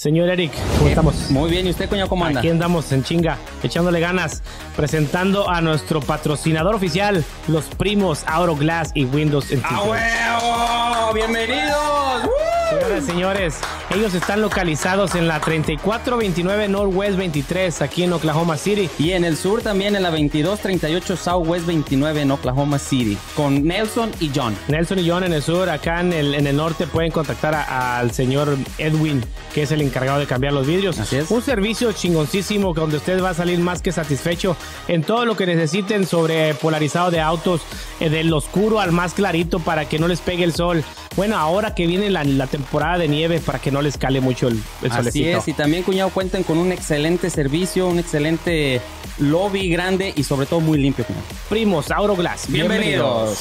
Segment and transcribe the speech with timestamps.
[0.00, 1.30] Señor Eric, ¿cómo estamos?
[1.30, 2.40] Muy bien, ¿y usted, coño, cómo anda?
[2.40, 4.42] Aquí andamos en chinga, echándole ganas,
[4.74, 8.24] presentando a nuestro patrocinador oficial, los primos
[8.58, 11.12] Glass y Windows ¡A huevo!
[11.12, 12.22] ¡Bienvenidos!
[12.70, 13.58] Señoras y señores,
[13.90, 18.88] ellos están localizados en la 3429 Northwest 23, aquí en Oklahoma City.
[18.98, 24.12] Y en el sur también en la 2238 Southwest 29 en Oklahoma City, con Nelson
[24.20, 24.56] y John.
[24.68, 28.12] Nelson y John en el sur, acá en el, en el norte pueden contactar al
[28.12, 30.98] señor Edwin, que es el encargado de cambiar los vidrios.
[31.00, 31.30] Así es.
[31.30, 35.46] Un servicio chingoncísimo donde usted va a salir más que satisfecho en todo lo que
[35.46, 37.62] necesiten sobre polarizado de autos,
[37.98, 40.84] eh, del oscuro al más clarito para que no les pegue el sol.
[41.16, 44.48] Bueno, ahora que viene la, la temporada de nieve para que no les cale mucho
[44.48, 45.38] el, el Así solecito.
[45.38, 48.80] es, y también, cuñado, cuentan con un excelente servicio, un excelente
[49.18, 51.24] lobby grande y sobre todo muy limpio, cuñado.
[51.48, 52.46] Primos Glass.
[52.48, 53.38] Bienvenidos.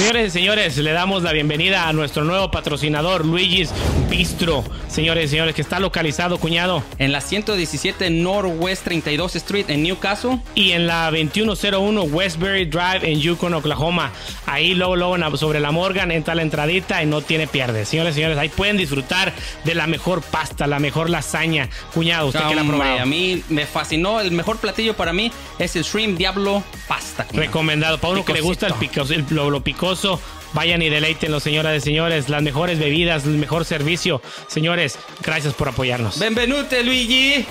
[0.00, 3.70] Señores y señores, le damos la bienvenida a nuestro nuevo patrocinador, Luigi's
[4.08, 4.64] Bistro.
[4.88, 10.38] Señores y señores, que está localizado, cuñado, En la 117 Northwest 32 Street en Newcastle.
[10.54, 14.10] y en la 2101 Westbury Drive en Yukon, Oklahoma.
[14.46, 17.84] Ahí luego, luego sobre la Morgan entra la entradita y no tiene pierde.
[17.84, 21.68] Señores y señores, ahí pueden disfrutar de la mejor pasta, la mejor lasaña.
[21.94, 23.00] Cuñado, usted que la probado.
[23.00, 24.20] a mí me fascinó.
[24.20, 27.24] El mejor platillo para mí es el Shrimp Diablo Pasta.
[27.24, 27.46] cuñado.
[27.46, 27.98] Recomendado.
[27.98, 29.89] Para uno que le gusta el picoso, el- lo, lo picoso,
[30.52, 32.28] vayan y deleítenlo, señoras y señores.
[32.28, 34.22] Las mejores bebidas, el mejor servicio.
[34.46, 36.18] Señores, gracias por apoyarnos.
[36.18, 37.46] Benvenute, Luigi.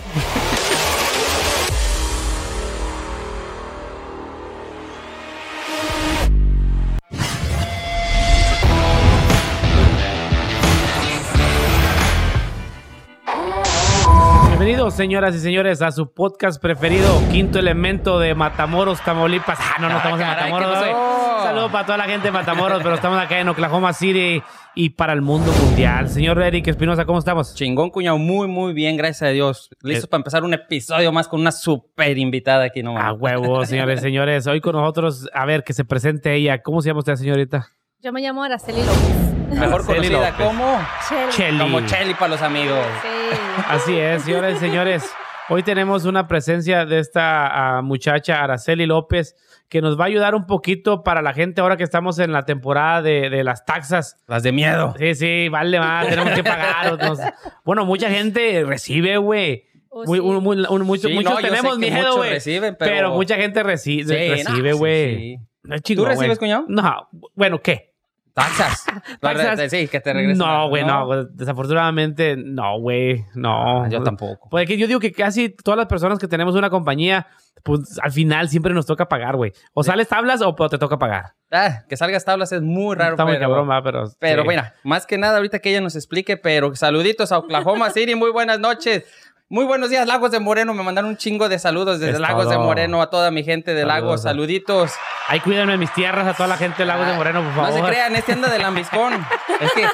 [14.89, 19.59] Bienvenidos, señoras y señores, a su podcast preferido, Quinto Elemento de Matamoros, Tamaulipas.
[19.61, 20.67] Ah, no, no Ah, estamos en Matamoros.
[20.73, 20.91] ¿qué güey.
[20.91, 21.37] pasó?
[21.37, 24.41] Un saludo para toda la gente de Matamoros, pero estamos acá en Oklahoma City
[24.73, 26.09] y para el mundo mundial.
[26.09, 27.53] Señor Eric Espinosa, ¿cómo estamos?
[27.53, 28.17] Chingón, cuñado.
[28.17, 29.69] Muy, muy bien, gracias a Dios.
[29.83, 30.07] Listos Eh.
[30.07, 32.97] para empezar un episodio más con una super invitada aquí, ¿no?
[32.97, 34.47] A huevo, señores y señores.
[34.47, 36.63] Hoy con nosotros, a ver, que se presente ella.
[36.63, 37.67] ¿Cómo se llama usted, señorita?
[38.01, 39.38] Yo me llamo Araceli López.
[39.49, 40.45] Mejor Araceli conocida López.
[40.47, 40.79] como...
[41.07, 41.31] Cheli.
[41.31, 41.59] Cheli.
[41.59, 42.79] Como Chelly para los amigos.
[43.01, 43.39] Sí.
[43.67, 45.11] Así es, señores y señores.
[45.49, 49.35] Hoy tenemos una presencia de esta ah, muchacha, Araceli López,
[49.67, 52.43] que nos va a ayudar un poquito para la gente ahora que estamos en la
[52.45, 54.17] temporada de, de las taxas.
[54.27, 54.93] Las de miedo.
[54.99, 56.97] Sí, sí, vale más, tenemos que pagar.
[57.01, 57.19] nos-
[57.65, 59.65] Bueno, mucha gente recibe, güey.
[59.89, 60.21] Oh, sí.
[60.21, 62.29] muy- muchos Sí, muchos no, yo tenemos miedo, muchos güey.
[62.29, 62.91] reciben, pero...
[62.91, 65.15] pero- mucha gente reci- Sí, recibe, no, güey.
[65.15, 65.45] sí, sí.
[65.63, 66.37] No es chingón, recibes, güey.
[66.37, 66.65] cuñado?
[66.67, 67.88] No, bueno, ¿qué?
[69.21, 69.69] Taxas.
[69.69, 70.13] Sí, que te.
[70.35, 71.25] No, güey, no.
[71.25, 73.25] Desafortunadamente, no, güey.
[73.35, 73.83] No.
[73.83, 74.49] Ah, yo tampoco.
[74.49, 77.27] Pues es que yo digo que casi todas las personas que tenemos una compañía,
[77.63, 79.51] pues al final siempre nos toca pagar, güey.
[79.73, 81.33] O sales tablas o te toca pagar.
[81.51, 83.47] Ah, que salgas tablas es muy raro, Está muy pero...
[83.47, 84.03] cabrón, va, pero.
[84.19, 84.45] Pero sí.
[84.45, 88.31] bueno, más que nada ahorita que ella nos explique, pero saluditos a Oklahoma City, muy
[88.31, 89.03] buenas noches.
[89.51, 90.75] Muy buenos días, Lagos de Moreno.
[90.75, 92.59] Me mandaron un chingo de saludos desde Es Lagos de.
[92.59, 94.21] Moreno a toda mi gente de Lagos.
[94.21, 94.91] Saluditos.
[95.27, 97.71] Ay, cuídenme mis tierras a toda la gente de Lagos de Ah, Moreno, por favor.
[97.71, 99.13] No se crean, este anda de lambiscón.
[99.59, 99.87] es que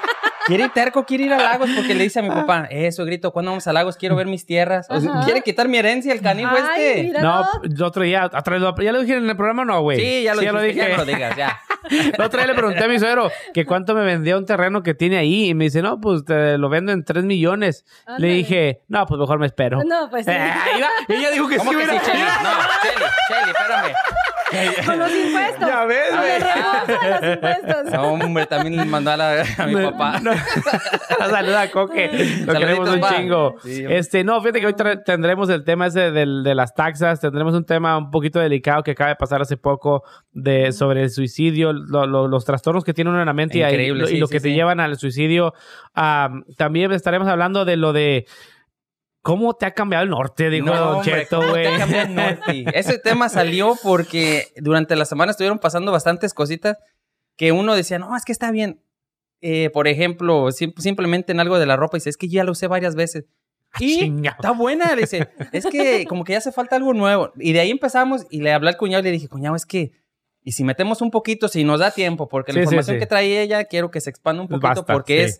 [0.46, 3.32] quiere ir terco, quiere ir a Lagos porque le dice a mi papá, eso grito,
[3.32, 3.96] ¿cuándo vamos a Lagos?
[3.96, 4.88] Quiero ver mis tierras.
[4.90, 5.24] O sea, Ajá.
[5.24, 7.22] quiere quitar mi herencia, el canijo Ay, este.
[7.22, 10.02] No, el otro día, otra vez, ¿ya lo dije en el programa no, güey?
[10.02, 10.80] Sí, ya lo, dijiste, dije.
[10.80, 11.62] ya no lo digas, ya.
[12.18, 14.94] La otra vez le pregunté a mi suegro que cuánto me vendía un terreno que
[14.94, 17.86] tiene ahí y me dice, no, pues te lo vendo en 3 millones.
[18.18, 19.82] Le dije, no, pues mejor me espero.
[19.86, 20.32] No, pues sí.
[20.32, 20.54] Eh,
[21.10, 21.92] ella dijo que ¿Cómo sí, que sí.
[21.94, 23.94] No, Cheli, Cheli, espérame.
[24.86, 25.68] Con los impuestos.
[25.68, 26.40] Ya ves, Con güey.
[27.12, 27.92] los impuestos.
[27.94, 30.20] No, hombre, también le mandó a, la- a mi No, papá.
[30.22, 30.32] no.
[31.30, 32.08] Saluda a Coque.
[32.08, 33.16] Lo Saluditos, queremos un pa.
[33.16, 33.56] chingo.
[33.64, 33.84] Sí.
[33.90, 34.76] Este, no, fíjate que hoy
[35.06, 37.20] tendremos el tema ese del- de las taxas.
[37.20, 41.10] Tendremos un tema un poquito delicado que acaba de pasar hace poco de, sobre el
[41.10, 44.18] suicidio, lo- lo- los trastornos que tiene uno en la mente y- Increíble, y, sí,
[44.18, 45.54] lo sí, que te llevan al suicidio.
[45.94, 48.26] Am, también estaremos hablando de lo de
[49.26, 51.68] cómo te ha cambiado el norte, dijo Don hombre, Cheto, ¿cómo te
[52.46, 52.66] güey.
[52.76, 56.78] Ese tema salió porque durante la semana estuvieron pasando bastantes cositas
[57.36, 58.84] que uno decía, no, es que está bien.
[59.42, 62.52] Eh, por ejemplo, sim- simplemente en algo de la ropa, dice, es que ya lo
[62.52, 63.26] usé varias veces.
[63.80, 64.32] Y Chinga.
[64.32, 67.34] está buena, dice, es que como que ya hace falta algo nuevo.
[67.40, 69.92] Y de ahí empezamos y le hablé al cuñado y le dije, cuñado, es que,
[70.44, 73.00] y si metemos un poquito, si nos da tiempo, porque la Sí, información sí.
[73.00, 75.40] que trae ella, quiero que se expanda un poquito basta, porque es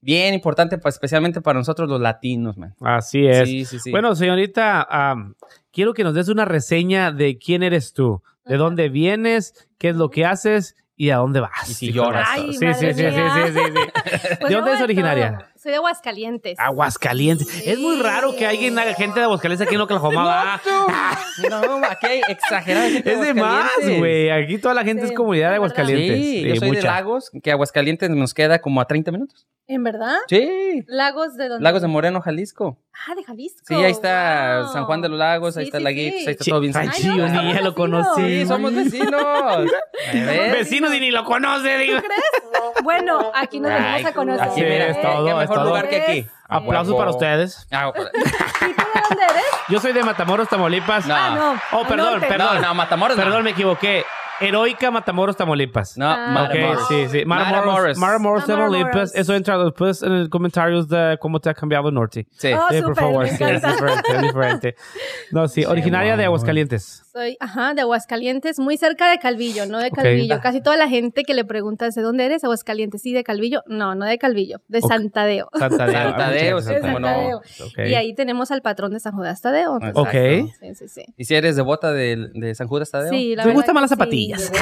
[0.00, 2.74] bien importante, especialmente para nosotros los latinos, man.
[2.80, 3.48] Así es.
[3.48, 3.90] Sí, sí, sí.
[3.90, 5.34] Bueno, señorita, am,
[5.72, 9.96] quiero que nos des una reseña de quién eres tú, de dónde vienes, qué es
[9.96, 11.70] lo que haces y a dónde vas.
[11.70, 12.28] Y si lloras.
[12.30, 14.36] Ay, sí, sí, sí, sí, sí, sí, sí.
[14.40, 15.47] Pues ¿De dónde es originaria?
[15.58, 16.56] Soy de Aguascalientes.
[16.60, 17.66] Aguascalientes.
[17.66, 20.24] Es muy raro que alguien haga gente de Aguascalientes aquí en Oklahoma.
[20.24, 20.60] va.
[21.50, 22.20] No, aquí hay
[23.04, 23.68] Es de más,
[23.98, 24.30] güey.
[24.30, 25.56] Aquí toda la gente Sí, es comunidad de.
[25.56, 26.16] Aguascalientes.
[26.16, 26.82] Sí, yo soy de.
[26.82, 29.48] Lagos, que Aguascalientes nos queda como a 30 minutos.
[29.66, 30.16] ¿En verdad?
[30.28, 30.84] Sí.
[30.86, 31.64] Lagos de dónde?
[31.64, 32.78] Lagos de Moreno, Jalisco.
[33.06, 33.58] Ah, de Jalisco.
[33.66, 34.72] Sí, ahí está Wow.
[34.72, 36.76] San Juan de los Lagos, ahí Sí, está sí, Laguitos, ahí está Sí, todo bien
[36.76, 38.22] ay, yo no, ni ya lo somos conocí.
[38.22, 39.70] Sí, somos vecinos.
[40.12, 40.52] ¿Ves?
[40.52, 41.98] Vecinos y ni lo conoce, digo.
[42.82, 44.42] Bueno, aquí nos venimos a conocer.
[44.48, 45.66] Aquí, Sí, mira, es qué- todo, qué es mejor todo.
[45.66, 46.26] lugar que aquí.
[46.48, 47.66] Aplausos para ustedes.
[47.70, 49.44] Ah, ¿Y tú de dónde eres?
[49.68, 51.06] Yo soy de Matamoros, Tamaulipas.
[51.06, 51.14] No.
[51.14, 51.78] Ah, no.
[51.78, 52.56] Oh, perdón, perdón.
[52.62, 53.22] No, no, Matamoros no.
[53.22, 54.04] Perdón, me equivoqué.
[54.40, 55.96] Heroica Matamoros, Tamaulipas.
[55.98, 56.30] No, Ah.
[56.32, 56.88] Matamoros.
[56.88, 57.24] sí, sí.
[57.24, 58.46] Matamoros, Matamoros.
[58.46, 59.14] Tamaulipas.
[59.14, 62.26] Eso entra después en los comentarios de cómo te ha cambiado el norte.
[62.38, 62.52] Sí.
[62.52, 64.76] Oh, Sí, por favor, me sí, es diferente, es diferente.
[65.32, 67.04] No, sí, originaria de Aguascalientes.
[67.18, 69.90] Soy, ajá, de Aguascalientes, muy cerca de Calvillo, no de.
[69.90, 70.38] Calvillo.
[70.40, 72.44] Casi toda la gente que le pregunta ¿de dónde eres?
[72.44, 73.64] Aguascalientes, sí, de Calvillo.
[73.66, 74.88] No, no de Calvillo, de Ok.
[74.88, 75.48] Santadeo.
[75.58, 75.92] Santadeo.
[76.10, 77.08] Santadeo, Ah, sí, cómo no.
[77.08, 77.38] Santadeo.
[77.38, 77.78] Ok.
[77.88, 79.80] Y ahí tenemos al patrón de San Judas Tadeo.
[79.94, 80.12] Ok.
[80.12, 81.02] Sí, sí, sí.
[81.16, 83.10] ¿Y si eres devota de, de San Judas Tadeo?
[83.10, 83.96] Sí, la ¿Te gustan más las sí.
[83.96, 84.52] zapatillas?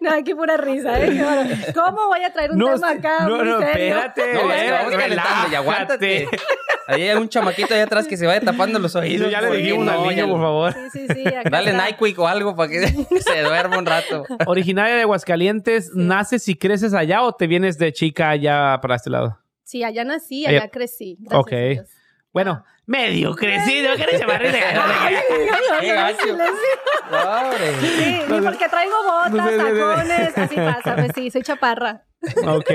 [0.00, 1.10] no, aquí pura risa, ¿eh?
[1.10, 1.50] Qué bueno.
[1.74, 3.20] ¿Cómo voy a traer un tema acá?
[3.28, 3.98] no, no, serio?
[3.98, 4.32] espérate.
[4.34, 4.94] No, es que vamos
[6.86, 9.30] Ahí hay un chamaquito allá atrás que se vaya tapando los oídos.
[9.30, 10.74] Ya le dijimos al niño, ya- por favor.
[10.92, 11.24] Sí, sí, sí.
[11.50, 11.86] Dale está.
[11.88, 12.86] Nyquik o algo para que
[13.20, 14.24] se duerma un rato.
[14.46, 19.10] Originaria de Aguascalientes, ¿naces y creces allá o te vienes de chica allá para este
[19.10, 19.38] lado?
[19.62, 21.16] Sí, allá nací, Allá- allá crecí.
[21.20, 21.52] gracias Ok.
[21.52, 21.88] a Dios.
[22.32, 24.58] Bueno, medio crecido, ¿qué chamarrita?
[25.80, 26.26] Qué gacho.
[27.08, 27.80] Pobre.
[27.80, 32.02] Sí, ni porque traigo botas, tacones, así pasa, pues sí, soy chaparra.
[32.44, 32.70] ok.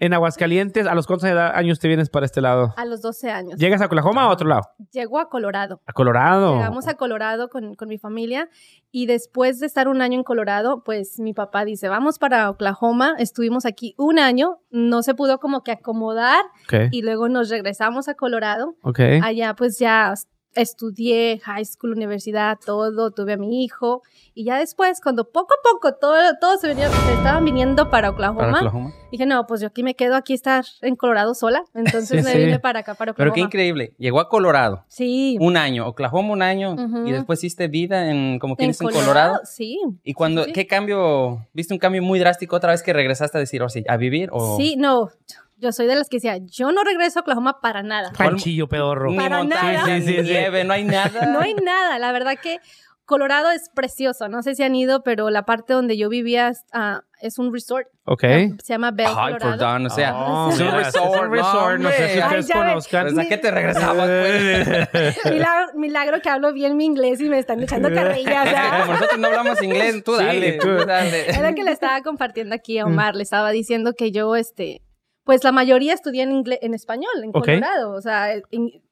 [0.00, 2.72] En Aguascalientes, ¿a los cuántos años te vienes para este lado?
[2.78, 3.60] A los 12 años.
[3.60, 4.62] ¿Llegas a Oklahoma o a otro lado?
[4.92, 5.82] Llego a Colorado.
[5.84, 6.54] A Colorado.
[6.56, 8.48] Llegamos a Colorado con, con mi familia
[8.90, 13.14] y después de estar un año en Colorado, pues mi papá dice, vamos para Oklahoma.
[13.18, 16.46] Estuvimos aquí un año, no se pudo como que acomodar
[16.90, 18.76] y luego nos regresamos a Colorado.
[18.82, 19.00] Ok.
[19.22, 20.14] Allá pues ya
[20.54, 24.02] estudié high school, universidad, todo, tuve a mi hijo
[24.34, 28.10] y ya después cuando poco a poco todo, todo se, venía, se estaban viniendo para
[28.10, 28.92] Oklahoma, Para Oklahoma.
[29.12, 32.32] dije no, pues yo aquí me quedo aquí estar en Colorado sola, entonces Sí, me
[32.32, 32.38] sí.
[32.38, 33.32] vine para acá, para Oklahoma.
[33.32, 33.94] Pero qué increíble.
[33.98, 35.36] Llegó a Colorado Sí.
[35.40, 36.76] un año, Oklahoma un año
[37.06, 39.40] y después hiciste vida en como quien dice en Colorado.
[39.44, 39.78] Sí.
[40.04, 40.52] Y cuando, sí.
[40.52, 41.46] ¿qué cambio?
[41.52, 44.28] ¿Viste un cambio muy drástico otra vez que regresaste a decir, o sí, a vivir?
[44.32, 45.10] O Sí, no.
[45.60, 48.12] Yo soy de las que decía, yo no regreso a Oklahoma para nada.
[48.16, 49.10] Ranchillo pedorro.
[49.10, 49.96] Ni Para montaña, nada.
[49.98, 50.22] Sí, sí, sí.
[50.22, 51.26] nieve, no hay nada.
[51.32, 51.98] No hay nada.
[51.98, 52.58] La verdad que
[53.04, 54.28] Colorado es precioso.
[54.28, 57.88] No sé si han ido, pero la parte donde yo vivía ah, es un resort.
[58.04, 58.22] Ok.
[58.22, 59.50] Se llama Bell, Ay, Colorado.
[59.58, 62.56] perdón, o sea, Oh, es un resort, es un resort, no sé si ustedes Ay,
[62.60, 63.06] conozcan.
[63.14, 65.24] Pues, ¿a qué te regresabas, pues?
[65.32, 68.44] milagro, milagro que hablo bien mi inglés y me están echando carrillas.
[68.44, 68.86] Como ¿verdad?
[68.86, 70.68] nosotros no hablamos inglés, tú Sí, dale, tú.
[70.78, 71.30] tú dale.
[71.30, 73.16] Es lo que le estaba compartiendo aquí a Omar.
[73.16, 74.82] Le estaba diciendo que yo, este,
[75.24, 77.44] pues la mayoría estudié en, inglés, en español, en Ok.
[77.44, 77.92] Colorado.
[77.92, 78.28] O sea,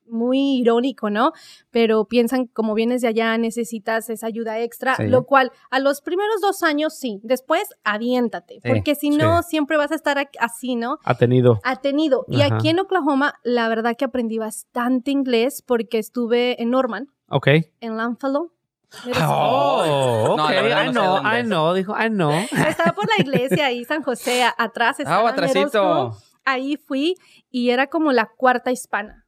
[0.06, 1.32] muy irónico, ¿no?
[1.70, 5.06] Pero piensan, como vienes de allá, necesitas esa ayuda extra, Sí.
[5.06, 9.50] lo cual a los primeros dos años sí, después aviéntate, Sí, porque si no, sí.
[9.50, 10.98] siempre vas a estar así, ¿no?
[11.04, 11.60] Ha tenido.
[11.62, 12.24] Atenido.
[12.28, 17.48] Y aquí en Oklahoma, la verdad que aprendí bastante inglés porque estuve en Norman, Ok.
[17.80, 18.52] en Longfellow.
[19.04, 20.50] Eres- Oh, No, ok.
[20.50, 21.46] no dónde I es.
[21.46, 22.32] know, dijo, I know.
[22.68, 24.96] Estaba por la iglesia ahí, San José, a- atrás.
[24.98, 25.82] Ah, estaba atrasito.
[25.84, 26.22] Merosco.
[26.44, 27.14] Ahí fui
[27.50, 29.26] y era como la cuarta hispana.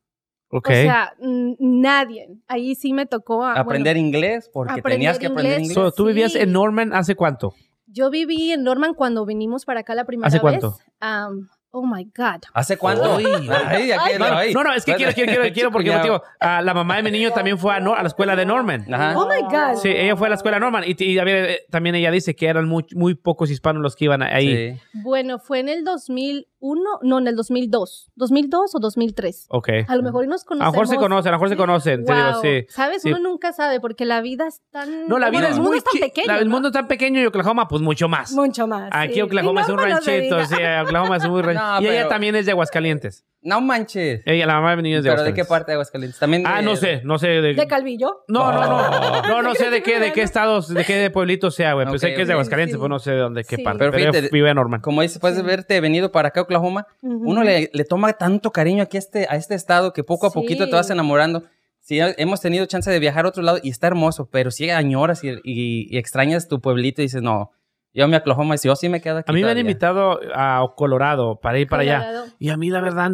[0.51, 0.69] Ok.
[0.69, 2.29] O sea, nadie.
[2.49, 5.77] Ahí sí me tocó a, Aprender bueno, inglés, porque aprender tenías que aprender inglés.
[5.77, 5.91] inglés.
[5.91, 6.39] So, ¿Tú vivías sí.
[6.39, 7.55] en Norman hace cuánto?
[7.93, 10.43] yo viví en Norman cuando vinimos para acá la primera ¿Hace vez.
[10.43, 10.77] cuánto?
[11.03, 12.43] Um, oh my God.
[12.53, 13.17] ¿Hace cuánto?
[13.17, 13.25] Ay.
[13.67, 14.53] Ay, aquí, No, ay.
[14.55, 16.23] no, no, es que quiero, quiero, quiero, quiero porque motivo.
[16.41, 18.93] ah, la mamá de mi niño también fue a, Nor- a la escuela de Norman.
[18.93, 19.17] Ajá.
[19.19, 19.81] Oh my God.
[19.81, 22.47] Sí, ella fue a la escuela Norman y, y también, eh, también ella dice que
[22.47, 24.75] eran muy, muy pocos hispanos los que iban ahí.
[24.75, 24.81] Sí.
[25.03, 28.11] Bueno, fue en el 2001, no, en el 2002.
[28.19, 29.47] ¿2002 o 2003?
[29.49, 29.69] Ok.
[29.89, 30.67] A lo mejor nos A conocemos.
[30.67, 32.43] lo mejor se conocen, a lo mejor se conocen, te digo, Wow.
[32.43, 32.67] sí.
[32.69, 33.03] ¿Sabes?
[33.03, 33.09] Sí.
[33.13, 35.09] Uno nunca sabe porque la vida es tan...
[35.09, 36.27] No, la vida bueno, es el mundo muy es tan pequeño.
[36.27, 38.33] la- el mundo es tan pequeño y Oklahoma, pues mucho más.
[38.33, 38.91] Mucho más.
[38.93, 39.21] Aquí sí.
[39.23, 41.81] Oklahoma Y es un no ranchito, sí, Oklahoma es muy ranchito.
[41.81, 43.25] No, y ella también es de Aguascalientes.
[43.43, 44.21] No manches.
[44.27, 46.21] Ella, la mamá de mi niño es de ¿Pero de qué parte de Aguascalientes?
[46.21, 47.29] También Ah, de- no sé, no sé.
[47.29, 48.25] De, ¿De Calvillo?
[48.29, 48.77] no, no, no.
[48.77, 49.23] Oh.
[49.29, 51.87] No, no sé de qué, de qué estados, de qué pueblito sea, güey.
[51.87, 52.35] Pues Ok, sé que es de.
[52.35, 52.79] Aguascalientes, Sí.
[52.79, 53.63] pues no sé de dónde, qué Sí.
[53.63, 53.79] parte.
[53.79, 54.81] Pero Pero, fíjate, vive en Norman.
[54.83, 55.43] Como dices, Sí.
[55.43, 57.31] verte venido para acá a Oklahoma, Ujú.
[57.31, 60.31] uno le, le toma tanto cariño aquí a este, a este estado que poco a
[60.31, 60.35] Sí.
[60.35, 61.43] poquito te vas enamorando.
[61.81, 65.25] Sí, hemos tenido chance de viajar a otro lado y está hermoso, pero si añoras
[65.25, 67.53] y, y- y extrañas tu pueblito y dices, no,
[67.95, 69.61] yo me Oklahoma y si yo sí me quedo aquí A mí me han todavía".
[69.63, 71.99] invitado a Colorado para ir para allá.
[71.99, 72.27] Colorado.
[72.39, 73.11] Y a mí, la verdad,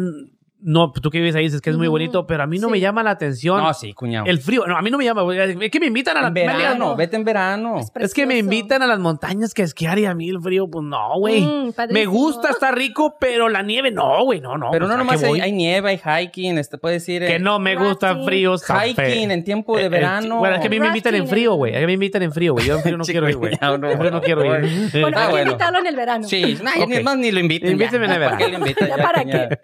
[0.59, 2.71] no, tú que vives ahí dices que es muy bonito, pero a mí no sí.
[2.71, 3.61] me llama la atención.
[3.61, 4.25] No, sí, cuñado.
[4.25, 5.39] El frío, no, a mí no me llama, güey.
[5.39, 7.75] Es que me invitan a la en verano, me- vete en verano.
[7.95, 10.83] Es que me invitan a las montañas que esquiar y a mí el frío, pues
[10.83, 11.41] no, güey.
[11.41, 14.71] Mm, me gusta, está rico, pero la nieve no, güey, no, no.
[14.71, 17.59] Pero pues, no ¿a nomás hay, nieve, hay hiking, este puede decir Que eh, no
[17.59, 20.37] me gusta frío, hiking en tiempo Eh, de eh, verano.
[20.39, 21.75] Bueno, es que a mí me invitan en frío, güey.
[21.75, 22.65] A mí me invitan en frío, güey.
[22.65, 23.53] Yo en frío no Chico, quiero ir, güey.
[23.61, 24.89] no, En frío no quiero ir.
[25.01, 25.51] Bueno, Ah, hay que bueno.
[25.51, 26.27] invitarlo en el verano.
[26.27, 27.71] Sí, no, ni más ni lo inviten.
[27.73, 29.03] Invíteme en el ¿Para qué verano.
[29.03, 29.59] para qué?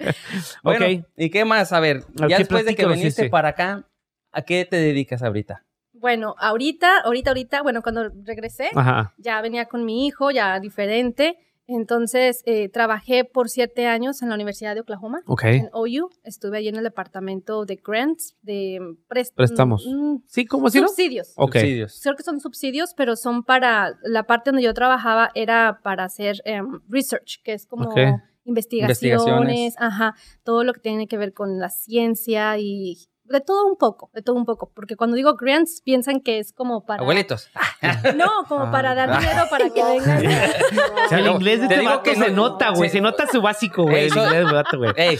[0.62, 1.06] Bueno, Ok.
[1.18, 1.74] ¿y qué más?
[1.74, 3.30] A ver, ya ¿qué después de que viniste sí, sí.
[3.30, 3.88] para acá,
[4.32, 5.66] ¿a qué te dedicas ahorita?
[5.94, 9.14] Bueno, ahorita, ahorita, ahorita, bueno, cuando regresé, Ajá.
[9.18, 11.38] ya venía con mi hijo, ya diferente.
[11.66, 15.44] Entonces, eh, trabajé por siete años en la Universidad de Oklahoma, Ok.
[15.46, 16.10] en OU.
[16.26, 19.88] Estuve allí en el departamento de grants, de Préstamos.
[19.90, 20.70] mm, Sí, ¿cómo no?
[20.72, 21.32] subsidios.
[21.38, 21.54] Ok.
[21.54, 22.02] Subsidios.
[22.04, 26.42] Creo que son subsidios, pero son para, la parte donde yo trabajaba era para hacer
[26.44, 27.98] em, research, que es como Ok.
[28.46, 29.76] Investigaciones, Investigaciones.
[29.80, 34.12] ajá, todo lo que tiene que ver con la ciencia y de todo un poco,
[34.14, 37.02] de todo un poco, porque cuando digo grants piensan que es como para...
[37.02, 37.50] Abuelitos.
[38.16, 40.18] No, como para dar dinero para que vengan.
[40.18, 42.90] O sea, el Te inglés de digo este vato que se no- nota, güey.
[42.90, 42.98] sí.
[42.98, 43.96] Se nota su básico, güey.
[43.96, 44.92] Ey, El inglés, güey, vato, güey.
[44.96, 45.20] Ey,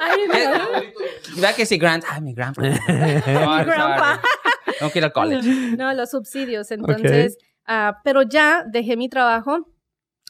[0.00, 1.34] Ay, no.
[1.36, 2.04] ¿verdad que sí, Grant?
[2.08, 2.62] Ah, mi grandpa.
[2.62, 4.20] Mi grandpa.
[4.94, 5.48] Ir al college.
[5.76, 6.70] No, los subsidios.
[6.70, 9.66] Entonces, ah, pero ya dejé mi trabajo.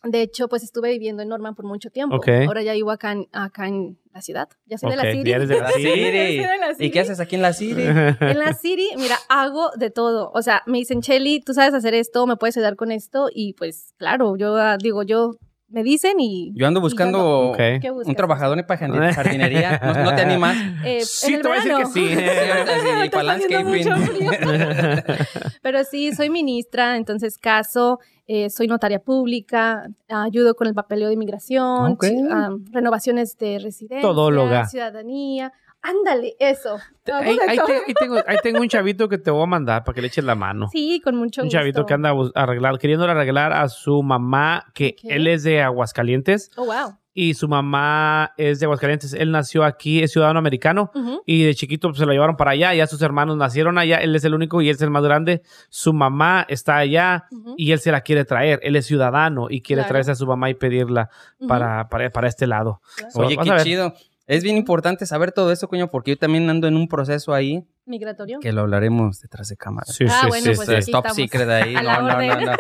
[0.05, 2.17] De hecho, pues estuve viviendo en Norman por mucho tiempo.
[2.17, 2.29] Ok.
[2.47, 4.49] Ahora ya vivo acá en, acá en la ciudad.
[4.67, 5.31] Ya soy de Ok, la City.
[5.31, 6.01] ya eres de la City.
[6.01, 7.83] De ¿Y qué haces aquí en la City?
[7.83, 10.31] En la City, mira, hago de todo.
[10.35, 13.29] O sea, me dicen, Shelly, tú sabes hacer esto, me puedes ayudar con esto.
[13.33, 15.33] Y pues, claro, yo ah, digo, yo
[15.75, 16.53] me dicen y.
[16.55, 17.57] Yo ando buscando Ok.
[17.83, 18.09] ¿Qué buscas?
[18.09, 19.81] un trabajador en jardin- jardinería.
[19.83, 20.57] ¿No, no te animas?
[20.85, 23.71] Eh, Sí, en el te voy a decir verano.
[23.73, 23.91] que sí.
[23.91, 24.31] Mucho frío.
[25.63, 31.15] Pero sí, soy ministra, entonces caso, eh, soy notaria pública, ayudo con el papeleo de
[31.15, 31.99] inmigración,
[32.31, 34.67] ah, renovaciones de residencia, Todóloga.
[34.67, 35.53] ciudadanía.
[35.87, 36.79] Ándale, eso.
[37.13, 37.67] Ahí, de ahí todo.
[37.67, 40.07] te- ahí tengo, ahí tengo un chavito que te voy a mandar para que le
[40.09, 40.69] eches la mano.
[40.73, 41.59] Sí, con mucho un gusto.
[41.59, 46.65] chavito que anda arreglar, queriendo arreglar a su mamá, que él es de Aguascalientes Oh,
[46.65, 46.97] wow.
[47.13, 49.13] y su mamá es de Aguascalientes.
[49.13, 50.91] Él nació aquí, es ciudadano americano
[51.27, 52.73] y de chiquito pues, se lo llevaron para allá.
[52.75, 53.99] Ya sus hermanos nacieron allá.
[53.99, 55.43] Él es el único y él es el más grande.
[55.69, 57.27] Su mamá está allá
[57.59, 58.59] y él se la quiere traer.
[58.63, 59.91] Él es ciudadano y quiere Claro.
[59.93, 61.11] traerse a su mamá y pedirla
[61.47, 62.81] para, para, para este lado.
[63.13, 63.93] So, Oye, qué chido.
[64.27, 67.65] Es bien importante saber todo eso, coño, porque yo también ando en un proceso ahí
[67.85, 68.39] Migratorio.
[68.41, 69.87] que lo hablaremos detrás de cámara.
[69.93, 70.75] Sí, Ah, sí, bueno, sí, pues sí.
[70.75, 71.17] Es aquí top estamos.
[71.17, 71.75] secret ahí.
[71.77, 72.45] A la No, no, no, orden.
[72.47, 72.53] no.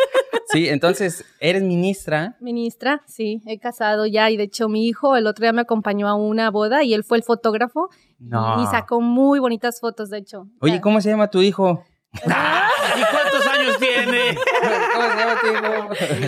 [0.52, 2.36] Sí, entonces, eres ministra.
[2.38, 6.06] Ministra, sí, he casado ya y de hecho mi hijo el otro día me acompañó
[6.06, 8.62] a una boda y él fue el fotógrafo No.
[8.62, 10.46] y sacó muy bonitas fotos, de hecho.
[10.60, 10.80] Oye.
[10.82, 11.82] ¿cómo se llama tu hijo?
[12.14, 14.38] ¿Y cuántos años tiene?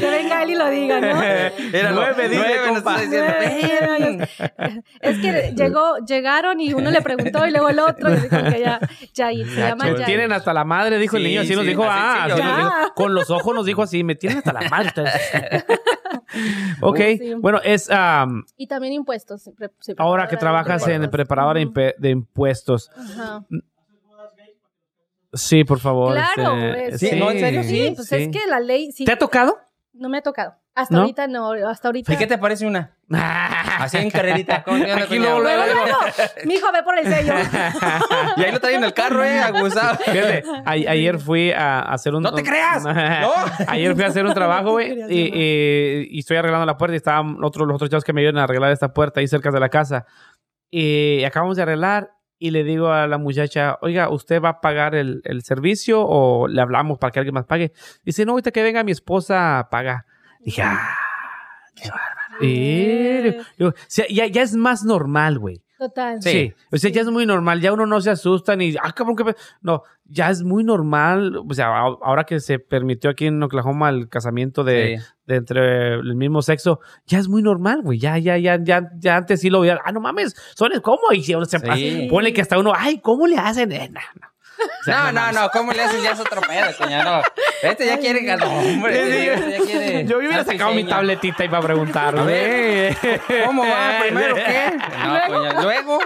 [0.00, 1.22] Que venga él y lo diga, ¿no?
[1.72, 3.02] Era Nueve, nos compa.
[5.00, 8.60] Es que llegó, llegaron y uno le preguntó y luego el otro y dijo que
[8.60, 8.80] ya,
[9.12, 11.40] se llama tienen hasta la madre, dijo el niño.
[11.42, 12.46] Así nos dijo, así, ah, sí, así ya.
[12.48, 12.94] nos dijo.
[12.94, 14.92] con los ojos nos dijo así, me tienen hasta la madre.
[16.80, 17.34] ok, Sí.
[17.38, 19.50] bueno, es am, Y también impuestos.
[19.98, 22.90] ahora que trabajas en el preparador de impuestos.
[22.96, 23.44] Ajá.
[25.36, 26.12] Sí, por favor.
[26.14, 28.16] Claro, este, es- Sí, no, en serio, Sí, sí, pues sí.
[28.16, 29.04] es que la ley sí.
[29.04, 29.58] ¿Te ha tocado?
[29.92, 30.54] No me ha tocado.
[30.74, 31.00] Hasta ¿No?
[31.02, 32.12] ahorita no, hasta ahorita.
[32.12, 32.94] ¿Y qué te parece una?
[33.78, 34.62] Así en carrerita.
[34.62, 35.80] ¿Cómo Aquí luego, Luego, luego.
[35.86, 35.98] luego,
[36.44, 37.32] mi hijo ve por el sello.
[38.36, 39.96] Y ahí lo traen en el carro, eh, abusado.
[39.96, 42.22] Fíjate, a- ayer fui a hacer un...
[42.22, 42.84] ¡No te creas!
[42.84, 42.92] ¡No!
[43.68, 47.42] Ayer fui a hacer un trabajo, güey, y- y estoy arreglando la puerta y estaban
[47.42, 49.70] otros, los otros chavos que me ayudan a arreglar esta puerta ahí cerca de la
[49.70, 50.04] casa.
[50.70, 54.94] Y acabamos de arreglar y le digo a la muchacha, oiga, ¿usted va a pagar
[54.94, 57.72] el, el servicio o le hablamos para que alguien más pague?
[58.04, 60.06] Dice, no, ahorita que venga mi esposa, paga.
[60.40, 60.96] Dije, ah,
[61.74, 62.44] qué bárbaro.
[64.08, 65.65] Ya, ya es más normal, güey.
[65.78, 66.22] Total.
[66.22, 66.30] Sí.
[66.30, 66.54] Sí.
[66.72, 67.60] O sea, ya es muy normal.
[67.60, 69.34] Ya uno no se asusta ni, ah, cabrón, qué pe-".
[69.60, 71.36] No, ya es muy normal.
[71.36, 75.04] O sea, ahora que se permitió aquí en Oklahoma el casamiento de, Sí.
[75.26, 77.98] de entre el mismo sexo, ya es muy normal, güey.
[77.98, 79.78] Ya, ya, ya, ya, ya antes sí lo veía.
[79.84, 81.12] Ah, no mames, son ¿cómo?
[81.12, 81.66] Y se, se Sí.
[81.66, 83.70] pasa- ponle que hasta uno, ay, ¿cómo le hacen?
[83.72, 84.28] Eh, no, no.
[84.58, 86.02] O sea, No, no, no, ¿cómo le haces?
[86.02, 87.22] Ya es otro pedo, cuñado.
[87.62, 89.04] Este ya quiere ganar, hombre.
[89.04, 89.28] Sí, sí.
[89.28, 90.96] Este ya quiere Yo hubiera sacado mi diseño.
[90.96, 92.96] tabletita y para preguntar, A ver,
[93.46, 93.98] ¿Cómo va?
[94.02, 94.72] ¿Primero qué?
[95.06, 95.62] No, coño.
[95.62, 95.98] ¿Luego?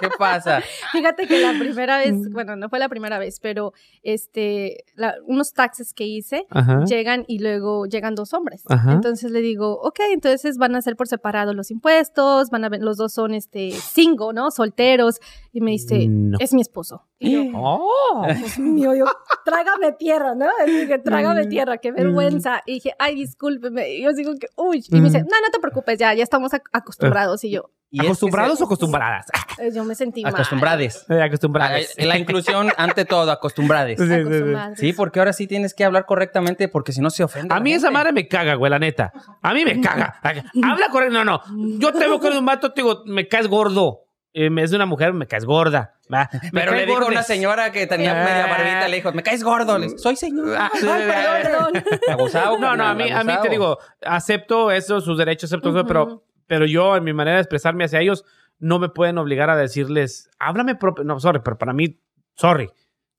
[0.00, 0.62] ¿Qué pasa?
[0.92, 3.72] Fíjate que la primera vez, bueno, no fue la primera vez, pero
[4.02, 6.84] este, la- unos taxes que hice Ajá.
[6.84, 8.62] llegan y luego llegan dos hombres.
[8.68, 8.92] Ajá.
[8.92, 12.82] Entonces le digo, ok, entonces van a ser por separado los impuestos, van a ver,
[12.82, 14.50] los dos son este single, ¿no?
[14.50, 15.16] Solteros.
[15.52, 16.36] Y me dice, No.
[16.40, 17.04] es mi esposo.
[17.18, 17.90] Y yo, Oh.
[18.36, 19.04] Dios mío, yo,
[19.44, 20.46] trágame tierra, ¿no?
[20.66, 21.48] Dije, trágame Mm.
[21.48, 22.62] tierra, qué vergüenza.
[22.66, 23.90] Y dije, ay, discúlpeme.
[23.94, 24.84] Y yo digo que, uy.
[24.88, 25.26] Y me dice, Mm.
[25.26, 27.44] no, no te preocupes, ya, ya estamos ac- acostumbrados.
[27.44, 29.26] Y yo, Y es que ¿Acostumbrados se- o acostumbradas?
[29.58, 30.34] Eh, Yo me sentí mal.
[30.34, 31.06] Acostumbrades.
[31.08, 31.94] Eh, acostumbradas.
[31.96, 33.98] La, la inclusión ante todo, acostumbrades.
[34.00, 34.20] Sí, sí, sí.
[34.20, 34.78] Acostumbradas.
[34.78, 37.54] Sí, porque ahora sí tienes que hablar correctamente porque si no se ofende.
[37.54, 39.12] A mí esa madre me caga, güey, la neta.
[39.40, 40.20] A mí me caga.
[40.62, 41.14] Habla correcto.
[41.14, 41.40] No, no.
[41.78, 44.02] Yo te veo con un vato, te digo, me caes gordo.
[44.38, 45.94] Eh, es una mujer, me caes gorda.
[46.12, 46.28] ¿va?
[46.42, 47.08] Me Pero caes le dijo gordes.
[47.10, 49.78] una señora que tenía media barbita, le dijo, me caes gordo.
[49.78, 50.66] Le Soy señora.
[50.66, 51.72] Ah, Ay, perdón.
[52.12, 52.58] Abusado.
[52.58, 56.22] No, no, a mí, a mí te digo, acepto eso, sus derechos, acepto eso, pero,
[56.46, 58.26] pero yo, en mi manera de expresarme hacia ellos,
[58.58, 61.02] no me pueden obligar a decirles, háblame propio.
[61.04, 61.98] No, sorry, pero para mí,
[62.34, 62.68] sorry.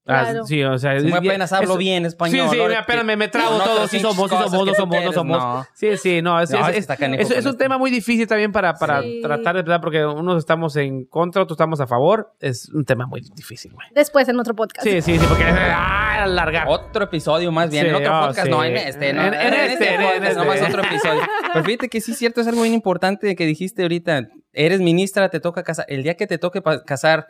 [0.09, 0.45] Ah, Claro.
[0.45, 2.47] sí, o sea, es- apenas hablo eso- bien español.
[2.49, 3.87] Sí, sí, ahora apenas me, me trago no, todo.
[3.87, 5.37] Sí somos, sí somos, no somos, no somos.
[5.37, 5.67] no.
[5.73, 6.39] Sí, sí, no.
[6.39, 7.57] Es, No, es- es es- es- un esto.
[7.57, 9.19] tema muy difícil también para, para Sí.
[9.21, 12.31] tratar de verdad, porque unos estamos en contra, otros estamos a favor.
[12.39, 13.87] Es un tema muy difícil, güey.
[13.93, 14.83] Después en otro podcast.
[14.87, 16.67] Sí, sí, sí, porque ah, alargar.
[16.69, 17.83] Otro episodio más bien.
[17.83, 18.49] Sí, en otro oh, podcast, sí.
[18.51, 19.13] no en este.
[19.13, 20.35] No, En- en este, en podcast, este.
[20.35, 21.21] nomás otro episodio.
[21.53, 24.27] Pero fíjate que sí cierto, es algo bien importante que dijiste ahorita.
[24.53, 25.85] Eres ministra, te toca casar.
[25.87, 27.27] El día que te toque casar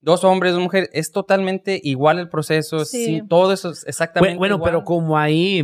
[0.00, 2.84] dos hombres, dos mujeres, es totalmente igual el proceso.
[2.84, 3.04] Sí.
[3.04, 4.70] sí, todo eso es exactamente Bueno, bueno, igual.
[4.72, 5.62] pero como ahí,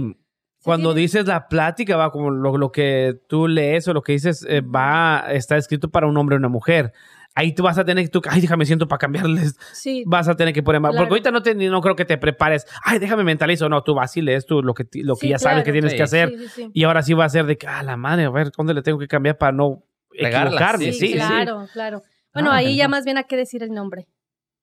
[0.62, 4.12] cuando tiene- dices la plática, va, como lo, lo que tú lees o lo que
[4.12, 6.92] dices, eh, va, está escrito para un hombre o una mujer.
[7.38, 9.56] Ahí tú vas a tener que, tú, ay, déjame siento para cambiarles.
[9.74, 10.04] Sí.
[10.06, 10.92] Vas a tener que poner más.
[10.92, 11.02] Claro.
[11.04, 12.66] Porque ahorita no, te, no creo que te prepares.
[12.82, 13.68] Ay, déjame mentalizo.
[13.68, 15.64] No, tú vas y lees tú lo que, lo que Sí, ya sabes claro.
[15.66, 15.96] que tienes Sí.
[15.98, 16.30] que hacer.
[16.30, 16.70] Sí, sí, sí.
[16.72, 18.80] Y ahora sí va a ser de que, ah, la madre, a ver, ¿dónde le
[18.80, 20.84] tengo que cambiar para no Regarla, equivocarme?
[20.86, 21.12] Sí, Sí, sí.
[21.14, 22.02] claro, claro.
[22.32, 24.06] Bueno, Ah, ahí ya más bien hay que decir el nombre.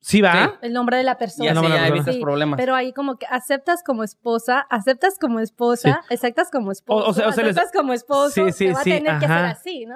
[0.05, 0.59] Sí, va.
[0.61, 1.53] El nombre de la persona.
[1.61, 2.57] me la ya evitas Sí, problemas.
[2.57, 7.29] Pero ahí como que aceptas como esposa, aceptas como esposa, aceptas como esposa, o sea,
[7.29, 9.31] o sea, les- aceptas como esposo, Sí, sí, te va sí, a tener que ser
[9.31, 9.49] ajá.
[9.49, 9.95] así, ¿no?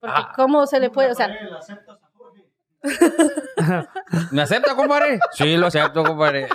[0.00, 0.32] Porque Ah.
[0.34, 1.28] cómo se le puede, o sea,
[4.30, 5.18] ¿Me acepta, compadre?
[5.32, 6.48] Sí, lo acepto, compadre.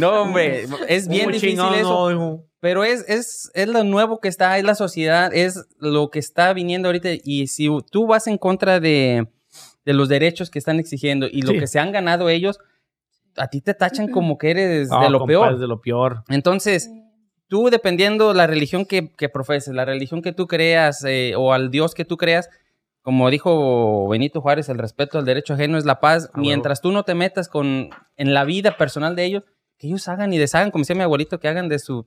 [0.00, 2.10] no, hombre, es bien Muy difícil chingón, eso.
[2.12, 6.18] no, Pero es, es, es lo nuevo que está, es la sociedad, es lo que
[6.20, 7.08] está viniendo ahorita.
[7.24, 9.26] Y si tú vas en contra de,
[9.84, 11.58] de los derechos que están exigiendo y lo Sí.
[11.58, 12.58] que se han ganado ellos,
[13.36, 15.58] a ti te tachan como que eres de lo peor.
[15.58, 16.24] de lo peor.
[16.28, 16.90] Entonces,
[17.48, 21.70] tú dependiendo la religión que, que profeses, la religión que tú creas eh, o al
[21.70, 22.48] Dios que tú creas,
[23.02, 26.30] como dijo Benito Juárez, el respeto al derecho ajeno es la paz.
[26.34, 26.38] Ah.
[26.38, 29.44] Mientras tú no te metas con, en la vida personal de ellos,
[29.78, 32.06] que ellos hagan y deshagan, como decía mi abuelito, que hagan de su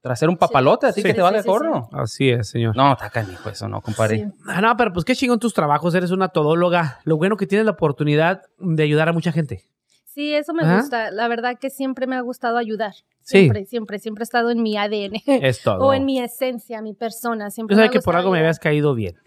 [0.00, 1.88] trasero un papalote, así Sí, que sí, te vale sí, sí, gorro.
[1.92, 2.76] Así es, señor.
[2.76, 4.16] No, está canijo eso, no, compadre.
[4.18, 4.24] sí.
[4.46, 5.94] Ah, no, pero pues qué chingón tus trabajos.
[5.94, 7.00] Eres una todóloga.
[7.04, 9.64] Lo bueno que tienes la oportunidad de ayudar a mucha gente.
[10.04, 11.10] Sí, eso me gusta.
[11.12, 12.92] La verdad que siempre me ha gustado ayudar.
[13.20, 13.38] Sí.
[13.40, 15.22] Siempre, siempre, siempre ha estado en mi ADN.
[15.26, 15.78] Es todo.
[15.86, 17.50] o en mi esencia, mi persona.
[17.50, 19.16] Siempre Yo ha que por algo me habías caído bien.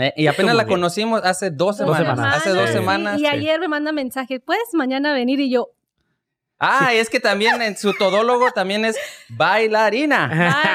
[0.00, 0.76] Eh, y apenas Muy la bien.
[0.76, 2.06] conocimos hace dos Dos semanas.
[2.16, 2.36] semanas.
[2.36, 2.72] Hace dos Sí.
[2.74, 3.18] semanas.
[3.18, 5.40] Y, y ayer me manda mensaje, ¿puedes mañana venir?
[5.40, 5.70] Y yo,
[6.60, 8.96] Ah, es que también en su todólogo también es
[9.28, 10.30] bailarina.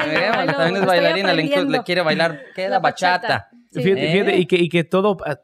[0.06, 2.64] Eh, bailo, también es bailarina, le, le quiere bailar, ¿qué?
[2.64, 3.28] La La bachata.
[3.28, 3.48] bachata.
[3.72, 3.82] Sí.
[3.82, 4.12] Fíjate, ¿Eh?
[4.12, 5.16] fíjate, y, que, y que todo.
[5.26, 5.36] ah,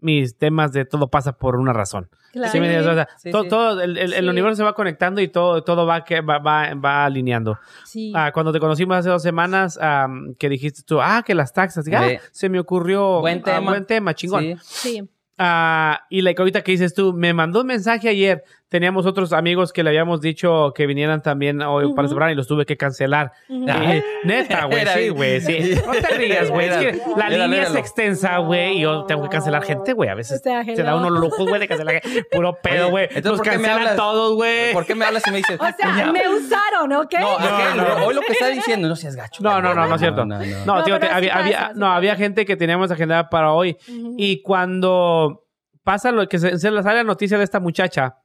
[0.00, 2.08] Mis temas de todo pasa por una razón.
[2.32, 2.52] claro.
[2.52, 2.58] Sí?
[2.58, 3.48] O sea, Sí, todo, sí.
[3.48, 7.04] todo el, el- universo se va conectando y todo, todo va, que, va, va, va
[7.06, 7.58] alineando.
[7.84, 8.12] Sí.
[8.14, 11.84] Ah, cuando te conocimos hace dos semanas, am, que dijiste tú, ah, que las taxas.
[11.92, 12.18] Ah, Sí.
[12.30, 13.20] se me ocurrió.
[13.20, 13.70] Buen ah, tema.
[13.72, 14.44] buen tema, chingón.
[14.62, 14.90] Sí.
[14.98, 15.08] sí.
[15.40, 18.42] Ah, y la ahorita que dices tú, me mandó un mensaje ayer.
[18.70, 22.08] Teníamos otros amigos que le habíamos dicho que vinieran también hoy para Ujú.
[22.08, 23.32] celebrar y los tuve que cancelar.
[23.48, 25.74] Eh, neta, güey, sí, güey, sí.
[25.86, 26.68] No te rías, güey.
[26.68, 30.10] Es que la Era, línea es extensa, güey, y yo tengo que cancelar gente, güey.
[30.10, 32.24] A veces O sea, se da uno lujos, güey, de cancelar gente.
[32.30, 33.04] Puro pedo, güey.
[33.06, 33.96] entonces, Los ¿por qué me cancelan hablas?
[33.96, 34.72] todos, güey.
[34.74, 35.58] ¿Por qué me hablas y me dices?
[35.58, 37.14] O sea, me usaron, ¿ok?
[37.20, 38.06] No, aquel, no.
[38.06, 39.42] hoy lo que está diciendo, no seas gacho.
[39.42, 40.26] No, no, no, no es cierto.
[40.26, 40.64] No, no, no.
[40.66, 43.78] No, No, tío, te- había, no, gente que teníamos agendada para hoy.
[44.18, 45.46] Y cuando
[45.84, 48.17] pasa lo que se, se le sale la noticia de esta muchacha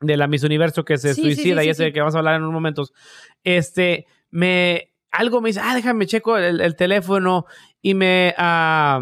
[0.00, 2.36] de la Miss Universo que se Sí, suicida sí, y ese que vamos a hablar
[2.36, 2.92] en unos momentos,
[3.44, 7.46] este, me, algo me dice, ah, déjame checo el, el teléfono
[7.82, 9.00] y me, ah,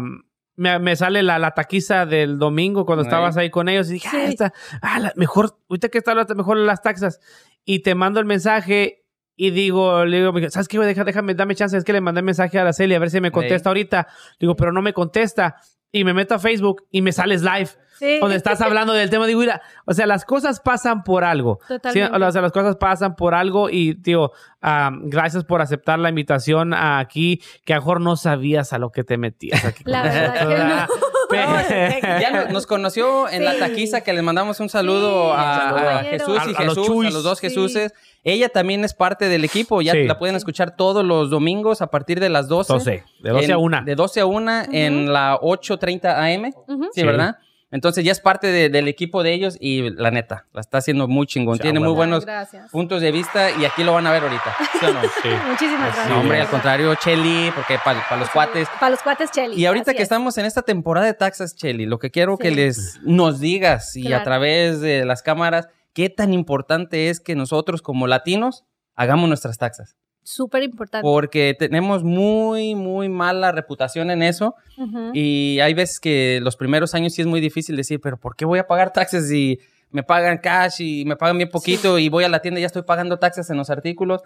[0.55, 4.09] me, me sale la, la taquiza del domingo cuando estabas ahí con ellos y dije,
[4.11, 7.19] ah, esta, ah, la- mejor, ahorita que está hablando, mejor las taxas
[7.63, 9.03] y te mando el mensaje
[9.35, 10.79] y digo, le digo, ¿sabes qué?
[10.79, 11.77] Deja- déjame, dame chance.
[11.77, 14.07] Es que le mandé mensaje a la Celia a ver si me contesta ahorita.
[14.39, 15.57] Digo, pero no me contesta.
[15.91, 18.19] Y me meto a Facebook y me sales live Sí.
[18.19, 19.25] donde estás hablando del tema.
[19.27, 21.59] Digo, mira, o sea, las cosas pasan por algo.
[21.61, 22.25] Sí, Totalmente.
[22.25, 24.31] o sea, las cosas pasan por algo y, tío,
[24.61, 28.91] ah, gracias por aceptar la invitación aquí, que a lo mejor no sabías a lo
[28.91, 29.83] que te metías aquí.
[29.85, 30.87] La verdad
[31.29, 36.03] Ya no- nos conoció en la taquiza que les mandamos un saludo Sí, a.
[36.09, 37.47] Jesús y A- a los Jesús, a los dos Sí.
[37.47, 37.93] Jesuses.
[38.23, 40.03] Ella también es parte del equipo, ya Sí.
[40.05, 42.73] la pueden escuchar todos los domingos a partir de las 12.
[42.73, 43.81] 12, de 12 a En- 1.
[43.83, 46.53] De 12 a 1 en la 8.30 AM.
[46.67, 46.83] Ujú.
[46.93, 47.03] Sí, Sí.
[47.05, 47.37] ¿verdad?
[47.69, 51.07] Entonces ya es parte de- del equipo de ellos y la neta, la está haciendo
[51.09, 51.57] muy chingón.
[51.57, 51.97] Sí, Tiene muy bueno.
[51.97, 52.71] buenos Gracias.
[52.71, 54.55] puntos de vista y aquí lo van a ver ahorita.
[54.79, 55.01] ¿sí o no?
[55.21, 55.29] Sí.
[55.49, 56.09] Muchísimas gracias.
[56.09, 58.69] No, hombre, al contrario, Cheli, porque para los cuates.
[58.79, 59.59] Para los cuates, Chelly.
[59.59, 60.05] Y ahorita así que es.
[60.07, 62.55] estamos en esta temporada de taxas, Cheli, lo que quiero que Sí.
[62.55, 64.23] les nos digas y a Claro.
[64.23, 68.63] través de las cámaras, qué tan importante es que nosotros como latinos
[68.95, 69.97] hagamos nuestras taxas.
[70.29, 71.03] Súper importante.
[71.03, 74.55] Porque tenemos muy, muy mala reputación en eso.
[74.77, 75.11] Ujú.
[75.13, 78.43] Y hay veces que los primeros años sí es muy difícil decir, pero ¿por qué
[78.43, 79.57] voy a pagar taxes si
[79.89, 82.67] me pagan cash y me pagan bien poquito y voy a la tienda y ya
[82.67, 84.21] estoy pagando taxes en los artículos?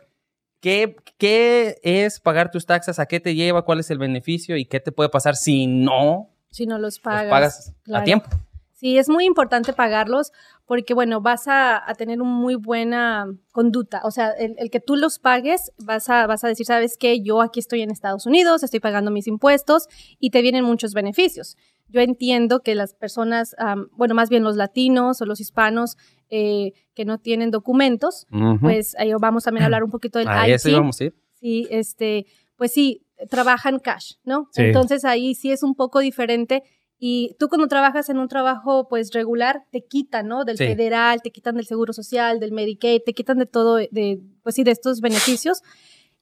[0.59, 2.97] ¿Qué, ¿Qué es pagar tus taxas?
[2.97, 3.63] ¿A qué te lleva?
[3.63, 4.57] ¿Cuál es el beneficio?
[4.57, 7.29] ¿Y qué te puede pasar si no si no los los pagas.
[7.29, 8.05] pagas a claro.
[8.05, 8.29] tiempo?
[8.81, 10.31] Sí, es muy importante pagarlos
[10.65, 14.01] porque, bueno, vas a, a tener una muy buena conducta.
[14.05, 17.21] O sea, el, el que tú los pagues, vas a, vas a decir, ¿sabes qué?
[17.21, 21.57] Yo aquí estoy en Estados Unidos, estoy pagando mis impuestos y te vienen muchos beneficios.
[21.89, 25.95] Yo entiendo que las personas, am, bueno, más bien los latinos o los hispanos
[26.31, 28.25] eh, que no tienen documentos,
[28.61, 30.55] pues ahí vamos también a hablar un poquito del a IT.
[30.55, 31.11] eso íbamos, sí.
[31.39, 34.47] Sí, este, pues sí, trabajan cash, ¿no?
[34.53, 34.63] Sí.
[34.63, 36.63] Entonces ahí sí es un poco diferente.
[37.03, 40.45] Y tú cuando trabajas en un trabajo pues regular, te quitan, ¿no?
[40.45, 40.67] Del Sí.
[40.67, 44.63] federal, te quitan del seguro social, del Medicaid, te quitan de todo, de, pues sí,
[44.63, 45.63] de estos beneficios.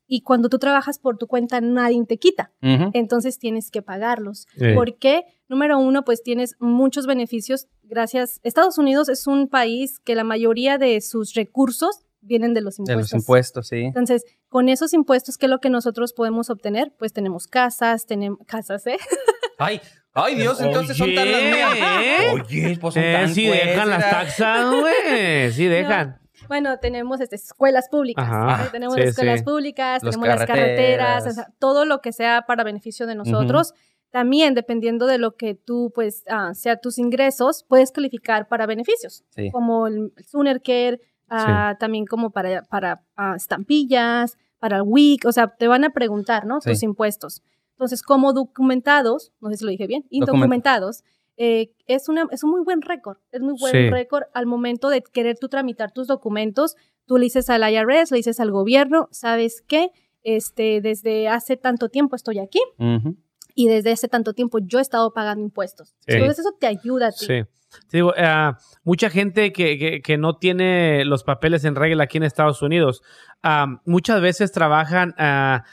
[0.08, 2.54] Y cuando tú trabajas por tu cuenta, nadie te quita.
[2.62, 4.48] Entonces tienes que pagarlos.
[4.58, 4.74] Sí.
[4.74, 5.24] ¿Por qué?
[5.50, 8.40] Número uno, pues tienes muchos beneficios gracias.
[8.44, 12.84] Estados Unidos es un país que la mayoría de sus recursos vienen de los De
[12.84, 13.12] impuestos.
[13.12, 13.82] los impuestos, sí.
[13.82, 16.94] Entonces, con esos impuestos, ¿qué es lo que nosotros podemos obtener?
[16.98, 18.98] Pues tenemos casas, tenemos casas, ¿eh?
[19.60, 19.80] Ay,
[20.14, 21.78] ay Dios, entonces son tan las Oye, mías.
[22.02, 22.32] ¿eh?
[22.34, 25.52] Oye, pues son Eh, tan sí dejan las taxas, güey.
[25.52, 26.20] Sí dejan.
[26.48, 28.70] Bueno, tenemos este, escuelas públicas, Ajá, ¿eh?
[28.72, 29.46] tenemos sí, las escuelas sí.
[29.46, 31.28] públicas, Los tenemos las carreteras, carreteras.
[31.28, 33.74] o sea, todo lo que sea para beneficio de nosotros.
[34.10, 39.24] También, dependiendo de lo que tú, pues, ah, sea tus ingresos, puedes calificar para beneficios,
[39.36, 39.52] Sí.
[39.52, 45.32] como el Sooner Care, ah, también como para, para ah, estampillas, para el WIC, o
[45.32, 46.60] sea, te van a preguntar, ¿no?
[46.62, 46.72] Sí.
[46.72, 47.44] Tus impuestos.
[47.80, 51.04] Entonces, como documentados, no sé si lo dije bien, Document- indocumentados,
[51.38, 53.90] eh, es, una, es un muy buen récord, es muy buen Sí.
[53.90, 58.18] récord al momento de querer tú tramitar tus documentos, tú le dices al IRS, le
[58.18, 59.92] dices al gobierno, ¿sabes qué?
[60.24, 63.16] Este, desde hace tanto tiempo estoy aquí Ujú.
[63.56, 65.96] y desde hace tanto tiempo yo he estado pagando impuestos.
[66.00, 66.16] Sí.
[66.16, 67.26] Entonces eso te ayuda a ti.
[67.26, 67.42] Sí.
[67.88, 72.18] Te digo, ah, mucha gente que, que- que no tiene los papeles en regla aquí
[72.18, 73.02] en Estados Unidos,
[73.44, 75.64] ah, muchas veces trabajan ah,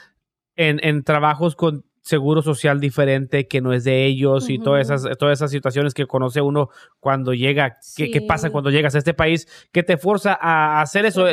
[0.55, 5.17] en, en trabajos con seguro social diferente que no es de ellos y todas esas,
[5.17, 8.11] todas esas situaciones que conoce uno cuando llega, Sí.
[8.21, 11.25] pasa cuando llegas a este país, que te fuerza a hacer eso.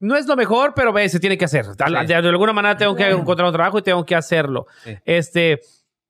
[0.00, 1.66] No es lo mejor, pero ve, se tiene que hacer.
[1.66, 2.06] De, Sí.
[2.06, 4.66] de alguna manera tengo que encontrar un trabajo y tengo que hacerlo.
[4.84, 4.96] Sí.
[5.04, 5.60] Este,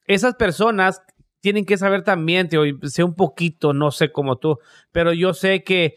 [0.06, 1.02] esas personas
[1.40, 2.58] tienen que saber también, te
[2.88, 4.58] sé un poquito, no sé como tú,
[4.92, 5.96] pero yo sé que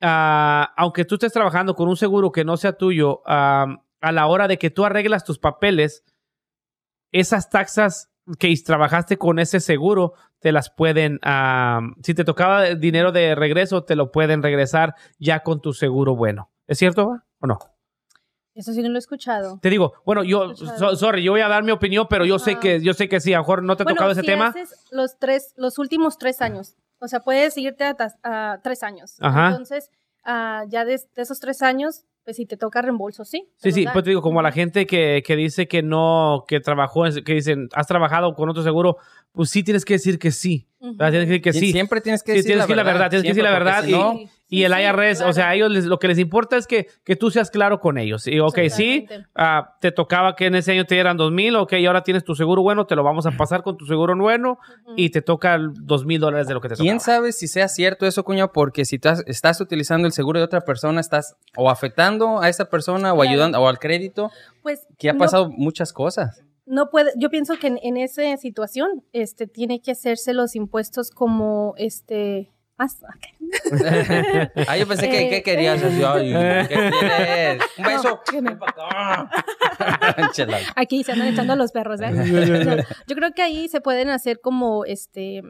[0.00, 4.26] ah, aunque tú estés trabajando con un seguro que no sea tuyo, ah, a la
[4.26, 6.04] hora de que tú arreglas tus papeles,
[7.12, 11.20] esas taxas que trabajaste con ese seguro te las pueden,
[12.02, 16.50] si te tocaba dinero de regreso, te lo pueden regresar ya con tu seguro bueno.
[16.66, 17.24] ¿Es cierto va?
[17.40, 17.58] o no?
[18.54, 19.58] Eso sí no lo he escuchado.
[19.62, 22.58] Te digo, bueno, yo, so- sorry, yo voy a dar mi opinión, pero yo sé
[22.58, 24.48] que, yo sé que sí, a lo mejor no te ha Bueno, tocado ese tema.
[24.48, 26.74] haces los tres, los últimos tres años.
[26.98, 27.84] O sea, puedes irte
[28.22, 29.16] a, tres años.
[29.20, 29.48] Ajá.
[29.48, 29.90] Entonces,
[30.24, 33.48] ah, ya de, de esos tres años, pues si te toca reembolso, sí.
[33.56, 36.60] Sí, sí, pues te digo, como a la gente que, que dice que no, que
[36.60, 38.96] trabajó, que dicen, has trabajado con otro seguro,
[39.32, 40.68] pues sí tienes que decir que sí.
[40.82, 41.10] ¿Verdad?
[41.10, 41.72] Tienes que decir que Y sí.
[41.72, 42.92] Siempre tienes que Sí, decir tienes la que la verdad.
[42.98, 45.14] verdad, tienes que decir la siempre, verdad si no, Sí, Y sí, el sí, IRS,
[45.14, 45.32] o claro.
[45.32, 47.96] sea, a ellos les- lo que les importa es que, que tú seas claro con
[47.96, 48.26] ellos.
[48.26, 51.72] Y, ok, sí, ah, te tocaba que en ese año te dieran dos mil, ok,
[51.74, 54.58] y ahora tienes tu seguro bueno, te lo vamos a pasar con tu seguro bueno
[54.84, 54.92] Ujú.
[54.96, 57.14] y te toca dos mil dólares de lo que te ¿Quién tocaba.
[57.16, 58.52] sabe si sea cierto eso, cuño?
[58.52, 62.66] Porque si estás, estás utilizando el seguro de otra persona, estás o afectando a esa
[62.68, 63.30] persona o Claro.
[63.30, 64.30] ayudando o al crédito,
[64.62, 66.42] Pues que ha no- pasado muchas cosas.
[66.72, 71.10] No puede, yo pienso que en, en esa situación, este, tiene que hacerse los impuestos
[71.10, 72.98] como, este, más,
[74.66, 75.82] ah, yo pensé que Eh, ¿qué querías?
[75.98, 76.32] Yo, ay,
[76.68, 77.62] ¿qué quieres?
[77.76, 78.20] Un beso.
[78.40, 79.28] No,
[80.76, 82.10] aquí se andan echando los perros, ¿eh?
[82.10, 85.42] No, yo creo que ahí se pueden hacer como, este,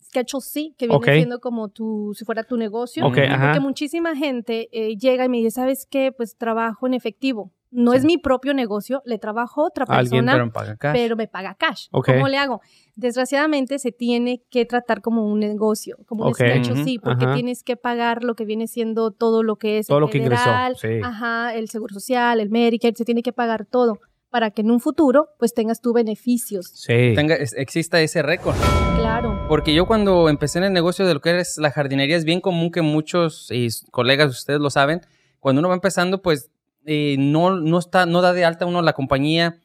[0.00, 3.04] Schedule C, que viene siendo como tu, si fuera tu negocio.
[3.06, 3.48] Ajá.
[3.48, 6.10] Porque muchísima gente eh, llega y me dice, ¿sabes qué?
[6.10, 7.52] Pues trabajo en efectivo.
[7.76, 7.98] No Sí.
[7.98, 10.92] es mi propio negocio, le trabajo a otra Alguien, persona, Pero me paga cash.
[10.94, 11.88] pero me paga cash.
[11.90, 12.06] Ok.
[12.06, 12.60] ¿Cómo le hago?
[12.94, 16.36] Desgraciadamente se tiene que tratar como un negocio, como un Ok.
[16.36, 17.34] Schedule Ujú, C, porque ajá.
[17.34, 20.18] tienes que pagar lo que viene siendo todo lo que es Todo el lo que
[20.18, 21.00] ingresó, sí.
[21.02, 23.98] ajá, el seguro social, el Medicare, se tiene que pagar todo
[24.30, 26.66] para que en un futuro pues tengas tú beneficios.
[26.74, 27.12] Sí.
[27.14, 28.56] Tenga, es- exista ese récord.
[28.96, 29.44] Claro.
[29.48, 32.40] Porque yo cuando empecé en el negocio de lo que es la jardinería, es bien
[32.40, 35.00] común que muchos y colegas, ustedes lo saben,
[35.40, 36.50] cuando uno va empezando, pues
[36.86, 39.58] eh, no, no, está, no da de alta uno la compañía,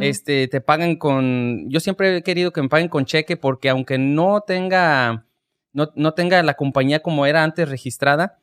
[0.00, 3.98] este, te pagan con, yo siempre he querido que me paguen con cheque porque aunque
[3.98, 5.26] no tenga,
[5.72, 8.38] no, no tenga la compañía como era antes registrada,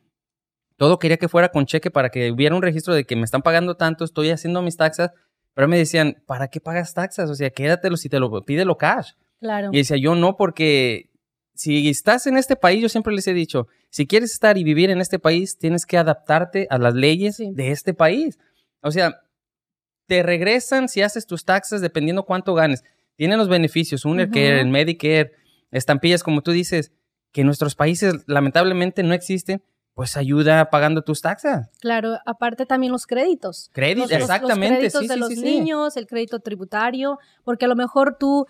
[0.76, 3.42] todo quería que fuera con cheque para que hubiera un registro de que me están
[3.42, 5.10] pagando tanto, estoy haciendo mis taxas,
[5.54, 7.28] pero me decían, ¿para qué pagas taxas?
[7.28, 9.12] O sea, quédatelo si te lo pídelo cash.
[9.40, 9.70] Claro.
[9.72, 11.11] Y decía, yo no, porque
[11.54, 14.90] si estás en este país, yo siempre les he dicho, si quieres estar y vivir
[14.90, 17.50] en este país, tienes que adaptarte a las leyes Sí.
[17.52, 18.38] de este país.
[18.80, 19.20] O sea,
[20.06, 22.82] te regresan si haces tus taxas dependiendo cuánto ganes.
[23.16, 24.30] Tienen los beneficios, un Ujú.
[24.38, 25.32] el Medicare,
[25.70, 26.92] estampillas, como tú dices,
[27.32, 29.62] que en nuestros países lamentablemente no existen,
[29.94, 31.68] pues ayuda pagando tus taxas.
[31.80, 33.68] Claro, aparte también los créditos.
[33.72, 34.82] Crédito, Los- los- exactamente.
[34.82, 38.16] Los créditos sí, de sí, los sí, niños, el crédito tributario, porque a lo mejor
[38.18, 38.46] tú,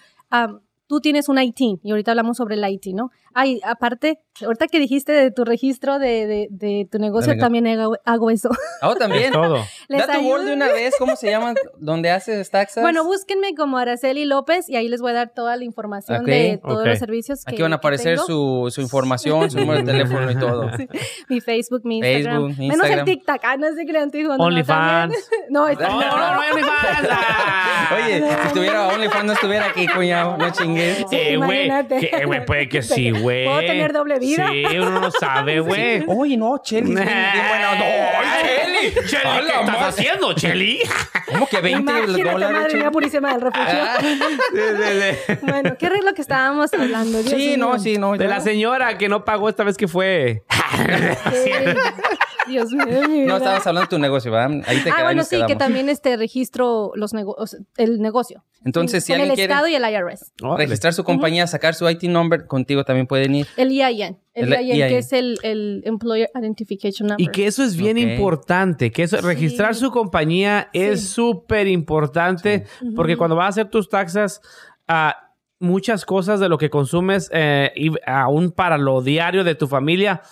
[0.86, 3.10] tú tienes un IT, y ahorita hablamos sobre el IT, ¿no?
[3.34, 7.66] Ay, aparte, ahorita que dijiste de tu registro de, de- de tu negocio, nego- también
[7.66, 8.48] hago, hago eso.
[8.80, 9.32] Ah, Es también.
[9.32, 9.64] todo.
[9.88, 11.54] Les Da tu Word de una vez, ¿cómo se llama?
[11.78, 12.82] ¿Dónde haces taxas?
[12.82, 16.58] Bueno, búsquenme como Araceli López y ahí les voy a dar toda la información de
[16.62, 20.30] todos los servicios que Aquí van a aparecer su, su información, su número de teléfono
[20.30, 20.70] y todo.
[20.76, 20.88] Sí.
[21.28, 22.46] Mi Facebook, mi Instagram.
[22.46, 22.98] Facebook, Menos Instagram.
[23.00, 23.98] el TikTok, ah, no sé qué le
[24.38, 25.14] OnlyFans.
[25.50, 27.08] No, está- No, no, no, hay OnlyFans.
[28.06, 31.04] Oye, si estuviera OnlyFans no estuviera aquí, cuñado, no chingues.
[31.10, 31.70] Eh, güey,
[32.26, 33.44] güey, puede que sí, güey.
[33.44, 34.48] ¿Puedo tener doble vida?
[34.50, 36.04] Sí, uno no sabe, güey.
[36.06, 37.74] Oye, no, bien buena.
[37.74, 37.84] No.
[38.42, 39.78] Cheli, A ¿qué estás madre.
[39.86, 40.80] haciendo, Cheli?
[41.26, 42.58] ¿Cómo que 20 Imagínate, dólares?
[42.58, 43.64] madre mía purísima del refugio.
[43.68, 43.98] Ah,
[45.42, 47.18] Bueno, ¿qué es lo que estábamos hablando?
[47.22, 47.58] Dios sí, mío.
[47.58, 48.12] no, sí, no.
[48.12, 48.28] De ya.
[48.30, 50.44] la señora que no pagó esta vez que fue.
[51.32, 51.50] Sí.
[52.48, 53.28] Dios mío, de mi vida.
[53.28, 54.62] No, estabas hablando de tu negocio, ¿verdad?
[54.66, 55.58] Ahí te Ah, bueno, sí, que quedamos.
[55.58, 58.44] también este registro los negocios, el negocio.
[58.64, 60.32] Entonces, si Con alguien el quiere Estado y el IRS.
[60.56, 63.46] Registrar su compañía, sacar su IT number, contigo también pueden ir.
[63.56, 64.18] El EIN.
[64.34, 64.88] El, El EIN, EIN.
[64.88, 67.20] que es el, el Employer Identification Number.
[67.26, 72.64] Y que eso es bien importante, que eso, registrar su compañía es súper importante,
[72.96, 74.40] porque cuando vas a hacer tus taxas,
[74.88, 75.16] ah,
[75.58, 80.22] muchas cosas de lo que consumes, eh, y aún para lo diario de tu familia,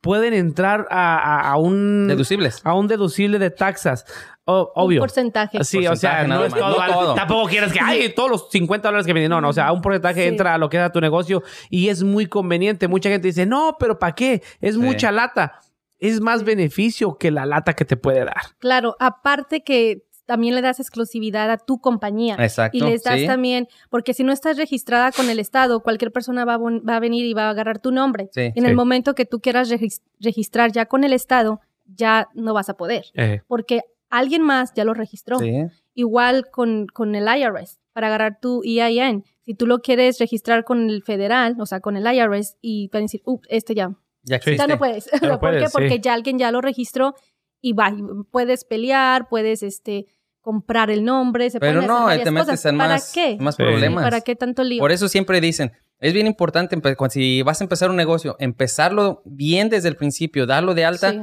[0.00, 2.60] pueden entrar a, a- a un, Deducibles.
[2.64, 4.04] a un deducible de taxas.
[4.50, 5.00] O- Un obvio.
[5.00, 5.62] porcentaje.
[5.64, 7.14] Sí, o sea, no es todo, no al- todo.
[7.14, 9.30] Tampoco quieres que, ay, todos los 50 dólares que vienen.
[9.30, 10.28] No, no, o sea, un porcentaje Sí.
[10.28, 12.88] entra a lo que es a tu negocio y es muy conveniente.
[12.88, 14.42] Mucha gente dice, no, pero ¿para qué?
[14.60, 14.80] Es Sí.
[14.80, 15.60] mucha lata.
[15.98, 18.40] Es más beneficio que la lata que te puede dar.
[18.58, 22.36] Claro, aparte que también le das exclusividad a tu compañía.
[22.38, 22.78] Exacto.
[22.78, 23.26] Y les das sí.
[23.26, 27.00] también, porque si no estás registrada con el Estado, cualquier persona va a, va a
[27.00, 28.28] venir y va a agarrar tu nombre.
[28.32, 28.42] Sí.
[28.42, 28.64] en Sí.
[28.64, 31.60] el momento que tú quieras regis- registrar ya con el Estado,
[31.92, 35.38] ya no vas a poder, Eh, porque alguien más ya lo registró.
[35.38, 35.52] Sí.
[35.94, 39.24] Igual con, con el IRS, para agarrar tu EIN.
[39.44, 42.98] Si tú lo quieres registrar con el federal, o sea, con el IRS, y a
[42.98, 43.90] decir, "Up, este ya,
[44.22, 44.58] Ya existe.
[44.58, 45.08] ya no puedes.
[45.22, 45.66] no ¿Por qué?
[45.72, 47.14] Porque ya alguien ya lo registró
[47.60, 47.92] y va,
[48.30, 50.06] puedes pelear, puedes este
[50.40, 52.64] comprar el nombre, se Pero pueden hacer no, varias te metes cosas.
[52.66, 53.36] en ¿Para más, qué?
[53.40, 53.62] más Sí.
[53.62, 54.04] problemas.
[54.04, 54.80] ¿Para qué tanto lío?
[54.80, 59.68] Por eso siempre dicen, es bien importante, si vas a empezar un negocio, empezarlo bien
[59.68, 61.18] desde el principio, darlo de alta Sí.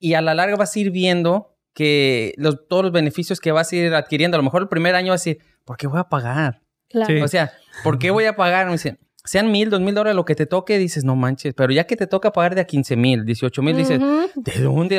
[0.00, 3.72] y a la larga vas a ir viendo que los, todos los beneficios que vas
[3.72, 5.98] a ir adquiriendo, a lo mejor el primer año vas a decir, ¿por qué voy
[6.00, 6.60] a pagar?
[6.90, 7.14] Claro.
[7.14, 7.20] Sí.
[7.22, 8.66] O sea, ¿por qué voy a pagar?
[8.66, 11.72] Me dicen, sean mil, dos mil dólares lo que te toque, dices, no manches, pero
[11.72, 14.00] ya que te toca pagar de a 15 mil, 18 mil, dices.
[14.34, 14.96] ¿de dónde?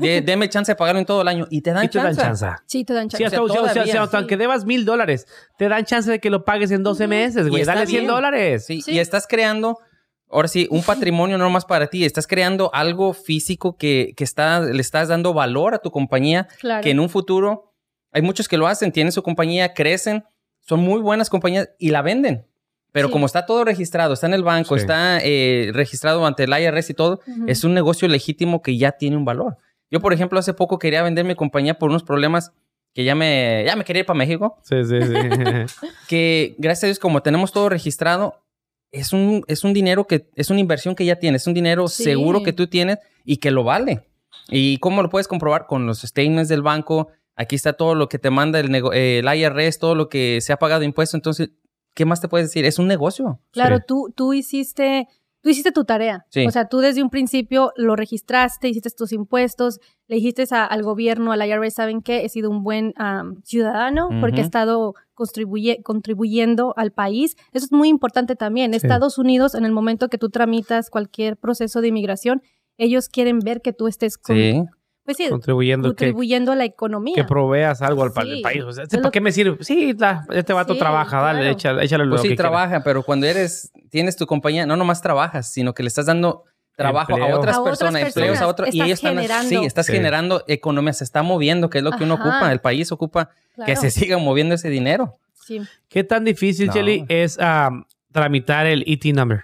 [0.00, 2.14] De- deme chance de pagarlo en todo el año y te dan y te dan
[2.14, 2.46] chance.
[2.66, 3.24] Sí, te dan Sí, chance.
[3.36, 5.26] hasta, O sea, o aunque debas mil dólares,
[5.58, 7.64] te dan chance de que lo pagues en 12 meses, güey.
[7.64, 8.06] Dale 100 bien.
[8.06, 8.66] dólares.
[8.66, 8.92] Sí, Sí.
[8.92, 9.78] y estás creando,
[10.34, 14.60] ahora sí, un patrimonio no más para ti, estás creando algo físico que, que está,
[14.60, 16.82] le estás dando valor a tu compañía, Claro.
[16.82, 17.72] que en un futuro,
[18.12, 20.24] hay muchos que lo hacen, tienen su compañía, crecen,
[20.60, 22.46] son muy buenas compañías y la venden.
[22.92, 23.12] Pero Sí.
[23.12, 24.82] como está todo registrado, está en el banco, Sí.
[24.82, 27.44] está eh, registrado ante el IRS y todo, Ujú.
[27.48, 29.56] es un negocio legítimo que ya tiene un valor.
[29.90, 32.52] Yo, por ejemplo, hace poco quería vender mi compañía por unos problemas
[32.94, 35.12] que ya me, ya me quería ir para México Sí, sí, sí.
[36.08, 38.43] que gracias a Dios, como tenemos todo registrado,
[38.94, 41.88] es un, es un dinero que, es una inversión que ya tienes, es un dinero
[41.88, 42.04] Sí.
[42.04, 44.06] seguro que tú tienes y que lo vale.
[44.48, 45.66] ¿Y cómo lo puedes comprobar?
[45.66, 47.08] Con los statements del banco.
[47.36, 50.52] Aquí está todo lo que te manda el, nego- el IRS, todo lo que se
[50.52, 51.14] ha pagado de impuestos.
[51.14, 51.50] Entonces,
[51.94, 52.64] ¿qué más te puedes decir?
[52.64, 53.40] Es un negocio.
[53.50, 53.82] Claro, Sí.
[53.88, 55.08] tú, tú hiciste,
[55.40, 56.26] tú hiciste tu tarea.
[56.30, 56.46] Sí.
[56.46, 60.82] O sea, tú desde un principio lo registraste, hiciste tus impuestos, le dijiste a- al
[60.82, 62.24] gobierno, al IRS, ¿saben qué?
[62.24, 67.36] He sido un buen am, ciudadano porque he estado contribuye- contribuyendo al país.
[67.52, 68.74] Eso es muy importante también.
[68.74, 72.42] Estados Unidos, en el momento que tú tramitas cualquier proceso de inmigración,
[72.78, 74.62] ellos quieren ver que tú estés con- Sí.
[75.04, 77.14] Pues sí, contribuyendo que, contribuyendo a la economía.
[77.14, 78.40] que proveas algo al Sí.
[78.42, 78.62] país.
[78.64, 79.58] O sea, Es lo ¿para qué me sirve?
[79.62, 81.52] Sí, la- este vato Sí, trabaja, dale, claro.
[81.52, 82.48] échale, échale lo Pues que sí, quiera.
[82.48, 86.44] trabaja, pero cuando eres, tienes tu compañía, no nomás trabajas, sino que le estás dando
[86.76, 87.34] trabajo Empleo.
[87.36, 89.48] a otras A otras personas, empleos a otros, y Estás ellos están, generando.
[89.48, 89.92] sí, estás Sí.
[89.92, 93.30] generando economía, se está moviendo, que es lo que uno ocupa, el país ocupa
[93.66, 95.18] que se siga moviendo ese dinero.
[95.46, 95.60] Sí.
[95.88, 96.72] ¿Qué tan difícil, No.
[96.74, 99.42] Shelly, es am, tramitar el ET number?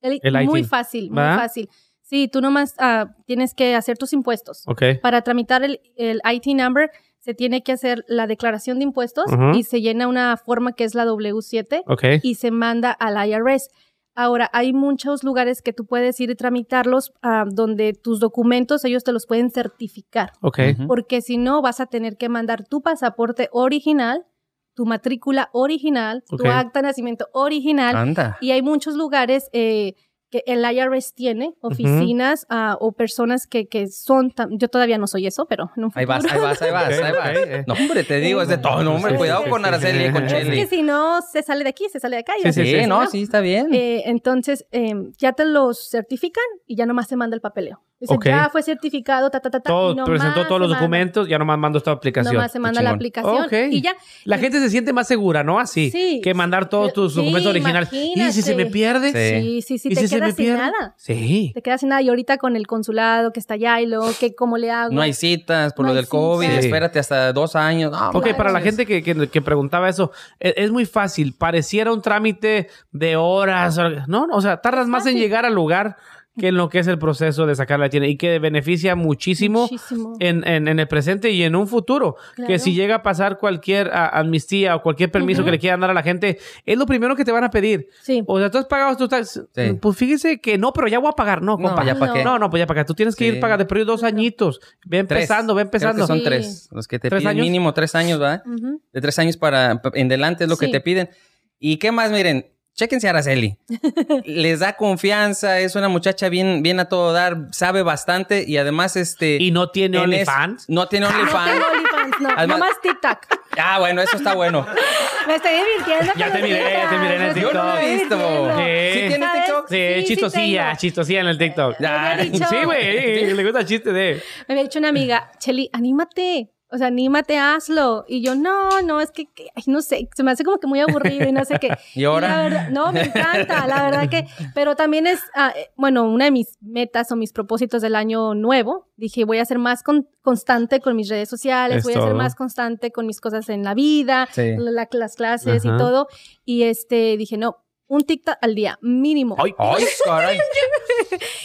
[0.00, 1.68] El- El muy fácil, muy fácil.
[2.02, 4.64] Sí, tú nomás ah, tienes que hacer tus impuestos.
[4.66, 4.82] Ok.
[5.00, 9.62] Para tramitar el, el IT number se tiene que hacer la declaración de impuestos y
[9.62, 12.04] se llena una forma que es la W7 Ok.
[12.22, 13.70] y se manda al IRS.
[14.14, 19.04] Ahora, hay muchos lugares que tú puedes ir y tramitarlos ah, donde tus documentos ellos
[19.04, 20.32] te los pueden certificar.
[20.42, 20.58] Ok.
[20.86, 24.26] Porque si no, vas a tener que mandar tu pasaporte original,
[24.74, 27.96] tu matrícula original, tu acta de nacimiento original.
[27.96, 28.38] Anda.
[28.40, 29.94] Y hay muchos lugares eh,
[30.32, 34.32] que el IRS tiene, oficinas ah, o personas que, que son...
[34.52, 36.88] Yo todavía no soy eso, pero en un Ahí vas, futuro- ahí vas, ahí vas,
[37.02, 37.30] ahí vas.
[37.38, 37.64] ok, eh.
[37.68, 38.82] No, hombre, te digo, es de todo.
[38.82, 39.64] No, hombre, cuidado con.
[39.64, 42.20] Araceli y con Es Es que si no se sale de aquí, se sale de
[42.20, 42.32] acá.
[42.38, 42.86] y Sí, sí, Sí, sí.
[42.86, 43.72] no, sí, está bien.
[43.74, 47.82] Eh, entonces, eh, ya te los certifican y ya nomás se manda el papeleo.
[48.02, 49.70] Dice, ya fue certificado, ta, ta, ta, ta.
[49.70, 50.80] Todo, y nomás presentó todos los manda.
[50.80, 52.34] documentos, ya nomás mando esta aplicación.
[52.34, 53.52] Nomás se manda la aplicación Ok.
[53.70, 53.94] y ya.
[54.24, 55.60] La gente se siente más segura, ¿no?
[55.60, 55.90] Así.
[55.90, 56.20] Sí.
[56.22, 57.88] Que mandar todos tus Sí, documentos originales.
[57.92, 58.72] ¿Y si se me imagínate.
[59.12, 59.40] pierde?
[59.40, 59.62] Sí.
[59.62, 60.58] Sí, sí, ¿Y te si se quedas me sin pierde?
[60.58, 60.94] nada.
[60.96, 61.52] Sí.
[61.54, 62.02] Te quedas sin nada.
[62.02, 64.92] Y ahorita con el consulado que está allá y luego, que ¿cómo le hago?
[64.92, 67.92] No hay citas por No lo del COVID, espérate hasta dos años.
[67.92, 68.36] No, Ok, Claro.
[68.36, 70.10] para la gente que, que- que preguntaba eso,
[70.40, 71.34] e- es, muy fácil.
[71.38, 73.78] Pareciera un trámite de horas.
[74.08, 75.96] No, no, o sea, tardas más en llegar al lugar
[76.38, 79.62] que en lo que es el proceso de sacar la tienda y que beneficia muchísimo,
[79.62, 80.16] Muchísimo.
[80.18, 82.16] En, en- en el presente y en un futuro.
[82.34, 82.48] Claro.
[82.48, 85.46] Que si llega a pasar cualquier ah, amnistía o cualquier permiso Ujú.
[85.46, 87.88] que le quieran dar a la gente, es lo primero que te van a pedir.
[88.00, 88.22] Sí.
[88.26, 89.44] O sea, tú has pagado tus taxes.
[89.54, 89.78] Sí.
[89.80, 91.42] Pues fíjese que no, pero ya voy a pagar.
[91.42, 91.84] No, No, compa.
[91.84, 92.24] ya para qué.
[92.24, 92.86] No, no, pues ya para acá.
[92.86, 93.34] Tú tienes que Sí.
[93.36, 94.60] ir pagando de periodo dos añitos.
[94.86, 96.06] Ve empezando, ve Creo que empezando.
[96.06, 96.24] son Sí.
[96.24, 96.68] tres.
[96.72, 97.44] Los que te ¿Tres piden años?
[97.44, 98.42] mínimo tres años, ¿verdad?
[98.46, 98.80] Ujú.
[98.92, 101.10] De tres años para en delante es lo que te piden.
[101.58, 102.10] ¿Y qué más?
[102.10, 103.56] Miren, chéquense a Araceli.
[104.24, 108.96] Les da confianza, es una muchacha bien, bien a todo dar, sabe bastante y además
[108.96, 109.36] este...
[109.40, 110.68] Y no tiene OnlyFans.
[110.68, 111.50] No tiene No OnlyFans.
[111.52, 112.28] tengo OnlyFans, no.
[112.36, 113.18] Además- Nomás TikTok.
[113.58, 114.66] Ah, bueno, eso está bueno.
[115.26, 116.12] Me estoy divirtiendo.
[116.16, 118.56] Ya te miré, ya te miré en el TikToks, Yo no lo he visto.
[118.56, 118.64] Sí.
[118.92, 119.44] ¿Sí tienes ¿Sabes?
[119.44, 119.68] TikTok?
[119.68, 121.78] Sí, chistosilla, chistosilla en el TikTok.
[121.80, 124.22] Me había dicho- Sí, güey, le gusta el chiste de...
[124.48, 126.51] Me había dicho una amiga, Cheli, anímate.
[126.72, 128.04] O sea, anímate, hazlo.
[128.08, 130.66] Y yo, no, no, es que, que- ay, no sé, se me hace como que
[130.66, 131.68] muy aburrido y no sé qué.
[131.94, 132.28] ¿Y ahora?
[132.28, 136.24] la verdad- no, me encanta, la verdad que, pero también es, ah, eh, bueno, una
[136.24, 138.88] de mis metas o mis propósitos del año nuevo.
[138.96, 142.14] Dije, voy a ser más con- constante con mis redes sociales, Es voy a ser
[142.14, 144.56] más constante con mis cosas en la vida, Sí.
[144.56, 145.74] la- las clases Ajá.
[145.74, 146.08] y todo.
[146.44, 147.58] Y este, dije, no,
[147.92, 149.36] un TikTok al día, mínimo.
[149.38, 150.38] Ay, ¡Ay, caray!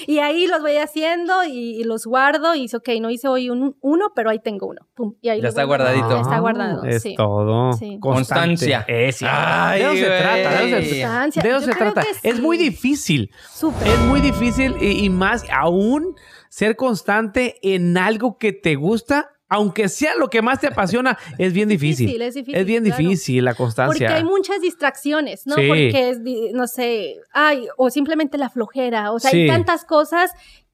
[0.06, 3.50] Y ahí los voy haciendo y, y los guardo y dice, ok, no hice hoy
[3.50, 4.88] un, uno, pero ahí tengo uno.
[4.96, 6.10] Pum, y ahí Ya está guardadito.
[6.10, 7.16] Ya está guardado, Es sí.
[7.16, 7.74] todo.
[7.74, 7.98] Sí.
[8.00, 8.86] Constancia.
[8.88, 10.50] Ay, de eso se trata.
[10.50, 11.44] De eso se, Constancia.
[11.44, 12.04] de eso se trata.
[12.24, 13.32] Es muy difícil.
[13.54, 13.88] Súper.
[13.88, 16.16] Es muy difícil y, y más aún
[16.50, 21.54] ser constante en algo que te gusta, aunque sea lo que más te apasiona, es
[21.54, 22.08] bien difícil.
[22.08, 22.98] difícil, es difícil, Es bien claro.
[22.98, 24.16] difícil la Porque constancia.
[24.16, 25.56] hay muchas distracciones, ¿no?
[25.56, 25.68] Sí.
[25.68, 26.20] Porque es,
[26.54, 29.12] no sé, ay, o simplemente la flojera.
[29.12, 29.42] O sea, Sí.
[29.42, 30.32] hay tantas cosas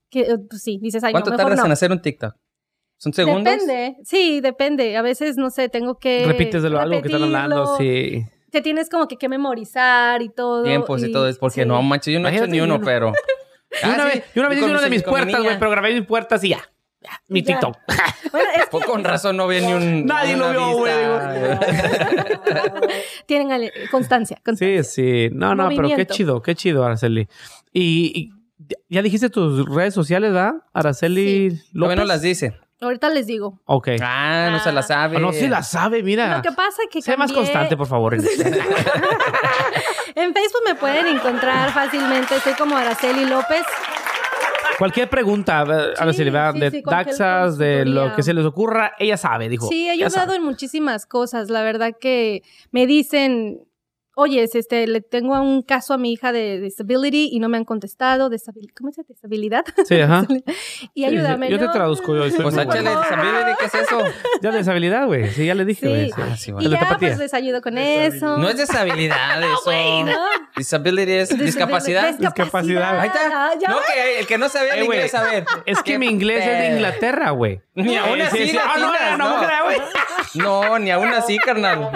[0.10, 1.66] que, eh, pues sí, dices, ay, ¿Cuánto no, mejor tardas no.
[1.68, 2.36] en hacer un TikTok?
[3.00, 3.44] ¿Son segundos?
[3.44, 4.96] Depende, sí, depende.
[4.96, 6.24] A veces, no sé, tengo que.
[6.26, 8.24] Repites de lo algo que están hablando, sí.
[8.50, 10.64] Te tienes como que, que memorizar y todo.
[10.64, 11.68] Tiempos y, todo es porque sí.
[11.68, 12.86] no manches, yo no he hecho ni uno, no.
[12.86, 13.12] pero.
[13.82, 15.72] Yo una Ah, vez, yo una vez hice una de mi- mis puertas, güey, pero
[15.72, 16.60] grabé mis puertas y ya.
[17.28, 17.60] Mi Ya.
[17.60, 17.78] TikTok.
[18.32, 20.06] Bueno, es con razón no ve ni un.
[20.08, 20.94] Nadie lo una vio, güey.
[23.28, 24.38] Tienen ale- constancia.
[24.44, 24.84] constancia.
[24.84, 25.32] Sí, sí.
[25.34, 27.28] No, no, pero qué chido, qué chido, Araceli.
[27.72, 28.32] Y, y
[28.90, 30.56] ya dijiste tus redes sociales, ¿verdad?
[30.74, 31.72] Araceli López.
[31.74, 32.58] Todavía no las dice.
[32.82, 33.62] Ahorita les digo.
[33.66, 33.90] Ok.
[34.02, 35.18] Ah, no se la sabe.
[35.18, 36.38] Ah, no, sí la sabe, mira.
[36.38, 38.14] Lo que pasa es que Sé más constante, por favor.
[38.16, 38.22] En
[40.34, 42.40] Facebook me pueden encontrar fácilmente.
[42.40, 43.64] Soy como Araceli López.
[44.78, 46.54] Cualquier pregunta, Araceli, ¿verdad?
[46.54, 49.68] sí, de sí, cualquier taxas, de lo que se les ocurra, ella sabe, dijo.
[49.68, 51.50] Sí, he ayudado en muchísimas cosas.
[51.50, 53.62] La verdad que me dicen,
[54.16, 57.66] oye, este, le tengo un caso a mi hija de disability y no me han
[57.66, 58.30] contestado.
[58.76, 59.14] ¿Cómo se dice?
[59.14, 59.66] Deshabilidad.
[59.86, 60.26] Sí, ajá.
[60.94, 61.50] y Sí, ayúdame.
[61.50, 61.72] Yo te ¿no?
[61.72, 62.14] traduzco.
[62.16, 62.90] Yo Pues muy échale.
[62.92, 64.00] ¿sabes qué es eso?
[64.42, 65.30] Ya deshabilidad, güey.
[65.32, 66.12] Sí, ya le dije, Sí.
[66.18, 66.70] Ah, sí, Y bueno.
[66.70, 67.10] de ya, tapatía.
[67.10, 68.38] pues les ayudo con eso.
[68.38, 69.72] No es deshabilidad eso.
[70.06, 70.18] ¿no?
[70.56, 72.14] Disability es discapacidad.
[72.18, 73.00] Discapacidad.
[73.00, 73.20] Ahí está.
[73.34, 75.46] Ah, ¿ya No, que el que no sabía Eh, el inglés, a ver.
[75.66, 76.74] Es que mi inglés es de.
[76.76, 77.62] Inglaterra, güey.
[77.76, 78.58] Ni aún Eh, así sí, sí.
[78.64, 79.42] Ah, no, no, no, no.
[79.42, 79.84] no.
[80.36, 81.90] No, ni aún así, carnal.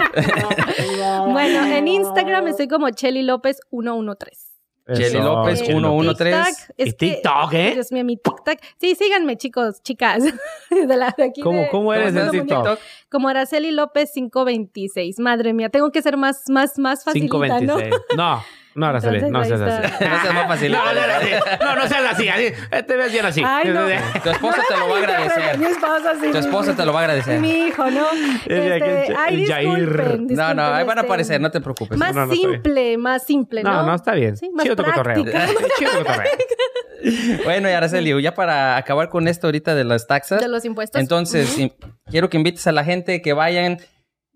[1.28, 2.07] Bueno, en Instagram
[2.50, 4.48] estoy como Cheli López 113.
[4.90, 6.00] Jelly Eso, López, Jelly uno, López.
[6.02, 6.34] uno, tres.
[6.46, 7.70] TikTok, es Y que- TikTok, ¿eh?
[7.74, 8.58] Dios mío, mi TikTok.
[8.80, 10.22] Sí, síganme, chicos, chicas.
[10.70, 12.46] De, la, de aquí ¿Cómo, de- cómo eres ¿Cómo en?
[12.46, 12.78] TikTok?
[13.10, 15.18] Como Araceli López 526.
[15.20, 17.76] Madre mía, tengo que ser más, más, más facilita, ¿no?
[17.76, 17.94] 526.
[18.16, 18.42] No, no,
[18.86, 20.04] Araceli, Entonces, no seas así.
[20.08, 20.72] No seas más fácil.
[20.72, 21.30] No, no, seas así.
[21.64, 22.28] No, no seas así.
[22.28, 22.52] así.
[22.86, 23.42] Te ves bien así.
[23.44, 23.86] Ay, no.
[24.22, 25.62] Tu esposa te lo va a Mi agradecer.
[25.62, 26.30] esposa, sí.
[26.30, 27.40] Tu esposa te lo va a agradecer.
[27.40, 28.06] Mi hijo, ¿no?
[28.46, 29.68] Este, ay, el Jair.
[29.90, 31.98] disculpen, No, no, ahí van a este, aparecer, no te preocupes.
[31.98, 33.72] Más No, no, simple, más simple, ¿no?
[33.72, 34.36] No, no, está bien.
[34.36, 35.24] Sí, más Chido tu cotorreo.
[35.78, 36.30] Chido tu cotorreo.
[37.44, 40.40] Bueno, y Araceli, ya para acabar con esto ahorita de las taxas.
[40.40, 41.00] De los impuestos.
[41.00, 41.60] Entonces, Ujú.
[41.62, 41.72] im-
[42.10, 43.78] quiero que invites a la gente que vayan.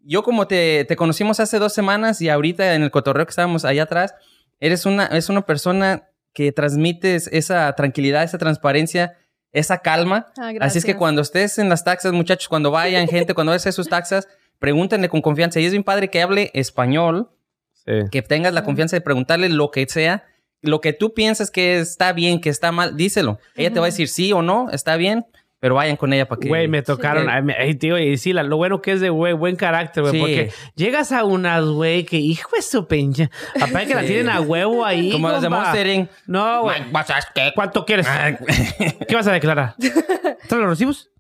[0.04, 3.64] Yo como te, te conocimos hace dos semanas y ahorita en el cotorreo que estábamos
[3.64, 4.14] allá atrás,
[4.62, 9.18] eres una, es una persona que transmites esa tranquilidad, esa transparencia,
[9.52, 10.32] esa calma.
[10.38, 13.68] Ah, Así es que cuando estés en las taxas, muchachos, cuando vayan gente, cuando vayan
[13.68, 15.60] a sus taxas, pregúntenle con confianza.
[15.60, 17.30] Y es bien padre que hable español,
[17.84, 17.92] Sí.
[18.12, 20.24] que tengas la confianza de preguntarle lo que sea,
[20.60, 23.40] lo que tú piensas que está bien, que está mal, díselo.
[23.56, 25.26] Ella te va a decir sí o no, está bien,
[25.62, 26.48] pero vayan con ella para que...
[26.48, 27.24] Güey, me tocaron.
[27.46, 27.54] Sí.
[27.56, 30.12] ay, tío, y sí, la- lo bueno que es de güey, buen carácter, güey.
[30.12, 30.18] Sí.
[30.18, 33.30] Porque llegas a unas, güey, que hijo de su pinche.
[33.60, 34.08] Aparte que la Sí.
[34.08, 35.12] tienen a huevo ahí.
[35.12, 35.62] Como las de compa.
[35.66, 36.10] Monster Inc.
[36.26, 36.82] No, güey.
[37.54, 38.08] ¿Cuánto quieres?
[39.08, 39.76] ¿Qué vas a declarar?
[40.48, 41.10] ¿Traen los recibos?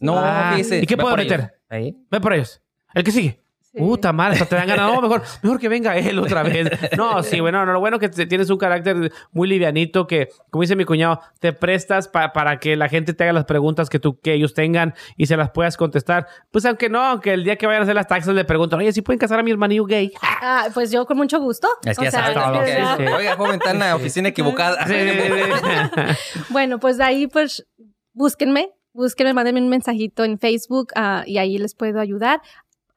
[0.00, 0.78] No, Ah, fíjese.
[0.80, 1.30] ¿y qué puedo ellos.
[1.30, 1.52] meter?
[1.68, 1.94] Ahí.
[2.10, 2.62] Ve por ellos.
[2.94, 3.41] El que sigue.
[3.74, 3.78] Sí.
[3.78, 4.92] Puta madre, hasta te dan ganas.
[4.92, 6.68] No, mejor, mejor que venga él otra vez.
[6.96, 10.60] No, sí, bueno, no, lo bueno que te- tienes un carácter muy livianito que, como
[10.60, 13.98] dice mi cuñado, te prestas pa- para que la gente te haga las preguntas que,
[13.98, 16.26] tú, que ellos tengan y se las puedas contestar.
[16.50, 18.92] Pues aunque no, aunque el día que vayan a hacer las taxas le preguntan, oye,
[18.92, 20.12] ¿sí pueden casar a mi hermanillo gay?
[20.22, 21.66] Ah, pues yo con mucho gusto.
[21.84, 22.88] Es que O ya sea, sabes todo, lo que es.
[22.98, 23.14] sí.
[23.16, 24.86] Oiga, joven, está en la oficina equivocada.
[24.86, 26.42] Sí, sí, sí.
[26.50, 27.66] Bueno, pues de ahí, pues,
[28.12, 32.40] búsquenme, búsquenme, mándenme un mensajito en Facebook ah, y ahí les puedo ayudar.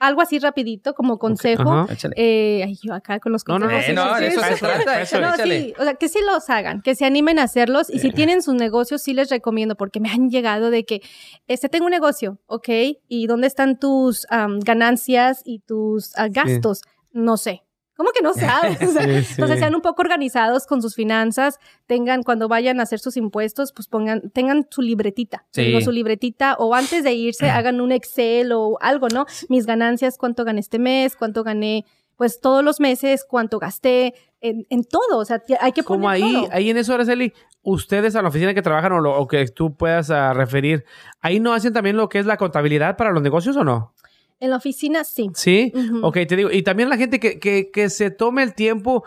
[0.05, 1.87] Algo así rapidito, como consejo.
[1.89, 2.13] Échale.
[2.17, 3.95] Eh, ay, yo acá con los No, no, consejos.
[3.95, 4.65] No, sí, de sí, eso sí, se sí.
[4.65, 5.01] trata.
[5.01, 7.99] Eso, No, sí, o sea, que sí los hagan, que se animen a hacerlos y
[7.99, 11.01] si tienen sus negocios, sí les recomiendo porque me han llegado de que,
[11.47, 12.69] este, tengo un negocio, ¿ok?
[13.07, 14.27] ¿Y dónde están tus
[14.63, 16.81] ganancias y tus ah, gastos?
[17.11, 17.64] No sé.
[17.95, 18.81] ¿Cómo que no sabes?
[18.81, 19.33] O sea, Sí, sí.
[19.33, 23.71] Entonces sean un poco organizados con sus finanzas, tengan cuando vayan a hacer sus impuestos,
[23.73, 25.63] pues pongan, tengan su libretita, Sí.
[25.65, 29.25] digo, su libretita o antes de irse hagan un Excel o algo, ¿no?
[29.49, 31.85] Mis ganancias, cuánto gané este mes, cuánto gané,
[32.17, 36.09] pues todos los meses, cuánto gasté, en, en todo, o sea, hay que poner Como
[36.09, 36.49] ahí, todo.
[36.51, 37.33] ahí en eso, Araceli,
[37.63, 40.85] ustedes a la oficina que trabajan o, lo- o que tú puedas ah, referir,
[41.19, 43.94] ¿ahí no hacen también lo que es la contabilidad para los negocios o no?
[44.39, 45.29] En la oficina sí.
[45.33, 46.05] Sí, Ujú.
[46.07, 49.03] ok, te digo, y también la gente que, que, que se tome el tiempo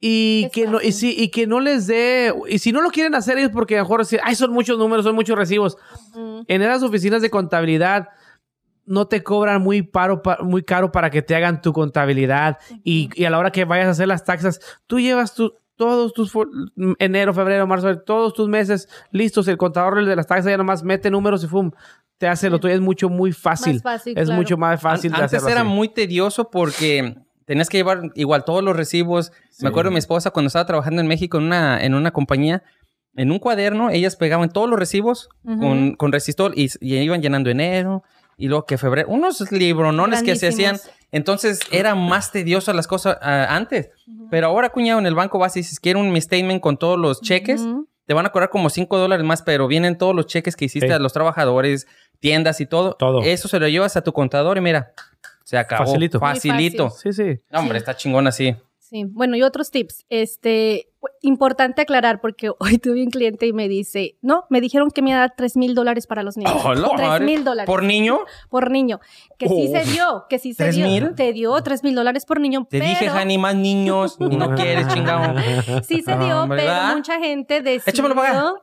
[0.00, 2.90] y Es que no, y sí, y que no les dé, y si no lo
[2.90, 5.76] quieren hacer ellos porque a lo mejor decir, ay, son muchos números, son muchos recibos.
[6.14, 6.44] Ujú.
[6.46, 8.08] En esas oficinas de contabilidad
[8.86, 13.10] no te cobran muy, paro, pa- muy caro para que te hagan tu contabilidad y,
[13.14, 16.30] y a la hora que vayas a hacer las taxas, tú llevas tu, todos tus
[16.98, 19.48] enero, febrero, marzo, todos tus meses listos.
[19.48, 21.70] El contador el de las taxas ya nomás mete números y ¡fum!
[22.18, 22.74] Te hace lo tuyo.
[22.74, 23.74] Es mucho, muy fácil.
[23.74, 24.38] Más fácil, es claro.
[24.40, 25.70] mucho más fácil An- de Antes hacerlo era así.
[25.70, 27.16] muy tedioso porque
[27.46, 29.32] tenías que llevar igual todos los recibos.
[29.50, 29.62] Sí.
[29.62, 32.62] Me acuerdo de mi esposa cuando estaba trabajando en México en una, en una compañía,
[33.14, 37.50] en un cuaderno, ellas pegaban todos los recibos con, con resistor y, y iban llenando
[37.50, 38.02] enero
[38.36, 39.08] y luego que febrero.
[39.08, 40.76] Unos libronones que se hacían.
[41.10, 43.90] Entonces era más tedioso las cosas ah, antes.
[44.30, 47.20] Pero ahora, cuñado, en el banco vas y dices, quiero un statement con todos los
[47.20, 47.62] cheques.
[48.06, 50.88] Te van a cobrar como 5 dólares más, pero vienen todos los cheques que hiciste
[50.88, 50.92] Sí.
[50.94, 51.86] a los trabajadores,
[52.20, 52.94] tiendas y todo.
[52.94, 53.22] Todo.
[53.22, 54.92] Eso se lo llevas a tu contador y mira,
[55.44, 55.84] se acabó.
[55.86, 56.18] Facilito.
[56.20, 56.90] Facilito.
[56.90, 57.40] Sí, sí.
[57.50, 57.82] No, hombre, Sí.
[57.82, 58.56] está chingón así.
[58.88, 60.06] Sí, bueno, y otros tips.
[60.08, 60.88] Este,
[61.20, 65.10] importante aclarar porque hoy tuve un cliente y me dice, no, me dijeron que me
[65.10, 66.54] iba a dar 3 mil dólares para los niños.
[66.64, 67.24] Hola, 3 madre.
[67.26, 67.66] mil dólares.
[67.66, 68.20] ¿Por niño?
[68.48, 69.00] por niño.
[69.38, 69.78] Que sí Oh.
[69.78, 70.86] se dio, que sí se ¿Tres dio.
[70.86, 71.14] mil?
[71.14, 72.66] Te dio 3 mil dólares por niño.
[72.70, 75.34] Te pero, dije, Hani, más niños no quieres, chingado.
[75.82, 78.54] Sí se dio, pero mucha gente decidió, Échamelo para acá.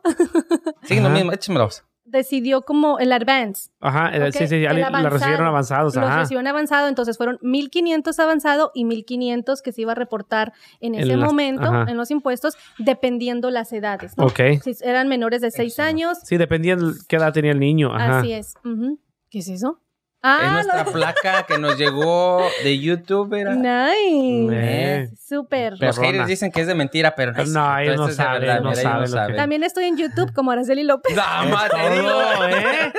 [0.84, 1.84] Sí, lo mismo, échamelos.
[2.06, 3.72] Decidió como el advance.
[3.82, 4.32] Ajá, el- ¿ok?
[4.32, 5.10] sí, sí, El le- la avanzado.
[5.18, 5.95] recibieron avanzados.
[5.95, 6.20] Los Ajá.
[6.20, 11.01] recibieron avanzado, entonces fueron 1500 avanzado y 1500 que se iba a reportar en En
[11.01, 11.86] ese las- momento ajá.
[11.89, 14.18] en los impuestos, dependiendo las edades.
[14.18, 14.26] ¿no?
[14.28, 14.39] Ok.
[14.64, 17.93] Si eran menores de 6 años, Sí, dependía de qué edad tenía el niño.
[17.93, 18.20] Ajá.
[18.20, 18.53] así es.
[18.64, 18.99] Ujú.
[19.30, 19.80] ¿Qué es eso?
[20.26, 23.34] Es Ah, nuestra lo- placa que nos llegó de YouTube.
[23.36, 23.54] Era.
[23.54, 24.48] nice.
[24.52, 25.10] Eh.
[25.28, 25.74] Súper.
[25.74, 26.08] Los Perrona.
[26.08, 28.72] haters dicen que es de mentira, pero no, es No, ellos no es saben, no
[28.72, 31.16] lo que- También estoy en YouTube como Araceli López.
[31.16, 32.22] Dama, te digo.
[32.50, 32.94] ¿eh?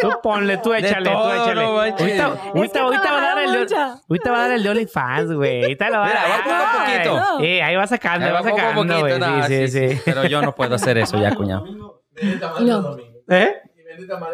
[0.00, 1.54] Tú ponle, tú échale, tú todo, échale.
[1.54, 4.70] no ahorita, Es ahorita, ahorita va a dar el ahorita va a dar el de
[4.70, 5.62] OnlyFans, güey.
[5.62, 6.30] Ahorita lo va a Mira, dar.
[6.30, 7.38] va poco a Ay, poquito.
[7.40, 9.18] Sí, ahí va sacando, Ahí va va poco a sacando, poquito, güey.
[9.40, 10.00] no, Sí, sí, sí.
[10.04, 11.64] Pero yo no puedo hacer eso ya, cuñado.
[12.60, 12.96] No.
[13.28, 13.54] ¿Eh?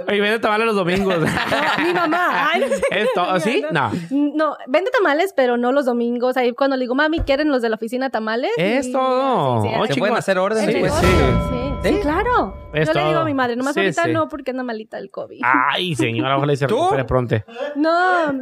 [0.08, 1.16] Oye, vende tamales los domingos.
[1.20, 2.50] No, mi mamá.
[2.52, 3.40] Ay, no sé ¿Esto?
[3.40, 3.64] ¿Sí?
[3.70, 3.90] No.
[4.10, 6.36] No, vende tamales, pero no los domingos.
[6.36, 8.50] Ahí cuando le digo, mami, ¿quieren los de la oficina tamales?
[8.56, 9.62] Es Y- todo.
[9.62, 9.86] sí, sí, Oh.
[9.86, 10.72] ¿Se pueden hacer órdenes?
[10.74, 10.92] Sí, pues?
[10.94, 11.06] sí.
[11.06, 11.56] sí.
[11.82, 11.88] ¿Sí?
[11.94, 12.54] Sí, claro.
[12.74, 14.12] Es Yo le digo a mi madre, nomás Sí, ahorita sí.
[14.12, 15.40] no, porque anda malita el COVID.
[15.42, 17.36] Ay, señora, ojalá y se recupere pronto.
[17.74, 17.90] No,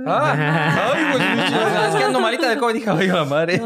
[0.07, 1.25] Ah, ay, pues,
[1.89, 2.75] es que ando malita de COVID.
[2.75, 3.63] Dije, ay, la madre.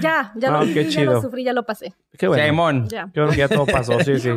[0.00, 1.12] ya, ya lo qué viví, ya chido.
[1.14, 1.94] lo sufrí, ya lo pasé.
[2.18, 2.44] Qué bueno.
[2.44, 2.88] Simón.
[2.88, 3.08] Ya.
[3.14, 4.30] Qué bueno que ya todo pasó, sí, sí.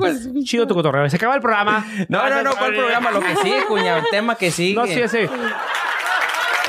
[0.43, 1.09] Chido tu cotorreo.
[1.09, 1.83] Se acaba el programa.
[2.07, 3.11] No, no, no, ¿cuál programa?
[3.11, 3.99] Lo que sigue, cuñado.
[3.99, 4.75] El tema que sigue.
[4.75, 5.29] No, sí, sí.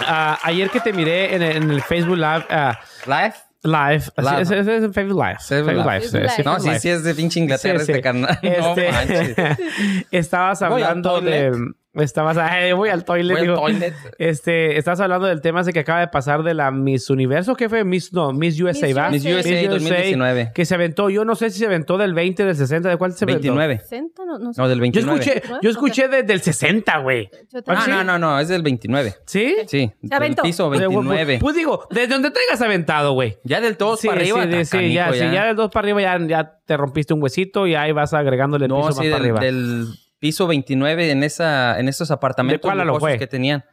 [0.06, 3.34] Ah, ayer que te miré en el, en el Facebook Live, ah, Live.
[3.62, 4.30] Live, Live.
[4.30, 5.38] así, es, es, es en Facebook Live.
[5.40, 6.00] Facebook Facebook Live.
[6.12, 6.28] Live.
[6.28, 6.42] sí.
[6.44, 6.80] No, Facebook sí, Live.
[6.80, 7.92] sí, es de pinche Inglaterra Sí, sí.
[7.92, 8.38] este carnal.
[8.42, 9.36] Este, No manches.
[10.10, 11.50] estabas Voy hablando de.
[11.50, 11.76] toilet.
[11.96, 12.36] Estabas.
[12.36, 13.32] Ay, voy al toilet.
[13.32, 13.60] Voy al digo.
[13.60, 13.94] toilet.
[14.18, 17.54] Este, estabas hablando del tema ese que acaba de pasar de la Miss Universo.
[17.56, 17.84] ¿Qué fue?
[17.84, 19.10] Miss, no, Miss USA, Miss ¿va?
[19.10, 20.52] Miss USA 2019.
[20.54, 21.10] Que se aventó.
[21.10, 23.42] Yo no sé si se aventó del 20, del 60, ¿de cuál se aventó?
[23.42, 23.78] 29.
[23.80, 24.60] 60, no, no sé.
[24.60, 25.20] No, del Yo 29.
[25.20, 27.30] escuché, yo escuché desde el 60, güey.
[27.52, 29.14] Yo Ah, no, no, no, es del 29.
[29.24, 29.56] ¿Sí?
[29.66, 30.42] Sí, Se del aventó.
[30.42, 31.38] piso Pues, 29.
[31.40, 33.38] Pues digo, desde donde te hayas aventado, güey.
[33.44, 34.42] Ya del 2 Sí, para arriba.
[34.42, 37.22] sí, de- sí, ya, sí, ya del 2 para arriba ya, ya te rompiste un
[37.22, 39.40] huesito y ahí vas agregándole el No, piso sí, más para del, arriba.
[39.40, 39.86] del
[40.18, 43.64] piso 29 en esa en esos apartamentos ¿De cuál lo lujosos que tenían.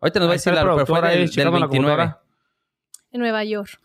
[0.00, 1.96] Ahorita nos va a decir la pero fue productor ahí del, del checando la 29.
[1.96, 2.22] computadora.
[3.12, 3.80] En Nueva York.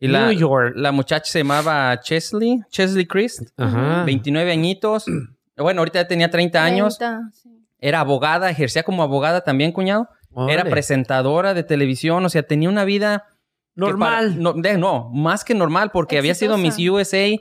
[0.00, 0.72] Y la, New York.
[0.76, 4.02] la muchacha se llamaba Chesley, Chesley Christ, Ajá.
[4.04, 5.04] 29 añitos.
[5.54, 6.98] Bueno, ahorita ya tenía 30 años.
[6.98, 7.50] 30, sí.
[7.78, 10.08] Era abogada, ejercía como abogada también, cuñado.
[10.48, 13.26] Era presentadora de televisión, o sea, tenía una vida
[13.74, 14.28] Normal.
[14.30, 16.78] para- no, de- no, más que normal, porque había sido Miss.
[16.78, 17.36] USA,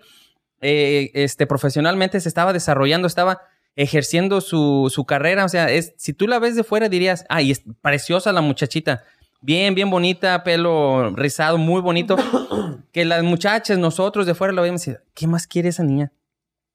[0.59, 3.41] eh, este, profesionalmente se estaba desarrollando, estaba
[3.75, 5.45] ejerciendo su, su carrera.
[5.45, 9.03] O sea, es, si tú la ves de fuera dirías, ay, es preciosa la muchachita.
[9.41, 12.15] Bien, bien bonita, pelo rizado, muy bonito.
[12.91, 16.11] que las muchachas, nosotros de fuera lo vemos y ¿qué más quiere esa niña?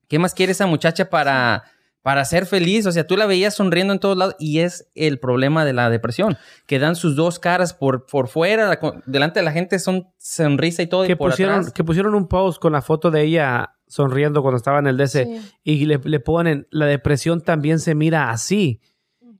[0.08, 1.64] ¿Qué más quiere esa muchacha para,
[2.06, 2.86] para ser feliz?
[2.86, 5.90] O sea, tú la veías sonriendo en todos lados y es el problema de la
[5.90, 6.36] depresión,
[6.66, 10.86] que dan sus dos caras por, por fuera, delante de la gente son sonrisa y
[10.86, 11.72] todo y que por pusieron, atrás.
[11.72, 15.24] que pusieron un post con la foto de ella sonriendo cuando estaba en el DC
[15.24, 15.50] Sí.
[15.64, 18.80] y le, le ponen la depresión también se mira así.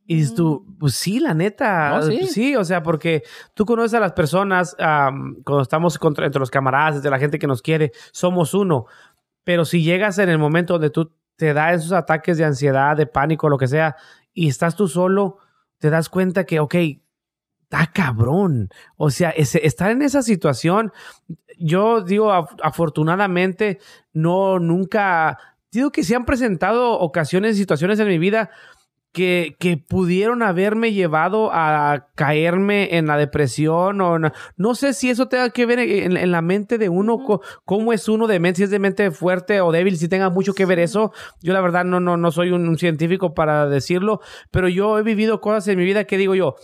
[0.09, 2.17] Y dices tú, pues sí, la neta, No, sí.
[2.19, 3.23] pues sí, o sea, porque
[3.55, 7.39] tú conoces a las personas am, cuando estamos contra- entre los camaradas, entre la gente
[7.39, 8.87] que nos quiere, somos uno.
[9.45, 13.07] Pero si llegas en el momento donde tú te da esos ataques de ansiedad, de
[13.07, 13.97] pánico, lo que sea,
[14.33, 15.39] y estás tú solo,
[15.79, 16.75] te das cuenta que, ok,
[17.63, 18.69] está cabrón.
[18.97, 20.93] O sea, ese- estar en esa situación,
[21.59, 23.79] yo digo, af- afortunadamente,
[24.13, 25.39] no, nunca,
[25.71, 28.51] digo que se han presentado ocasiones y situaciones en mi vida
[29.17, 34.19] que, que pudieron haberme llevado a caerme en la depresión o
[34.59, 37.95] no sé si eso tenga que ver en, en la mente de uno, co- cómo
[37.95, 40.67] es uno de mente, si es de mente fuerte o débil, si tenga mucho que
[40.67, 41.13] ver eso.
[41.41, 45.03] Yo la verdad no, no, no soy un, un científico para decirlo, pero yo he
[45.03, 46.57] vivido cosas en mi vida que digo yo,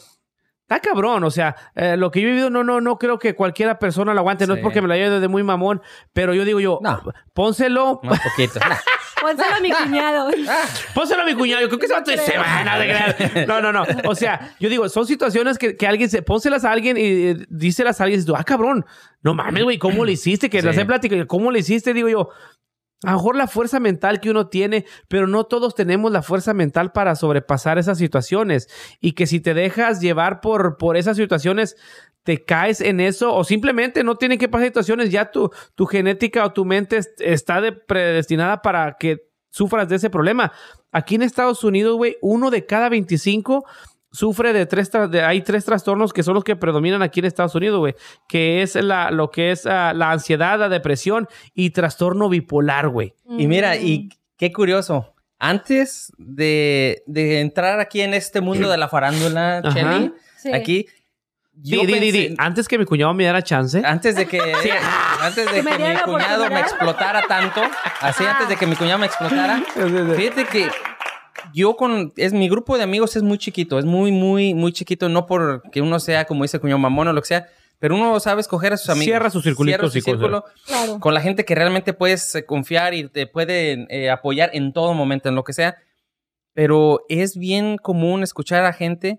[0.62, 3.34] Está cabrón, o sea, eh, lo que yo he vivido no, no, no creo que
[3.34, 5.82] cualquiera persona lo aguante, no es porque me lo haya ido de muy mamón,
[6.14, 7.02] pero yo digo yo, No.
[7.34, 8.58] pónselo, Un poquito.
[9.22, 10.30] Pónselo a mi cuñado.
[10.94, 11.62] Pónselo a mi cuñado.
[11.62, 13.48] Yo creo que se va a semana de creer.
[13.48, 13.84] No, no, no.
[14.06, 16.22] O sea, yo digo, son situaciones que, que alguien se.
[16.22, 18.20] Pónselas a alguien y eh, díselas a alguien.
[18.20, 18.84] Y dices ah, cabrón.
[19.22, 20.50] No mames, güey, ¿cómo le hiciste?
[20.50, 20.66] Que Sí.
[20.66, 21.26] las he platicado.
[21.26, 21.94] ¿Cómo le hiciste?
[21.94, 22.28] Digo yo.
[23.04, 26.54] A lo mejor la fuerza mental que uno tiene, pero no todos tenemos la fuerza
[26.54, 28.68] mental para sobrepasar esas situaciones.
[29.00, 31.76] Y que si te dejas llevar por, por esas situaciones,
[32.24, 36.44] te caes en eso o simplemente no tienen que pasar situaciones, ya tu, tu genética
[36.44, 39.18] o tu mente est- está de- predestinada para que
[39.50, 40.52] sufras de ese problema.
[40.92, 43.64] Aquí en Estados Unidos, güey, uno de cada 25
[44.10, 47.54] sufre de tres, de, hay tres trastornos que son los que predominan aquí en Estados
[47.54, 47.94] Unidos, güey,
[48.28, 53.14] que es la, lo que es ah, la ansiedad, la depresión y trastorno bipolar, güey.
[53.38, 53.78] Y mira, Mm.
[53.86, 55.14] y qué curioso.
[55.38, 59.60] Antes de, de entrar aquí en este mundo de la farándula.
[59.72, 60.52] Chelly, Sí.
[60.52, 60.86] aquí.
[61.54, 62.34] Di, yo di, di, di.
[62.38, 63.82] Antes que mi cuñado me diera chance.
[63.84, 64.38] Antes de que,
[65.20, 67.60] antes de Que mi cuñado me explotara tanto,
[68.00, 69.62] así antes de que mi cuñado me explotara,
[70.16, 70.68] fíjate que
[71.52, 75.08] yo con, es mi grupo de amigos es muy chiquito, es muy, muy, muy chiquito,
[75.08, 77.48] no porque uno sea, como dice el cuñado mamón o lo que sea,
[77.78, 79.04] pero uno sabe escoger a sus amigos.
[79.06, 80.20] Cierra sus circulitos Cierra su y cosas.
[80.20, 81.00] círculo Claro.
[81.00, 84.94] con la gente que realmente puedes eh, confiar y te puede eh, apoyar en todo
[84.94, 85.76] momento, en lo que sea.
[86.54, 89.18] Pero es bien común escuchar a gente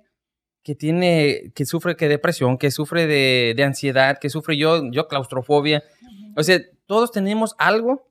[0.64, 5.08] que tiene, que sufre que depresión, que sufre de, de ansiedad, que sufre yo, yo
[5.08, 5.84] claustrofobia.
[6.36, 8.10] O sea, todos tenemos algo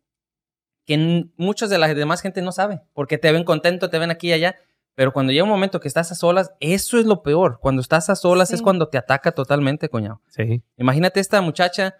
[0.85, 4.29] que muchas de la demás gente no sabe, porque te ven contento, te ven aquí
[4.29, 4.57] y allá,
[4.95, 7.59] pero cuando llega un momento que estás a solas, eso es lo peor.
[7.61, 8.57] Cuando estás a solas Sí.
[8.57, 10.21] es cuando te ataca totalmente, coñado.
[10.29, 10.63] Sí.
[10.77, 11.95] Imagínate esta muchacha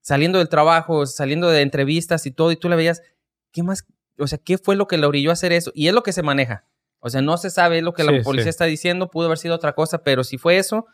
[0.00, 3.02] saliendo del trabajo, saliendo de entrevistas y todo, y tú la veías,
[3.50, 3.84] ¿qué más?
[4.18, 5.72] O sea, ¿qué fue lo que la orilló a hacer eso?
[5.74, 6.64] Y es lo que se maneja.
[7.00, 8.48] O sea, no se sabe lo que la policía sí.
[8.50, 10.86] está diciendo, pudo haber sido otra cosa, pero si fue eso,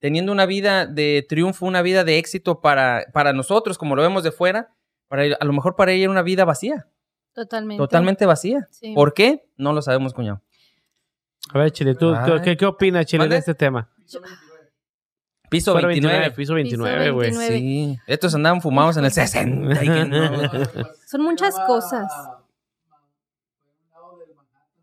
[0.00, 4.24] teniendo una vida de triunfo, una vida de éxito para, para nosotros, como lo vemos
[4.24, 4.74] de fuera,
[5.08, 6.88] para, a lo mejor para ella era una vida vacía,
[7.32, 7.80] Totalmente.
[7.80, 8.68] totalmente vacía.
[8.70, 8.92] Sí.
[8.94, 9.44] ¿Por qué?
[9.56, 10.42] No lo sabemos, cuñado.
[11.52, 13.88] A ver, Chile, ¿tú qué, qué opinas, Chile, de este tema?
[15.48, 16.30] Piso Fuera 29.
[16.30, 17.30] piso 29, güey.
[17.30, 17.58] 29.
[17.58, 19.84] Sí, estos andaban fumados en el 60.
[19.84, 20.30] y que no.
[21.06, 22.06] Son muchas cosas.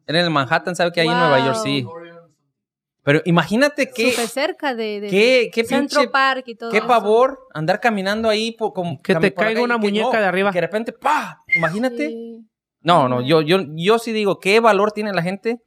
[0.08, 1.58] En el Manhattan, ¿sabe que hay en Nueva York?
[1.64, 1.86] Sí.
[3.04, 6.80] Pero imagínate qué, Súper cerca de, de qué, qué Centro pinche Park y todo Qué
[6.80, 6.88] eso.
[6.88, 10.50] pavor andar caminando ahí por, como Que te caiga una que muñeca de arriba.
[10.50, 11.42] y Que de repente, ¡pa!
[11.56, 12.10] Imagínate.
[12.10, 12.46] Sí.
[12.82, 15.60] No, no, yo, yo, yo sí digo, ¿qué valor tiene la gente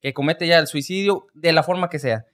[0.00, 2.24] que comete ya el suicidio de la forma que sea?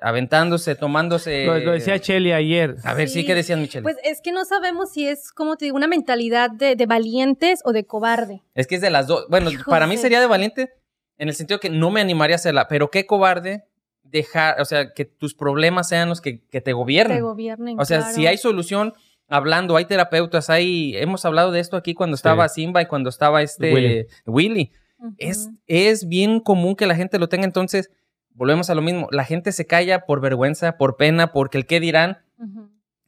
[0.00, 1.46] Aventándose, tomándose.
[1.46, 2.76] Lo, lo decía Cheli ayer.
[2.84, 3.26] A ver, sí, Sí.
[3.26, 3.82] ¿qué decían, Michelle?
[3.82, 7.60] Pues es que no sabemos si es, como te digo, una mentalidad de, de valientes
[7.64, 8.42] o de cobarde.
[8.54, 9.26] es que es de las dos.
[9.28, 9.64] Bueno, Híjole.
[9.70, 10.70] para mí sería de valiente
[11.18, 13.64] en el sentido que no me animaría a hacerla, pero qué cobarde
[14.02, 17.18] dejar, o sea, que tus problemas sean los que, que te gobiernen.
[17.18, 17.80] Te gobiernen.
[17.80, 18.14] O sea, claro.
[18.14, 18.92] si hay solución,
[19.28, 23.42] hablando, hay terapeutas, hay, hemos hablado de esto aquí cuando estaba Simba y cuando estaba
[23.42, 24.72] este Willy.
[25.18, 27.90] Es, es bien común que la gente lo tenga, entonces
[28.30, 31.78] volvemos a lo mismo, la gente se calla por vergüenza, por pena, porque el qué
[31.78, 32.18] dirán,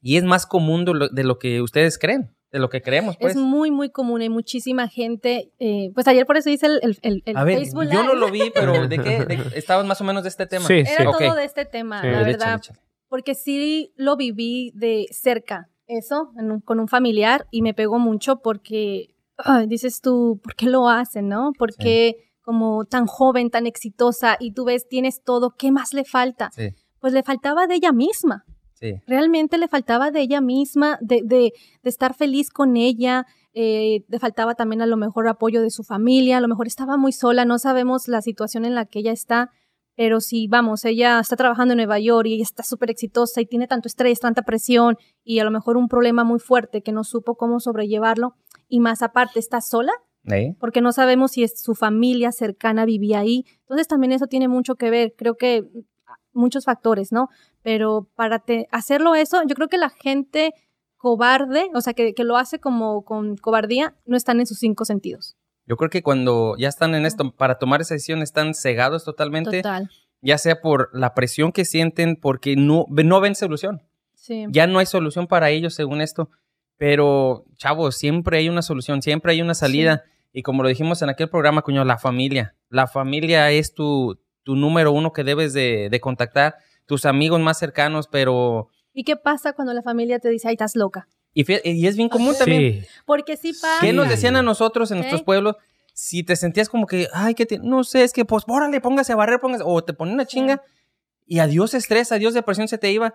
[0.03, 3.17] y es más común de lo, de lo que ustedes creen, de lo que creemos,
[3.17, 3.35] pues.
[3.35, 4.21] Es muy, muy común.
[4.21, 5.53] Hay muchísima gente.
[5.59, 8.15] eh, pues ayer por eso hice el, el, el- el a ver, Facebook yo no
[8.15, 9.25] lo vi, pero ¿de qué?
[9.25, 10.67] De, estabas más o menos de este tema.
[10.67, 11.19] Sí, Era sí.
[11.19, 12.07] Todo de este tema, Sí.
[12.07, 12.57] la Échale, verdad.
[12.59, 12.79] échale.
[13.09, 17.99] Porque sí lo viví de cerca, eso, en un- con un familiar, y me pegó
[17.99, 21.53] mucho porque ay, dices tú, ¿por qué lo hacen, no?
[21.59, 21.79] ¿Por Sí.
[21.83, 26.51] qué como tan joven, tan exitosa, y tú ves, tienes todo, ¿qué más le falta?
[26.55, 26.71] Sí,
[27.01, 28.45] Pues le faltaba de ella misma.
[28.81, 28.95] Sí.
[29.07, 31.53] realmente le faltaba de ella misma, de, de,
[31.83, 33.27] de estar feliz con ella,
[33.59, 36.97] eh, le faltaba también a lo mejor apoyo de su familia, a lo mejor estaba
[36.97, 39.51] muy sola, no sabemos la situación en la que ella está,
[39.97, 43.47] pero si vamos, ella está trabajando en Nueva York y ella está súper exitosa y
[43.47, 47.03] tiene tanto estrés, tanta presión y a lo mejor un problema muy fuerte que no
[47.03, 48.35] supo cómo sobrellevarlo
[48.69, 49.93] y más aparte está sola,
[50.31, 50.55] ¿Eh?
[50.61, 53.47] porque no sabemos si es su familia cercana vivía ahí.
[53.61, 55.65] Entonces también eso tiene mucho que ver, creo que
[56.37, 57.29] muchos factores, ¿no?
[57.63, 60.53] Pero para te- hacerlo eso, yo creo que la gente
[60.97, 64.85] cobarde, o sea, que, que lo hace como con cobardía, no están en sus cinco
[64.85, 65.37] sentidos.
[65.67, 69.63] Yo creo que cuando ya están en esto, para tomar esa decisión, están cegados totalmente,
[69.63, 69.91] Total.
[70.21, 73.83] ya sea por la presión que sienten, porque no, no ven solución.
[74.15, 74.45] Sí.
[74.51, 76.31] ya no hay solución para ellos según esto.
[76.79, 80.03] Pero, chavos, siempre hay una solución, siempre hay una salida.
[80.33, 82.55] Y como lo dijimos en aquel programa, cuño, la familia.
[82.69, 86.55] La familia es tu, tu número uno que debes de, de contactar.
[86.87, 88.69] Tus amigos más cercanos, pero...
[88.95, 91.09] ¿Y qué pasa cuando la familia te dice, ay, estás loca?
[91.35, 91.45] Y,
[91.85, 92.85] es bien común también.
[92.85, 92.89] Sí.
[93.05, 93.79] Porque sí pasa.
[93.81, 95.57] ¿Qué nos decían a nosotros en nuestros pueblos?
[95.95, 99.13] Si te sentías como que, ay, que te- no sé, es que pues, órale, póngase
[99.13, 100.63] a barrer, póngase, o te ponía una chinga
[101.27, 103.15] y adiós estrés, adiós depresión se te iba.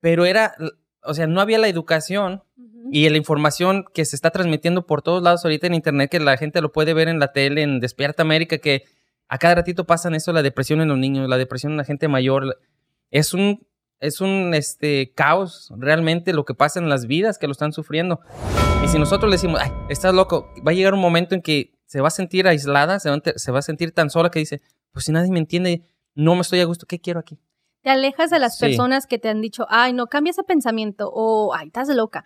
[0.00, 0.56] Pero era,
[1.04, 2.42] o sea, no había la educación
[2.90, 6.36] y la información que se está transmitiendo por todos lados ahorita en internet, que la
[6.36, 8.82] gente lo puede ver en la tele, en Despierta América, que
[9.34, 12.06] a cada ratito pasan eso, la depresión en los niños, la depresión en la gente
[12.08, 12.58] mayor.
[13.10, 13.66] Es un,
[13.98, 18.20] es un este, caos realmente lo que pasa en las vidas que lo están sufriendo.
[18.84, 21.72] Y si nosotros le decimos, ay, estás loco, va a llegar un momento en que
[21.86, 24.30] se va a sentir aislada, se va a, ente- se va a sentir tan sola
[24.30, 24.60] que dice,
[24.92, 25.82] pues si nadie me entiende,
[26.14, 27.38] no me estoy a gusto, ¿qué quiero aquí?
[27.82, 28.66] Te alejas de las Sí.
[28.66, 32.24] personas que te han dicho, ay, no, cambia ese pensamiento o, ay, estás loca.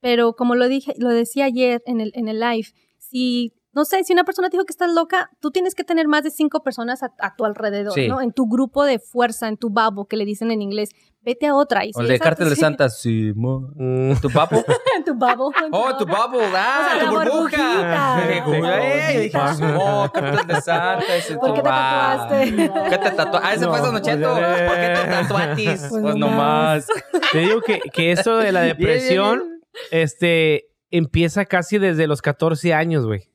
[0.00, 2.68] Pero como lo dije, lo decía ayer en el, en el live,
[2.98, 6.08] si, no sé, si una persona te dijo que estás loca, tú tienes que tener
[6.08, 8.08] más de cinco personas a, a tu alrededor, Sí.
[8.08, 8.20] ¿no?
[8.22, 11.54] En tu grupo de fuerza, en tu babo, que le dicen en inglés, vete a
[11.54, 11.84] otra.
[11.84, 14.14] Y O si el de Cártel de sí, Santa, sí, mo- Mm.
[14.22, 14.64] ¿Tu papo?
[15.04, 15.52] tu babo.
[15.72, 16.38] ¡Oh, tu babo.
[16.54, 18.22] ¡Ah, O sea, tu la burbuja!
[18.28, 19.20] Dije, ¡eh!
[19.20, 19.38] Dije,
[19.78, 21.16] ¡oh, Cártel de Santa!
[21.16, 22.68] Ese ¿Por qué te tu tatuaste?
[22.68, 23.46] ¿Por qué te tatuaste?
[23.48, 24.32] Ah, ese fue No, Don Cheto.
[24.34, 25.06] pues, ¿Por qué te eh.
[25.10, 25.66] tatuatis?
[25.90, 26.86] Pues, Pues nomás.
[27.32, 29.60] Te digo que, que eso de la depresión,
[29.90, 33.28] este, empieza casi desde los 14 años, güey.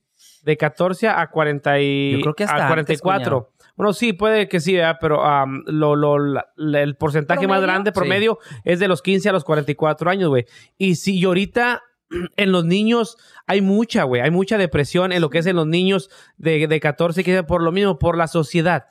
[0.43, 3.51] De 14 a 40 y, Yo creo que hasta a antes, 44.
[3.75, 4.97] bueno, sí, puede que sí, ¿verdad?
[4.99, 9.29] pero am, lo, lo- la- la- el porcentaje más grande promedio es de los 15
[9.29, 10.45] a los 44 años, güey.
[10.77, 11.83] Y si y ahorita
[12.37, 13.17] en los niños
[13.47, 16.79] hay mucha, güey, hay mucha depresión en lo que es en los niños de, de
[16.79, 18.85] 14, que por lo mismo, por la sociedad.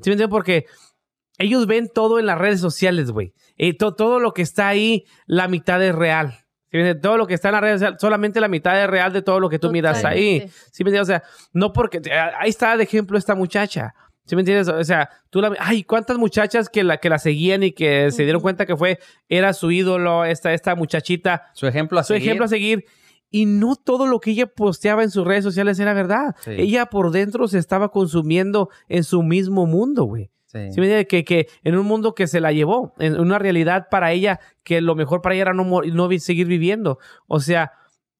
[0.00, 0.28] ¿Sí me entiendes?
[0.28, 0.66] Porque
[1.38, 3.32] ellos ven todo en las redes sociales, güey.
[3.56, 6.39] Y to- todo lo que está ahí, la mitad es real.
[6.70, 7.02] ¿Sí me entiendes?
[7.02, 9.40] Todo lo que está en las redes sociales, solamente la mitad es real de todo
[9.40, 10.48] lo que tú miras ahí.
[10.70, 11.02] ¿Sí me entiendes?
[11.02, 12.00] O sea, no porque...
[12.38, 13.94] Ahí está de ejemplo esta muchacha.
[14.24, 14.68] ¿Sí me entiendes?
[14.68, 15.52] O sea, tú la...
[15.58, 19.00] Ay, ¿cuántas muchachas que la, que la seguían y que se dieron cuenta que fue...
[19.28, 22.28] Era su ídolo, esta, esta muchachita, Su ejemplo a su seguir.
[22.28, 22.84] ejemplo a seguir.
[23.32, 26.36] y no todo lo que ella posteaba en sus redes sociales era verdad.
[26.44, 26.52] Sí.
[26.56, 30.30] Ella por dentro se estaba consumiendo en su mismo mundo, güey.
[30.52, 30.72] Sí.
[30.72, 31.06] Sí, me entiendes?
[31.06, 34.80] que, que en un mundo que se la llevó, en una realidad para ella, que
[34.80, 36.98] lo mejor para ella era no, no seguir viviendo.
[37.28, 37.72] O sea,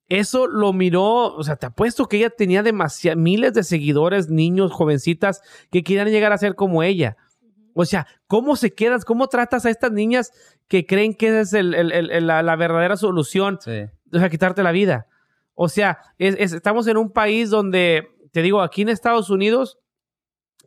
[0.09, 4.71] eso lo miró, o sea, te apuesto que ella tenía demasiados, miles de seguidores, niños,
[4.71, 7.17] jovencitas, que querían llegar a ser como ella.
[7.75, 9.05] O sea, ¿cómo se quedas?
[9.05, 10.31] ¿Cómo tratas a estas niñas
[10.69, 13.59] que creen que esa es el- el- el- la, la verdadera solución?
[13.61, 13.87] Sí.
[14.13, 15.07] o sea, quitarte la vida.
[15.55, 19.79] O sea, es- es- estamos en un país donde, te digo, aquí en Estados Unidos,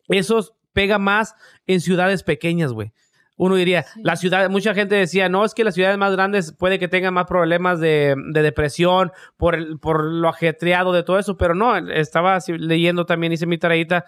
[0.08, 1.36] eso pega más
[1.68, 2.92] en ciudades pequeñas, güey.
[3.36, 4.02] Uno diría, Sí.
[4.04, 7.16] la ciudad, mucha gente decía, no, es que las ciudades más grandes puede que tengan
[7.16, 11.76] más problemas de, de depresión por, el- por lo ajetreado de todo eso, pero no,
[11.76, 14.06] estaba leyendo también, hice mi tareita,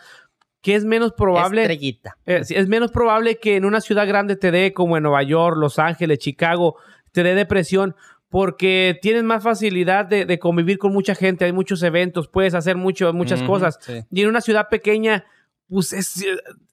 [0.61, 1.61] que es menos probable.
[1.63, 2.17] Estrellita.
[2.25, 5.23] Eh, sí, es menos probable que en una ciudad grande te dé, como en Nueva
[5.23, 6.75] York, Los Ángeles, Chicago,
[7.11, 7.95] te dé depresión
[8.29, 12.75] porque tienes más facilidad de, de convivir con mucha gente, hay muchos eventos, puedes hacer
[12.75, 13.79] mucho, muchas Ujú, cosas.
[13.81, 14.03] sí.
[14.11, 15.25] Y en una ciudad pequeña,
[15.69, 16.23] pues es,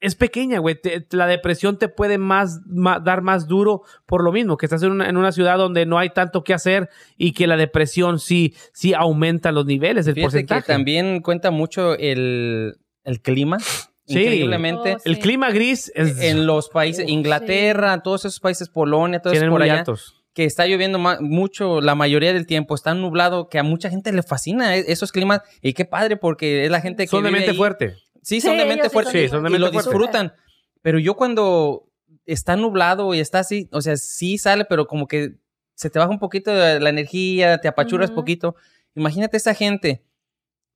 [0.00, 0.74] es pequeña, güey.
[0.80, 4.82] Te- La depresión te puede más, ma- dar más duro por lo mismo, que estás
[4.82, 8.18] en una, en una ciudad donde no hay tanto que hacer y que la depresión
[8.18, 10.62] sí, sí aumenta los niveles, el Fíjate porcentaje.
[10.62, 13.58] que también cuenta mucho el, el clima.
[14.04, 14.18] Sí.
[14.18, 14.94] Increíblemente.
[14.96, 15.08] Oh, sí.
[15.08, 16.20] El clima gris es...
[16.20, 20.22] En los países, Inglaterra, todos esos países, Polonia, todo eso tienen por allá, altos.
[20.34, 24.22] que está lloviendo mucho la mayoría del tiempo, está nublado, que a mucha gente le
[24.22, 25.40] fascina e- esos climas.
[25.62, 27.56] Y qué padre, porque es la gente que Son de vive mente ahí.
[27.56, 27.96] fuerte.
[28.22, 29.10] Sí, son de mente fuerte.
[29.24, 29.88] Sí, son de y mente lo fuerte.
[29.90, 30.32] disfrutan.
[30.80, 31.88] Pero yo cuando
[32.24, 35.36] está nublado y está así, o sea, sí sale, pero como que
[35.74, 38.20] se te baja un poquito la energía, te apachuras Ujú.
[38.20, 38.54] poquito.
[38.94, 40.04] Imagínate esa gente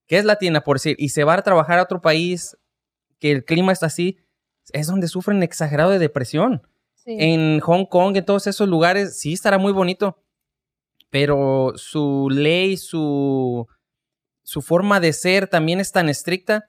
[0.06, 2.56] que es latina, por decir, y se va a trabajar a otro país
[3.18, 4.18] que el clima está así,
[4.72, 6.66] es donde sufren exagerado de depresión.
[6.94, 7.16] Sí.
[7.18, 10.22] En Hong Kong, en todos esos lugares, sí estará muy bonito,
[11.10, 13.66] pero su ley, su,
[14.42, 16.68] su forma de ser también es tan estricta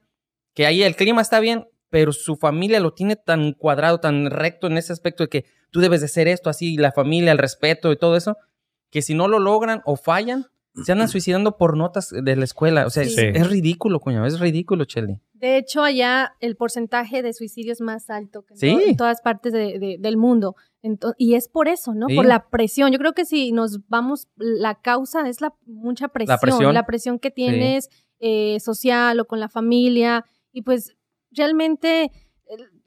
[0.58, 4.66] que ahí el clima está bien, pero su familia lo tiene tan cuadrado, tan recto
[4.66, 7.92] en ese aspecto de que tú debes de ser esto, así, la familia, el respeto
[7.92, 8.36] y todo eso,
[8.90, 10.46] que si no lo logran o fallan,
[10.84, 12.86] se andan suicidando por notas de la escuela.
[12.86, 13.22] O sea, es- Sí.
[13.32, 15.20] es, ridículo, coño, es ridículo, Chelly.
[15.32, 18.72] De hecho, allá el porcentaje de suicidio es más alto que en, Sí.
[18.74, 20.56] to- en todas partes de- de- del mundo.
[21.18, 22.08] Y es por eso, ¿no?
[22.08, 22.16] Sí.
[22.16, 22.90] Por la presión.
[22.90, 26.36] Yo creo que si nos vamos, la causa es la mucha presión.
[26.40, 26.74] presión.
[26.84, 27.88] presión que tienes
[28.20, 30.24] eh, social o con la familia.
[30.58, 30.96] Y pues
[31.30, 32.10] realmente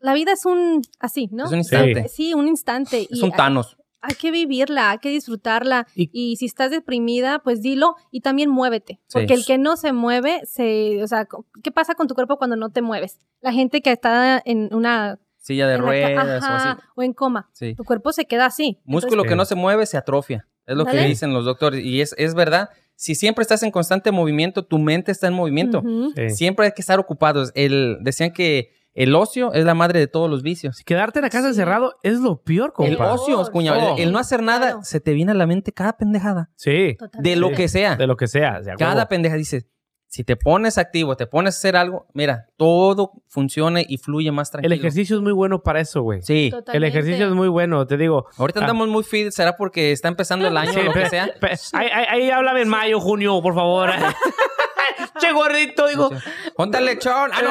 [0.02, 1.46] la vida es un así, ¿no?
[1.46, 2.08] Es un instante.
[2.10, 3.08] Sí, un instante.
[3.10, 3.78] Es y un Thanos.
[4.02, 5.88] hay que vivirla, hay que disfrutarla.
[5.96, 8.96] Y- Y, si estás deprimida, pues dilo y también muévete.
[9.08, 9.14] Sí.
[9.14, 11.30] Porque el que no se mueve, se, o sea,
[11.64, 13.20] ¿qué pasa con tu cuerpo cuando no te mueves?
[13.40, 15.18] La gente que está en una...
[15.38, 16.82] Silla de ruedas o así.
[16.98, 17.50] o en coma.
[17.54, 17.74] Sí.
[17.76, 18.80] Tu cuerpo se queda así.
[18.84, 20.46] Músculo que no se mueve se atrofia.
[20.66, 21.84] Es lo que dicen los doctores.
[21.86, 22.70] Y es, es verdad.
[23.02, 25.82] Si siempre estás en constante movimiento, tu mente está en movimiento.
[26.16, 26.30] Sí.
[26.30, 27.52] Siempre hay que estar ocupados.
[27.56, 30.84] El, decían que el ocio es la madre de todos los vicios.
[30.86, 31.50] Quedarte en la casa Sí.
[31.50, 33.14] encerrado es lo peor, El compa.
[33.14, 33.94] ocio, cuñado.
[33.94, 33.98] Oh.
[33.98, 34.84] El, el no hacer nada, Claro.
[34.84, 36.52] se te viene a la mente cada pendejada.
[36.58, 37.28] Sí, Totalmente.
[37.28, 37.56] De lo Sí.
[37.56, 37.96] que sea.
[37.96, 38.62] de lo que sea.
[38.78, 39.66] Cada pendeja dice,
[40.14, 44.50] si te pones activo, te pones a hacer algo, mira, todo funciona y fluye más
[44.50, 44.76] El tranquilo.
[44.76, 46.22] ejercicio es muy bueno para eso, güey.
[46.22, 46.48] Sí.
[46.48, 46.88] El Totalmente.
[46.90, 48.26] ejercicio es muy bueno, te digo.
[48.38, 48.64] Ahorita Ah.
[48.64, 51.30] andamos muy fit, será porque está empezando el año Sí, o lo que sea.
[51.74, 53.90] ahí, ahí, ahí háblame en mayo, junio, por favor.
[55.20, 56.10] che gordito, digo.
[56.58, 57.32] Ponte el lechón.
[57.34, 57.50] Ah, no,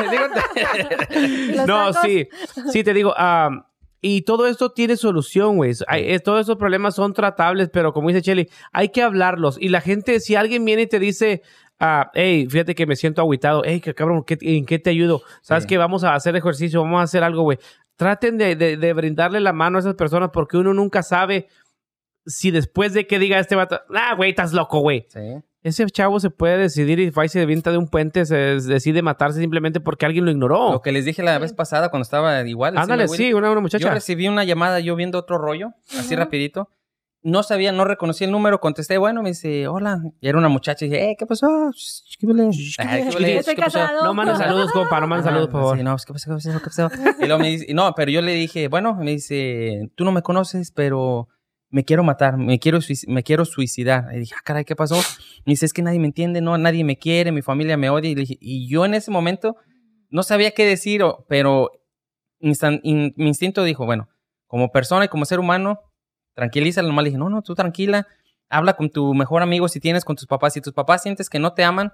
[0.00, 0.18] caray.
[1.56, 2.28] Los No, sí,
[2.72, 3.12] sí, te digo.
[3.16, 3.64] am,
[4.00, 5.72] y todo esto tiene solución, güey.
[5.92, 9.56] Eh, Todos esos problemas son tratables, pero como dice Chelly, hay que hablarlos.
[9.60, 11.42] Y la gente, si alguien viene y te dice,
[11.80, 15.22] ah, hey, fíjate que me siento agüitado, hey, que cabrón, ¿qué- ¿en qué te ayudo?
[15.42, 15.68] ¿Sabes Sí.
[15.68, 17.58] que Vamos a hacer ejercicio, vamos a hacer algo, güey.
[17.96, 21.48] Traten de, de- de brindarle la mano a esas personas porque uno nunca sabe
[22.26, 25.06] si después de que diga este vato, ah, güey, estás loco, güey.
[25.08, 25.20] Sí.
[25.68, 29.02] Ese chavo se puede decidir y va y se avienta de un puente, se decide
[29.02, 30.72] matarse simplemente porque alguien lo ignoró.
[30.72, 32.76] Lo que les dije la vez pasada cuando estaba igual.
[32.78, 33.90] Ándale, sí, una, una Yo muchacha.
[33.94, 36.68] recibí una llamada yo viendo otro rollo, así rapidito.
[37.20, 39.98] No sabía, no reconocí el número, contesté, bueno, me dice, hola.
[40.20, 41.48] Y era una muchacha y dije, eh, ¿qué pasó?
[42.18, 42.26] ¿Qué?
[42.78, 43.80] Ay, ¿qué ¿Qué pasó?
[44.04, 45.76] No mandes saludos, compa, no mandes Ajá, saludos, por favor.
[45.78, 46.30] sí, no, pues, ¿qué pasó?
[46.30, 46.88] ¿Qué pasó?
[46.90, 47.14] ¿Qué pasó?
[47.20, 50.22] Y luego me dice, no, pero yo le dije, bueno, me dice, tú no me
[50.22, 51.28] conoces, pero
[51.70, 54.06] me quiero matar, me quiero, me quiero suicidar.
[54.14, 54.96] Y dije, ah, caray, ¿qué pasó?
[55.44, 58.10] Me dice, es que nadie me entiende, no, nadie me quiere, mi familia me odia.
[58.10, 59.56] Y, le dije, y yo en ese momento
[60.10, 61.70] no sabía qué decir, pero
[62.40, 64.08] instan- in- mi instinto dijo, bueno,
[64.46, 65.80] como persona y como ser humano,
[66.34, 66.88] tranquilízala.
[66.88, 68.06] Nomás le dije, no, no, tú tranquila,
[68.48, 70.54] habla con tu mejor amigo si tienes con tus papás.
[70.54, 71.92] Si tus papás sientes que no te aman,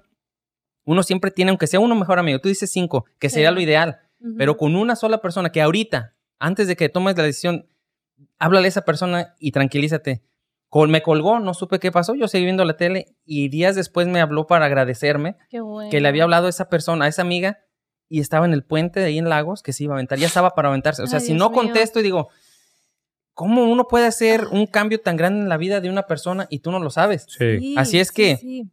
[0.85, 3.35] uno siempre tiene, aunque sea uno mejor amigo, tú dices cinco, que Sí.
[3.35, 4.01] sería lo ideal,
[4.39, 7.67] pero con una sola persona que ahorita, antes de que tomes la decisión,
[8.39, 10.23] háblale a esa persona y tranquilízate.
[10.69, 14.09] Col- me colgó, no supe qué pasó, yo seguí viendo la tele y días después
[14.09, 15.91] me habló para agradecerme Qué bueno.
[15.91, 17.59] que le había hablado a esa persona, a esa amiga,
[18.09, 20.27] y estaba en el puente de ahí en Lagos que se iba a aventar, ya
[20.27, 21.03] estaba para aventarse.
[21.03, 21.59] O sea, Ay, si Dios no mío.
[21.61, 22.29] contesto y digo,
[23.35, 26.61] ¿cómo uno puede hacer un cambio tan grande en la vida de una persona y
[26.61, 27.27] tú no lo sabes?
[27.29, 28.71] Sí, Así es que- sí.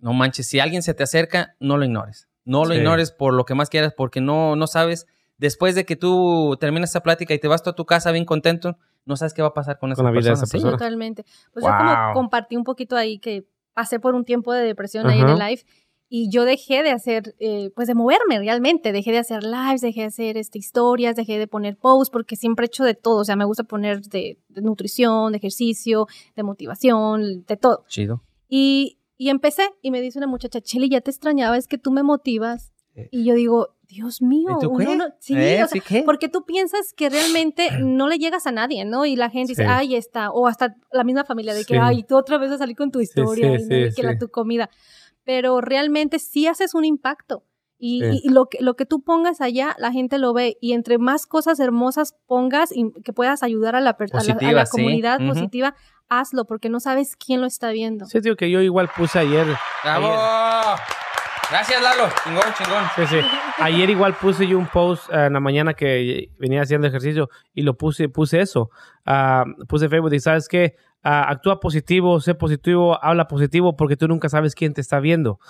[0.00, 2.28] No manches, si alguien se te acerca, no lo ignores.
[2.44, 2.78] No lo Sí.
[2.80, 5.06] ignores por lo que más quieras, porque no, no sabes,
[5.38, 8.24] después de que tú terminas esa plática y te vas tú a tu casa bien
[8.24, 10.44] contento, no sabes qué va a pasar con esa Con la vida de persona.
[10.44, 10.52] esa Sí.
[10.58, 10.72] persona.
[10.78, 11.24] Totalmente.
[11.52, 15.20] Pues yo como compartí un poquito ahí que pasé por un tiempo de depresión ahí
[15.20, 15.62] en el live
[16.14, 20.00] y yo dejé de hacer, eh, pues de moverme realmente, dejé de hacer lives, dejé
[20.02, 23.24] de hacer este, historias, dejé de poner posts porque siempre he hecho de todo, o
[23.24, 27.84] sea, me gusta poner de, de nutrición, de ejercicio, de motivación, de todo.
[27.88, 28.22] Chido.
[28.48, 31.90] Y, y empecé y me dice una muchacha, Cheli, ya te extrañaba, es que tú
[31.92, 32.72] me motivas.
[32.94, 33.08] Eh.
[33.10, 35.56] Y yo digo, Dios mío, ¿Y tú uno no- sí, ¿Eh?
[35.62, 36.02] o sea, ¿Sí qué?
[36.04, 39.04] porque tú piensas que realmente no le llegas a nadie, ¿no?
[39.04, 39.68] Y la gente dice, Sí.
[39.70, 41.80] ay, está, o hasta la misma familia, de que, Sí.
[41.82, 43.96] ay, tú otra vez vas a salir con tu historia, sí, y no, y sí,
[43.96, 44.70] que la tu comida.
[45.24, 47.44] Pero realmente sí haces un impacto.
[47.78, 48.20] Y, Sí.
[48.24, 50.56] y lo, que, lo que tú pongas allá, la gente lo ve.
[50.60, 54.48] Y entre más cosas hermosas pongas y que puedas ayudar a la, per- a la-
[54.48, 54.70] a la, sí.
[54.70, 55.28] comunidad Ujú.
[55.34, 55.74] positiva,
[56.08, 58.06] hazlo, porque no sabes quién lo está viendo.
[58.06, 59.46] Sí, digo que yo igual puse ayer.
[59.82, 60.12] ¡Bravo!
[61.52, 62.08] Gracias, Lalo.
[62.24, 62.84] Chingón, chingón.
[62.96, 63.28] Sí, sí.
[63.60, 67.62] Ayer igual puse yo un post eh, en la mañana que venía haciendo ejercicio y
[67.62, 68.70] lo puse, puse eso.
[69.04, 74.06] Ah, puse Facebook y sabes qué, Ah, actúa positivo, sé positivo, habla positivo porque tú
[74.06, 75.40] nunca sabes quién te está viendo.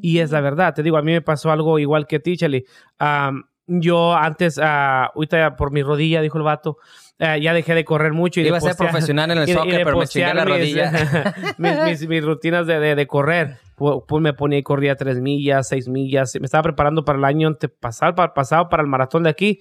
[0.00, 2.38] Y es la verdad, te digo, a mí me pasó algo igual que a ti,
[2.38, 2.64] Chely.
[2.98, 6.78] Am, yo antes, ah, ahorita por mi rodilla, dijo el vato,
[7.18, 8.40] ah, ya dejé de correr mucho.
[8.40, 10.06] Y de Iba a ser postear- profesional en el y y soccer, de pero me
[10.06, 11.34] chingué postear la mis- rodilla.
[11.58, 13.56] mis, mis- mis rutinas de, de- de correr.
[13.76, 16.34] Pu- Pues me ponía y corría tres millas, seis millas.
[16.38, 19.60] Me estaba preparando para el año antepasado, para, pasado, para el maratón de aquí.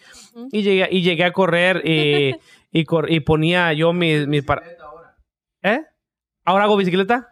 [0.52, 2.36] Y llegué, y llegué a correr y,
[2.72, 4.28] y, cor- y ponía yo mis...
[4.28, 4.64] mis para-
[5.64, 5.80] ¿Eh?
[6.44, 7.28] ¿Ahora hago bicicleta?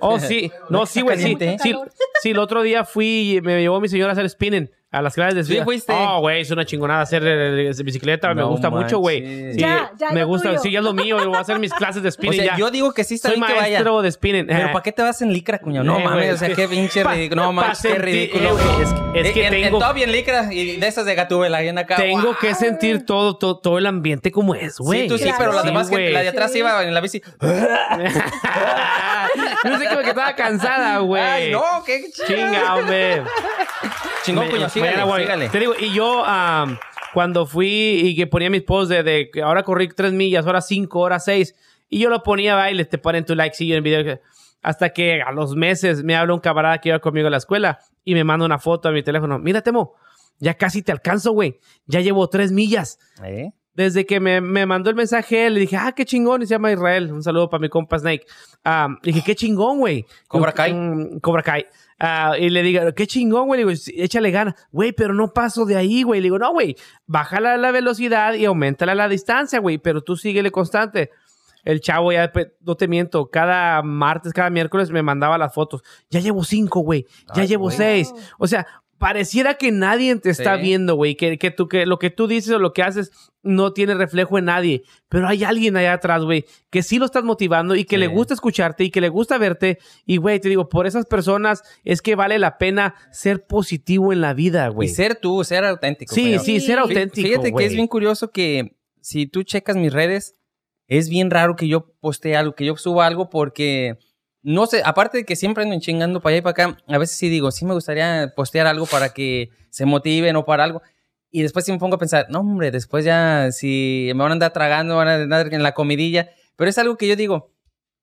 [0.00, 0.50] Oh, sí.
[0.68, 1.36] No, sí, güey, sí.
[1.62, 1.74] Sí,
[2.20, 5.14] sí, el otro día fui y me llevó mi señora a hacer spinning a las
[5.14, 5.64] clases de Sí, spinning.
[5.64, 5.92] fuiste.
[5.92, 8.28] Oh, güey, es una chingonada hacer eh, eh, bicicleta.
[8.34, 9.20] me No gusta mucho, güey.
[9.22, 9.54] manches.
[9.54, 10.48] Sí, Ya, ya, me lo gusta.
[10.50, 10.60] tuyo.
[10.60, 11.18] Sí, ya es lo mío.
[11.18, 12.56] Yo voy a hacer mis clases de O spinning sea, ya.
[12.56, 13.68] yo digo que sí está Soy bien que vaya.
[13.78, 14.46] maestro de spinning.
[14.46, 15.84] Pero Eh, ¿para qué te vas en licra, cuñado?
[15.84, 17.42] No Eh, mames, o sea, es qué pinche pa- ridículo.
[17.42, 18.48] No pa mames, qué sentir- ridículo.
[18.48, 20.86] eh, güey, es que- es En- que en- en tengo- todo bien licra y de
[20.86, 21.96] esas de gatúbela ahí en acá.
[21.96, 22.36] Tengo ¡guau!
[22.40, 25.02] que sentir todo, todo, todo el ambiente como es, güey.
[25.02, 25.38] Sí, tú sí, Claro.
[25.38, 26.12] pero la Sí, demás gente, güey.
[26.14, 26.58] la de atrás Sí.
[26.60, 27.20] iba en la bici.
[29.64, 31.22] no sé que estaba cansada, güey.
[31.22, 33.22] Ay, no, qué Chinga, hombre.
[34.24, 35.48] Chingón, cuñado, sígale.
[35.50, 36.78] Te digo, y yo am,
[37.12, 41.00] cuando fui y que ponía mis posts de, de ahora corrí tres millas, ahora cinco,
[41.00, 41.54] ahora seis,
[41.88, 44.20] y yo lo ponía a baile, te ponen tu like, sí, en el video.
[44.62, 47.78] Hasta que a los meses me habla un camarada que iba conmigo a la escuela
[48.02, 49.38] y me manda una foto a mi teléfono.
[49.38, 49.94] Mira, Temo,
[50.38, 51.60] ya casi te alcanzo, güey.
[51.86, 52.98] Ya llevo tres millas.
[53.22, 53.50] ¿Eh?
[53.74, 56.72] Desde que me, me mandó el mensaje, le dije, ah, qué chingón, y se llama
[56.72, 57.12] Israel.
[57.12, 58.24] Un saludo para mi compa Snake.
[58.64, 60.06] Le dije, qué chingón, güey.
[60.28, 60.72] Cobra Kai.
[60.72, 61.66] "Mm, Cobra Kai.
[61.98, 63.60] Ah, y le digo, qué chingón, güey.
[63.60, 64.54] Le digo, "Sí, échale ganas.
[64.72, 66.20] Güey, pero no paso de ahí, güey.
[66.20, 66.76] Le digo, no, güey.
[67.06, 69.78] Bájala la velocidad y aumentala la distancia, güey.
[69.78, 71.10] Pero tú síguele constante.
[71.62, 72.30] El chavo ya,
[72.60, 75.82] no te miento, cada martes, cada miércoles me mandaba las fotos.
[76.10, 77.06] Ya llevo cinco, güey.
[77.34, 77.76] Ya Ay, llevo güey.
[77.76, 78.12] seis.
[78.38, 78.66] O sea,
[78.98, 80.62] pareciera que nadie te está Sí.
[80.62, 81.14] viendo, güey.
[81.16, 83.10] Que, que, tú, que lo que tú dices o lo que haces
[83.42, 84.82] no tiene reflejo en nadie.
[85.08, 88.00] Pero hay alguien allá atrás, güey, que sí lo estás motivando y que Sí.
[88.00, 89.78] le gusta escucharte y que le gusta verte.
[90.06, 94.20] Y, güey, te digo, por esas personas es que vale la pena ser positivo en
[94.20, 94.88] la vida, Y güey.
[94.88, 96.14] ser tú, ser auténtico.
[96.14, 97.28] Sí, sí, ser auténtico.
[97.28, 100.36] Fíjate que es bien curioso que si tú checas mis redes,
[100.86, 103.98] es bien raro que yo postee algo, que yo suba algo porque
[104.46, 107.16] no sé, aparte de que siempre ando chingando para allá y para acá, a veces
[107.16, 110.82] sí digo, sí me gustaría postear algo para que se motiven o para algo.
[111.30, 114.32] Y después sí me pongo a pensar, no, hombre, después ya si me van a
[114.34, 116.28] andar tragando, van a andar en la comidilla.
[116.56, 117.50] Pero es algo que yo digo,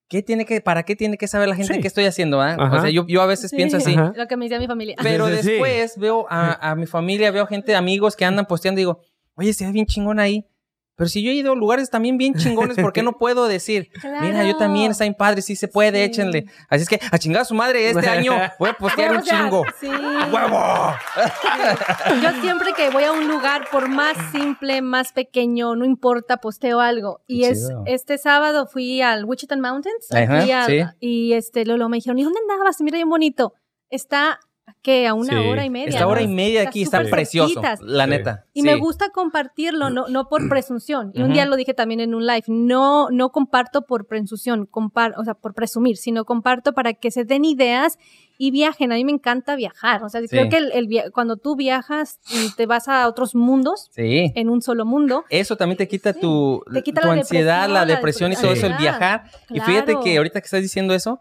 [0.10, 1.80] ¿qué tiene que, ¿para qué tiene que saber la gente Sí.
[1.80, 2.42] qué estoy haciendo?
[2.42, 2.58] ah?
[2.60, 3.56] O sea, yo, yo a veces Sí.
[3.56, 3.94] pienso así.
[3.94, 4.12] Ajá.
[4.18, 4.96] Lo que me decía mi familia.
[5.02, 5.50] Pero Sí, sí, sí.
[5.52, 9.00] después veo a, a mi familia, veo gente, amigos que andan posteando y digo,
[9.36, 10.46] oye, se ve bien chingón ahí.
[11.02, 13.90] Pero si yo he ido a lugares también bien chingones, ¿por qué no puedo decir?
[14.22, 16.04] Mira, yo también, está bien padre, sí se puede, Sí.
[16.04, 16.46] échenle.
[16.70, 19.42] Así es que, a chingar a su madre, este año voy a postear un sea,
[19.42, 19.64] chingo.
[19.80, 19.88] Sí.
[19.90, 20.94] ¡A huevo!
[22.22, 26.80] Yo siempre que voy a un lugar, por más simple, más pequeño, no importa, posteo
[26.80, 27.22] algo.
[27.26, 27.82] Y es chido.
[27.88, 30.82] este sábado fui al Wichita Mountains Ajá, fui al- sí.
[31.00, 32.80] y este Lolo me dijeron, ¿y dónde andabas?
[32.82, 33.54] Mira bien bonito.
[33.90, 34.40] Está
[34.82, 35.48] que a una Sí.
[35.48, 35.90] hora y media.
[35.90, 37.80] Esta hora y media Está aquí está súper precioso, cerquitas.
[37.82, 38.10] la Sí.
[38.10, 38.46] neta.
[38.54, 38.66] Y Sí.
[38.68, 41.12] me gusta compartirlo, no, no por presunción.
[41.14, 45.14] Y un día lo dije también en un live, no, no comparto por presunción, compar
[45.18, 47.98] o sea, por presumir, sino comparto para que se den ideas
[48.40, 48.92] y viajen.
[48.92, 50.04] A mí me encanta viajar.
[50.04, 53.36] O sea, creo que el, el via- cuando tú viajas y te vas a otros
[53.36, 54.32] mundos, Sí.
[54.36, 56.20] en un solo mundo, Eso también te quita Sí.
[56.22, 59.26] tu, Te quita tu la ansiedad, depresión, la la depresión y todo eso, el viajar.
[59.52, 61.20] Y fíjate que ahorita que estás diciendo eso,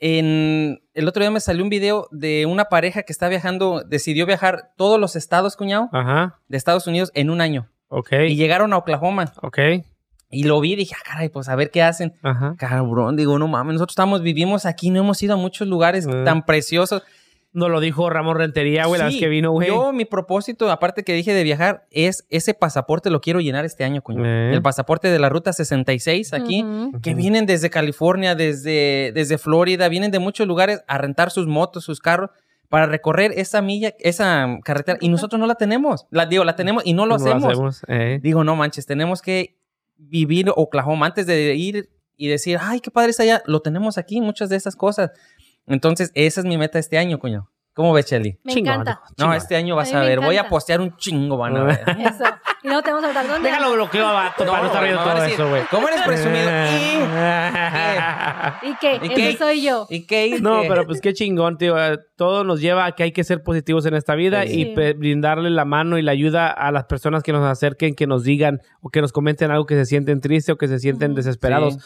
[0.00, 4.26] en el otro día me salió un video de una pareja que está viajando, decidió
[4.26, 6.38] viajar todos los estados, cuñado, Ajá.
[6.48, 7.68] de Estados Unidos en un año.
[7.88, 8.12] Ok.
[8.28, 9.32] Y llegaron a Oklahoma.
[9.42, 9.58] Ok.
[10.30, 12.14] Y lo vi y dije, ah, caray, pues a ver qué hacen.
[12.22, 12.54] Ajá.
[12.56, 16.44] Cabrón, digo, no mames, nosotros estamos, vivimos aquí, no hemos ido a muchos lugares tan
[16.46, 17.02] preciosos.
[17.52, 19.66] Nos lo dijo Ramón Rentería, güey, la vez que vino, güey.
[19.68, 23.82] Yo, mi propósito, aparte que dije de viajar, es ese pasaporte lo quiero llenar este
[23.82, 24.24] año, coño.
[24.24, 24.52] Eh.
[24.54, 27.00] El pasaporte de la ruta 66 aquí, Ujú.
[27.00, 31.82] que vienen desde California, desde, desde Florida, vienen de muchos lugares a rentar sus motos,
[31.82, 32.30] sus carros,
[32.68, 34.96] para recorrer esa milla, esa carretera.
[35.00, 36.06] Y nosotros no la tenemos.
[36.10, 37.82] La digo, la tenemos y no lo No hacemos.
[37.88, 38.20] eh.
[38.22, 39.56] Digo, no manches, tenemos que
[39.96, 43.42] vivir Oklahoma antes de ir y decir, ay, qué padre está allá.
[43.46, 45.10] Lo tenemos aquí, muchas de esas cosas.
[45.70, 47.48] Entonces, esa es mi meta este año, coño.
[47.72, 48.36] ¿Cómo ves, Shelly?
[48.42, 48.72] Me Chingón.
[48.74, 49.00] encanta.
[49.10, 49.36] No, Chingón.
[49.36, 50.20] este año vas A a, ver.
[50.20, 51.80] Voy a postear un chingo, van a ver.
[52.00, 52.24] Eso.
[52.64, 53.48] Y no tenemos que hablar dónde.
[53.48, 55.62] Déjalo bloqueo a vato para no estar viendo a todo decir, eso, güey.
[55.70, 56.50] ¿Cómo eres presumido?
[58.62, 58.98] ¿Y qué?
[59.02, 59.36] ¿Y Eso qué?
[59.38, 59.86] soy yo.
[59.88, 60.38] ¿Y, y qué?
[60.40, 60.68] No, ¿Qué?
[60.68, 61.74] pero pues qué chingón, tío.
[62.16, 64.74] Todo nos lleva a que hay que ser positivos en esta vida Sí.
[64.76, 68.24] y brindarle la mano y la ayuda a las personas que nos acerquen, que nos
[68.24, 71.78] digan o que nos comenten algo que se sienten tristes o que se sienten desesperados,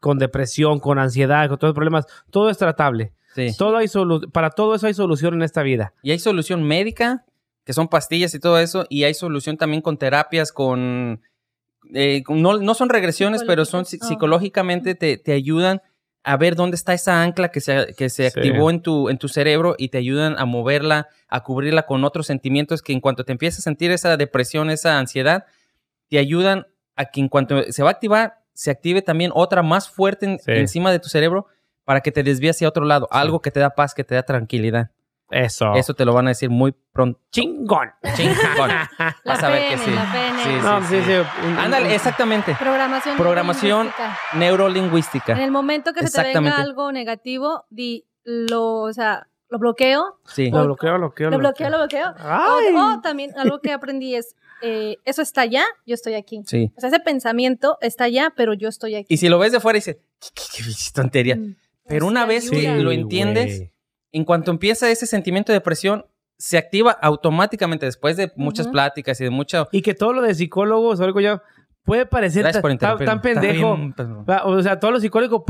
[0.00, 2.06] con depresión, con ansiedad, con todos los problemas.
[2.30, 3.12] Todo es tratable.
[3.34, 3.48] Sí.
[3.56, 5.92] Todo hay solu- para todo eso hay solución en esta vida.
[6.02, 7.24] Y hay solución médica,
[7.64, 11.20] que son pastillas y todo eso, y hay solución también con terapias, con...
[11.94, 15.82] eh, no, no son regresiones, pero son psicológicamente te, te ayudan
[16.24, 18.38] a ver dónde está esa ancla que se, que se Sí.
[18.38, 22.26] activó en tu, en tu cerebro y te ayudan a moverla, a cubrirla con otros
[22.26, 25.46] sentimientos que en cuanto te empiezas a sentir esa depresión, esa ansiedad,
[26.08, 29.88] te ayudan a que en cuanto se va a activar, se active también otra más
[29.88, 30.52] fuerte en- Sí.
[30.52, 31.46] encima de tu cerebro
[31.84, 34.22] para que te desvíe hacia otro lado, algo que te da paz, que te da
[34.22, 34.90] tranquilidad.
[35.30, 35.72] Eso.
[35.74, 37.18] Eso te lo van a decir muy pronto.
[37.30, 37.90] chingón.
[38.14, 38.68] Chingón.
[38.68, 38.90] La
[39.24, 39.90] Vas a ver que sí.
[39.90, 40.42] la PN.
[40.42, 41.12] Sí, No, sí, sí.
[41.58, 42.54] Ándale, exactamente.
[42.58, 43.16] Programación.
[43.16, 43.90] Programación
[44.34, 45.32] neurolingüística.
[45.32, 50.18] En el momento que se te venga algo negativo, di, lo, o sea, lo bloqueo,
[50.26, 50.50] Sí.
[50.50, 51.30] Lo bloqueo, lo bloqueo.
[51.30, 52.14] lo bloqueo, lo bloqueo.
[52.18, 52.74] Ay.
[52.74, 56.42] O, o también algo que aprendí es, eh, eso está allá, yo estoy aquí.
[56.46, 56.70] Sí.
[56.76, 59.06] O sea, ese pensamiento está allá, pero yo estoy aquí.
[59.14, 61.36] Y si lo ves de fuera, dices, ¿qué, qué, qué tontería?
[61.36, 61.56] Mm.
[61.86, 63.64] Pero una vez que lo entiendes,
[64.12, 66.06] en cuanto empieza ese sentimiento de depresión,
[66.38, 69.68] se activa automáticamente después de muchas pláticas y de mucha...
[69.72, 71.42] Y que todo lo de psicólogos, algo ya
[71.84, 73.78] puede parecer tan, pendejo.
[74.44, 75.42] O sea, todos los psicólogos,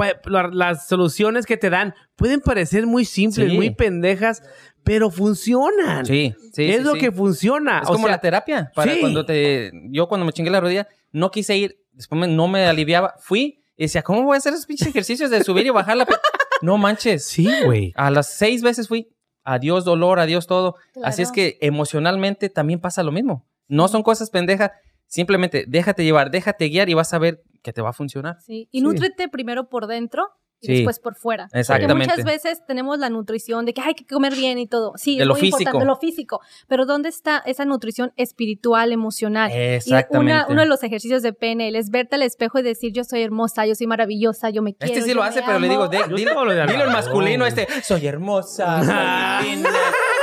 [0.52, 3.56] las soluciones que te dan pueden parecer muy simples, Sí.
[3.56, 4.42] muy pendejas,
[4.84, 6.04] pero funcionan.
[6.06, 6.70] Sí, sí.
[6.70, 7.00] es sí, lo sí.
[7.00, 7.80] que funciona.
[7.82, 8.72] Es o como sea, la terapia.
[8.74, 9.00] Para sí.
[9.00, 9.70] cuando te.
[9.90, 11.78] Yo cuando me chingué la rodilla, no quise ir.
[11.92, 13.14] Después me- no me aliviaba.
[13.20, 16.06] Fui y decía, ¿cómo voy a hacer esos pinches ejercicios de subir y bajar la.
[16.06, 16.14] pe-?"
[16.62, 17.24] no manches.
[17.26, 17.92] Sí, güey.
[17.96, 19.08] A las seis veces fui.
[19.44, 20.76] Adiós dolor, adiós todo.
[21.02, 23.44] Así es que emocionalmente también pasa lo mismo.
[23.66, 24.70] No son cosas pendejas.
[25.06, 28.36] Simplemente déjate llevar, déjate guiar y vas a ver que te va a funcionar.
[28.40, 28.84] Sí, y Sí.
[28.84, 30.28] nútrete primero por dentro
[30.62, 30.72] y Sí.
[30.76, 31.44] después por fuera.
[31.46, 32.08] Porque Exactamente.
[32.10, 34.92] muchas veces tenemos la nutrición de que hay que comer bien y todo.
[34.96, 35.58] Sí, De es lo muy físico.
[35.60, 36.40] importante, de lo físico.
[36.68, 39.50] Pero ¿dónde está esa nutrición espiritual, emocional?
[39.50, 40.32] Y Exactamente.
[40.32, 43.22] una- uno de los ejercicios de PNL es verte al espejo y decir, yo soy
[43.22, 44.92] hermosa, yo soy maravillosa, yo me quiero.
[44.94, 45.72] Este sí lo hace, pero le amo".
[45.74, 47.46] digo, de- dilo, dilo el al- masculino no.
[47.46, 49.56] este, soy hermosa, soy.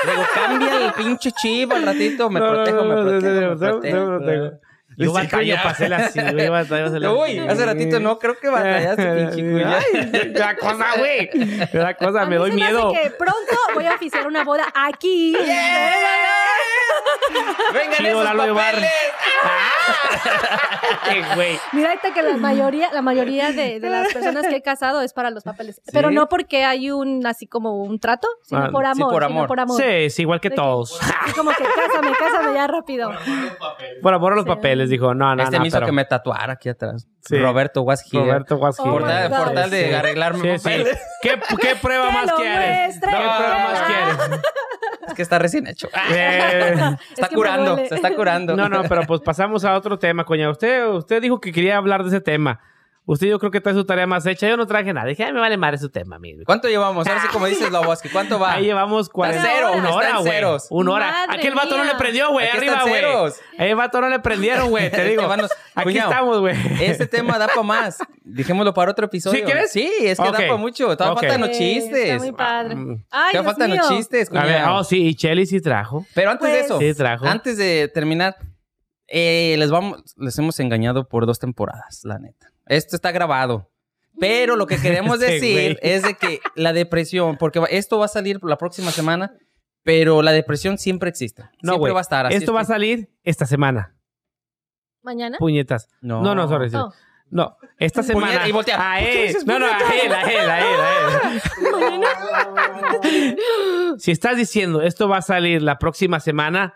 [0.06, 4.52] Le digo, cambia el pinche chip al ratito, me protejo, me protejo, me protejo.
[5.00, 6.50] Yo batallo para hacerla así, güey.
[6.50, 9.80] batallo para hacerla Uy, hace ratito no, creo que batallaste, pinche cuya.
[10.12, 11.30] Me da cosa, güey.
[11.34, 12.92] Me da cosa, A me mí doy se hace miedo.
[12.94, 15.36] que pronto voy a oficiar una boda aquí.
[17.74, 18.66] Vengan Chido, esos Lalo de Bar.
[18.74, 18.90] papeles.
[21.10, 21.60] Qué güey.
[21.72, 25.14] Mira, ahorita que la mayoría, la mayoría de, de las personas que he casado es
[25.14, 25.82] para los papeles.
[25.92, 29.12] Pero no porque hay un, así como un trato, sino Ah, por sí, amor.
[29.14, 29.48] por sino amor.
[29.48, 29.78] por amor.
[29.82, 31.00] Sí, es igual que De que- todos.
[31.24, 33.12] Así como que cásame, cásame ya rápido.
[34.02, 34.50] Por amor a los Sí.
[34.50, 35.14] papeles, dijo.
[35.14, 35.62] No, no, Este no.
[35.62, 37.08] me hizo pero- que me tatuara aquí atrás.
[37.22, 37.38] Sí.
[37.38, 38.24] Roberto was here.
[38.26, 38.92] Roberto was Oh here.
[38.94, 39.38] Por my tal, God.
[39.46, 39.94] por tal de Sí.
[39.94, 40.84] arreglarme Sí, sí.
[41.22, 42.94] ¿Qué, qué prueba ¡Que más quieres?
[42.96, 44.42] ¿Qué prueba más quieres?
[45.08, 45.90] Es que está recién hecho.
[46.12, 46.76] Eh,
[47.12, 48.56] Está que curando, se está curando.
[48.56, 50.50] no, no, pero pues pasamos a otro tema, coña.
[50.50, 52.60] Usted, usted dijo que quería hablar de ese tema.
[53.12, 54.48] Usted yo creo que trae su tarea más hecha.
[54.48, 55.08] Yo no traje nada.
[55.08, 56.44] Dije, ay, me vale madre su tema, amigo.
[56.46, 57.08] ¿Cuánto llevamos?
[57.08, 58.54] Ahora sí, como dices, Loboski, ¿cuánto va?
[58.54, 59.42] Ahí llevamos 40.
[59.42, 60.32] cero, una hora, güey.
[60.32, 60.68] ceros.
[60.70, 61.12] Una hora.
[61.12, 62.46] Madre Aquel vato no le prendió, güey.
[62.48, 63.34] Aquí Arriba, güey.
[63.58, 64.92] El vato no le prendieron, güey.
[64.92, 65.24] Te digo.
[65.24, 65.42] Aquí
[65.86, 66.56] cuñado, estamos, güey.
[66.82, 67.98] Este tema da para más.
[68.22, 69.40] Dejémoslo para otro episodio.
[69.40, 69.72] ¿Sí quieres?
[69.72, 70.96] Sí, es que da para mucho.
[70.96, 71.20] Todavía Ok.
[71.22, 72.10] faltan los Sí, chistes.
[72.10, 72.76] Está muy padre.
[72.76, 73.04] Mm.
[73.10, 76.06] Ay, Todavía faltan los chistes, A ver, oh, sí, y Chelly sí trajo.
[76.14, 77.26] Pero antes de Pues- eso, Sí trajo.
[77.26, 78.36] antes de terminar,
[79.08, 82.52] eh, les vamos, les hemos engañado por dos temporadas, la neta.
[82.70, 83.70] Esto está grabado.
[84.20, 85.94] Pero lo que queremos Este decir güey.
[85.94, 89.34] es de que la depresión, porque esto va a salir la próxima semana,
[89.84, 91.44] pero la depresión siempre existe.
[91.62, 91.94] No, siempre güey.
[91.94, 92.26] va a estar.
[92.26, 93.96] así Esto es va a que- salir esta semana.
[95.02, 95.38] ¿Mañana?
[95.38, 95.88] Puñetas.
[96.02, 96.70] No, No, no, sorry.
[96.76, 96.92] Oh.
[97.32, 98.28] No, esta semana.
[98.28, 98.76] Puñeta, y voltea.
[98.76, 99.38] A ¿Por qué él.
[99.46, 101.42] No, no, a él, a él, a él, a
[103.04, 103.96] él.
[104.00, 106.74] Si estás diciendo esto va a salir la próxima semana,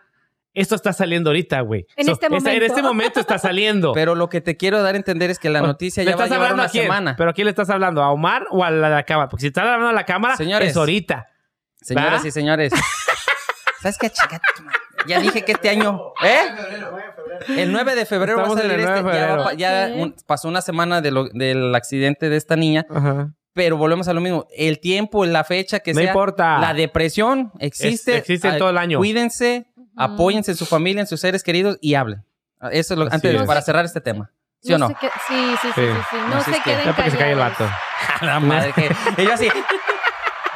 [0.53, 1.85] esto está saliendo ahorita, güey.
[1.95, 3.91] En este En este momento está saliendo.
[3.95, 6.23] Pero lo que te quiero dar a entender es que la noticia ¿Le ya va
[6.23, 6.83] a llevar hablando una a quién?
[6.83, 7.15] semana.
[7.17, 8.01] ¿Pero a quién le estás hablando?
[8.03, 9.29] ¿A Omar o a la de la cámara?
[9.29, 10.69] Porque si estás hablando a la cámara, Señores.
[10.71, 11.27] es ahorita.
[11.81, 12.71] Señoras y señores.
[13.81, 14.39] ¿Sabes qué, chica?
[15.07, 16.13] Ya dije que este año.
[16.23, 16.45] ¿Eh?
[17.57, 19.09] El 9 de febrero Estamos va a salir el 9 este.
[19.11, 19.57] de Ya, va febrero.
[19.57, 22.85] ya un- pasó una semana de lo- del accidente de esta niña.
[22.89, 23.33] Ajá.
[23.55, 24.47] Pero volvemos a lo mismo.
[24.55, 26.07] El tiempo, la fecha que No sea.
[26.07, 26.57] importa.
[26.59, 28.13] La depresión existe.
[28.13, 28.97] Es- existe Ah, todo el año.
[28.97, 32.23] Cuídense, apóyense en su familia, en sus seres queridos y hablen.
[32.71, 33.43] Eso es lo, antes de- es.
[33.43, 34.31] para cerrar este tema.
[34.61, 34.87] ¿Sí o no?
[34.87, 35.81] se que- sí, sí, sí, Sí.
[35.87, 36.17] sí, sí.
[36.29, 37.59] No, Así se que- queden que se calle el callados.
[37.59, 37.71] vato.
[38.21, 38.95] A la madre que.
[39.21, 39.49] Y yo así.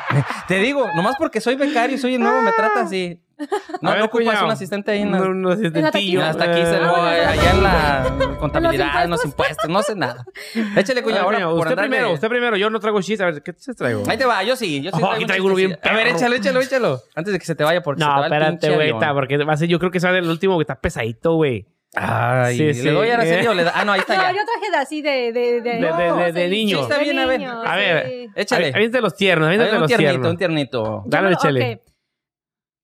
[0.47, 3.21] Te digo, nomás porque soy becario y soy el nuevo, me trata así.
[3.81, 4.45] No, A ver, no ocupas cuñado.
[4.45, 6.23] un asistente ahí No, no, asistentillo.
[6.23, 9.69] Hasta aquí se Eh, lo, Ah, allá en la contabilidad, en los impuestos.
[9.69, 10.25] no sé nada.
[10.75, 12.57] Échale, a cuñado, ahora cuñado, por usted primero, usted primero.
[12.57, 13.23] Yo no traigo chiste.
[13.23, 14.03] A ver, ¿qué te traigo?
[14.07, 14.99] Ahí te va, yo sí, yo sí.
[15.03, 15.93] Oh, aquí un traigo uno bien chistecillo.
[15.93, 16.17] A ver, perro.
[16.17, 17.01] échalo, échalo, échalo.
[17.15, 19.53] Antes de que se te vaya porque se te No, va espérate, güey, porque va
[19.53, 21.67] a ser, yo creo que será el último que está pesadito, güey.
[21.95, 22.89] Ay, Sí, ¿le sí.
[22.89, 23.71] doy ahora serio o le da?
[23.73, 24.31] Ah, no, ahí está No, ya.
[24.31, 25.09] yo traje de así de...
[25.31, 26.77] De, de, De- de- de- de sí, niño.
[26.77, 27.43] sí, está bien, a ver.
[27.45, 28.27] A ver, sí.
[28.35, 28.71] Échale.
[28.75, 30.31] Aviéntate los tiernos, A ver, aviéntate un los tiernito, tiernos.
[30.31, 31.03] un tiernito.
[31.07, 31.81] Dale, no- échale.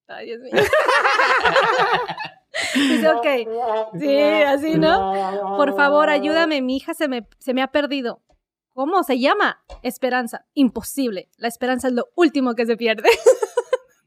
[0.08, 0.51] Ay, Dios mío.
[2.76, 3.28] Dice, ok.
[3.99, 5.14] Sí, así, ¿no?
[5.58, 6.62] Por favor, ayúdame.
[6.62, 8.22] Mi hija se me, se me ha perdido.
[8.74, 9.64] ¿Cómo se llama?
[9.84, 10.45] Esperanza.
[10.54, 11.30] Imposible.
[11.38, 13.10] La esperanza es lo último que se pierde.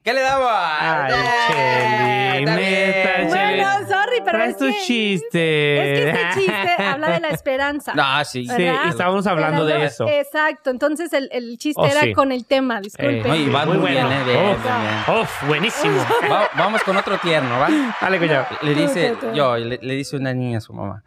[0.03, 1.07] ¿Qué le daba?
[1.07, 3.29] Ay, neta, bien.
[3.29, 3.29] Cheli.
[3.29, 3.89] bueno,
[4.19, 6.09] sorry, pero Traes es tu que, chiste.
[6.09, 7.95] es que este chiste habla de la esperanza.
[7.95, 8.47] No, sí.
[8.47, 10.09] Sí, estábamos hablando Era de eso.
[10.09, 10.71] Exacto.
[10.71, 12.13] Entonces el, el chiste Oh, era sí.
[12.13, 13.21] con el tema, disculpe.
[13.21, 14.09] Eh, No, y va muy, bueno.
[14.09, 14.75] bien, eh, bien, Uf, bien,
[15.07, 15.21] bien.
[15.23, 15.97] uf, buenísimo.
[16.31, 17.69] Va- vamos con otro tierno, ¿va?
[18.01, 18.47] Dale, cuñado.
[18.63, 19.33] Le dice, Tú, tú, tú.
[19.35, 21.03] yo, le, le dice una niña a su mamá.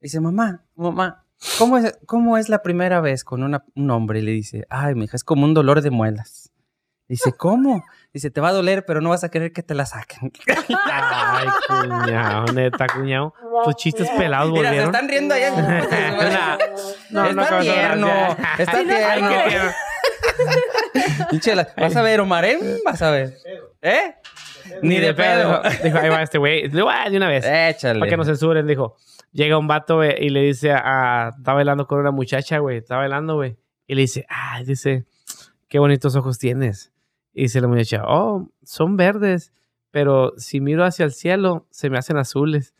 [0.00, 1.24] Dice, mamá, mamá,
[1.58, 4.20] ¿cómo es, cómo es la primera vez con una- un hombre?
[4.20, 6.52] Y le dice, ay, mija, es como un dolor de muelas.
[7.08, 7.84] Dice, ¿cómo?
[8.12, 10.32] Dice, te va a doler, pero no vas a querer que te la saquen.
[10.92, 13.34] Ay, cuñado, neta, cuñado.
[13.64, 14.94] Tus chistes pelados Mira, se volvieron.
[14.94, 16.58] están riendo allá.
[17.10, 18.64] No, no está causó tierno, gracia.
[18.64, 19.28] está Ay, tierno.
[21.30, 21.64] qué tierno.
[21.76, 22.58] Vas a ver, Omar, ¿eh?
[22.84, 23.34] Vas a ver.
[23.82, 24.14] ¿Eh?
[24.82, 25.62] Ni de pedo.
[25.82, 26.68] Dijo, ahí va este güey.
[26.68, 27.44] Le voy a- de una vez.
[27.46, 27.98] Échale.
[27.98, 28.96] Para que no censuren, dijo.
[29.32, 31.32] Llega un vato güey, y le dice a...
[31.36, 32.78] Está bailando con una muchacha, güey.
[32.78, 33.56] Está bailando, güey.
[33.86, 35.04] Y le dice, ah, dice,
[35.68, 36.92] qué bonitos ojos tienes.
[37.38, 39.52] Y dice la muchacha, oh, son verdes.
[39.92, 42.74] Pero si miro hacia el cielo, se me hacen azules.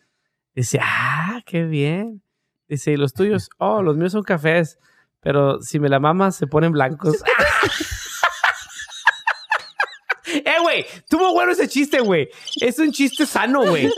[0.52, 2.22] Dice, ah, qué bien.
[2.66, 3.50] Dice, ¿y los tuyos?
[3.58, 4.80] Oh, los míos son cafés.
[5.20, 7.22] Pero si me la mamas, se ponen blancos.
[10.26, 12.28] eh, güey, tuvo bueno ese chiste, güey.
[12.60, 13.88] Es un chiste sano, güey.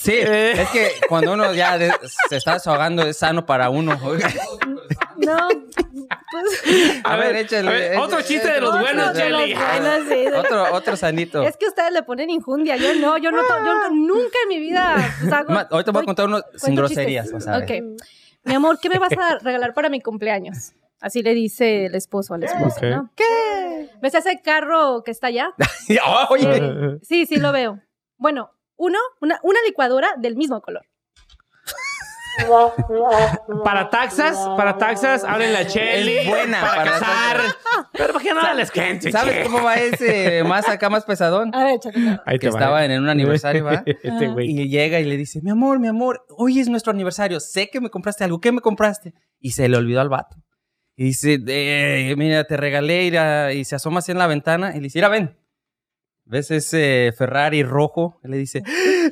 [0.00, 0.62] Sí, Eh.
[0.62, 1.92] es que cuando uno ya de-
[2.30, 3.98] se está desahogando es sano para uno.
[5.18, 5.48] No.
[6.30, 7.68] Pues, A, ver, échale.
[7.68, 9.54] a ver, échale, otro chiste de los otro buenos, de los Jelly.
[9.54, 11.42] buenos, sí, de- Otro, otro sanito.
[11.42, 12.76] Es que ustedes le ponen injundia.
[12.76, 14.94] Yo no, yo no, yo nunca en mi vida.
[15.20, 17.30] pues, hago- Ma- Ahorita voy a contar uno sin groserías.
[17.32, 17.64] vas a ver.
[17.82, 18.00] Ok.
[18.44, 20.72] Mi amor, ¿qué me vas a regalar para mi cumpleaños?
[21.00, 22.82] Así le dice el esposo a la esposa, Ok.
[22.84, 23.10] ¿no?
[23.14, 23.90] ¿Qué?
[24.00, 25.50] ¿Ves ese carro que está allá?
[26.30, 27.80] Oye, Sí, sí lo veo.
[28.16, 30.86] Bueno, uno, una, una licuadora del mismo color.
[33.64, 36.18] Para taxas, para taxas, hablen la Chelly.
[36.18, 37.56] Es buena Para, para taxas.
[37.92, 39.10] Pero ¿por qué no les cuento?
[39.10, 41.54] ¿sabes cómo va ese más acá, más pesadón?
[41.54, 41.80] A ver.
[42.24, 43.82] Ahí Que estaba en un aniversario, ¿va?
[43.86, 44.50] Este güey.
[44.50, 47.80] Y llega y le dice, mi amor, mi amor, hoy es nuestro aniversario, sé que
[47.80, 49.14] me compraste algo, ¿qué me compraste?
[49.40, 50.36] Y se le olvidó al vato.
[50.96, 54.72] Y dice, "Eh, mira, te regalé ir a-", y se asoma así en la ventana
[54.72, 55.38] y le dice, mira, ven.
[56.24, 58.20] ¿Ves ese Ferrari rojo?
[58.22, 58.62] Y le dice,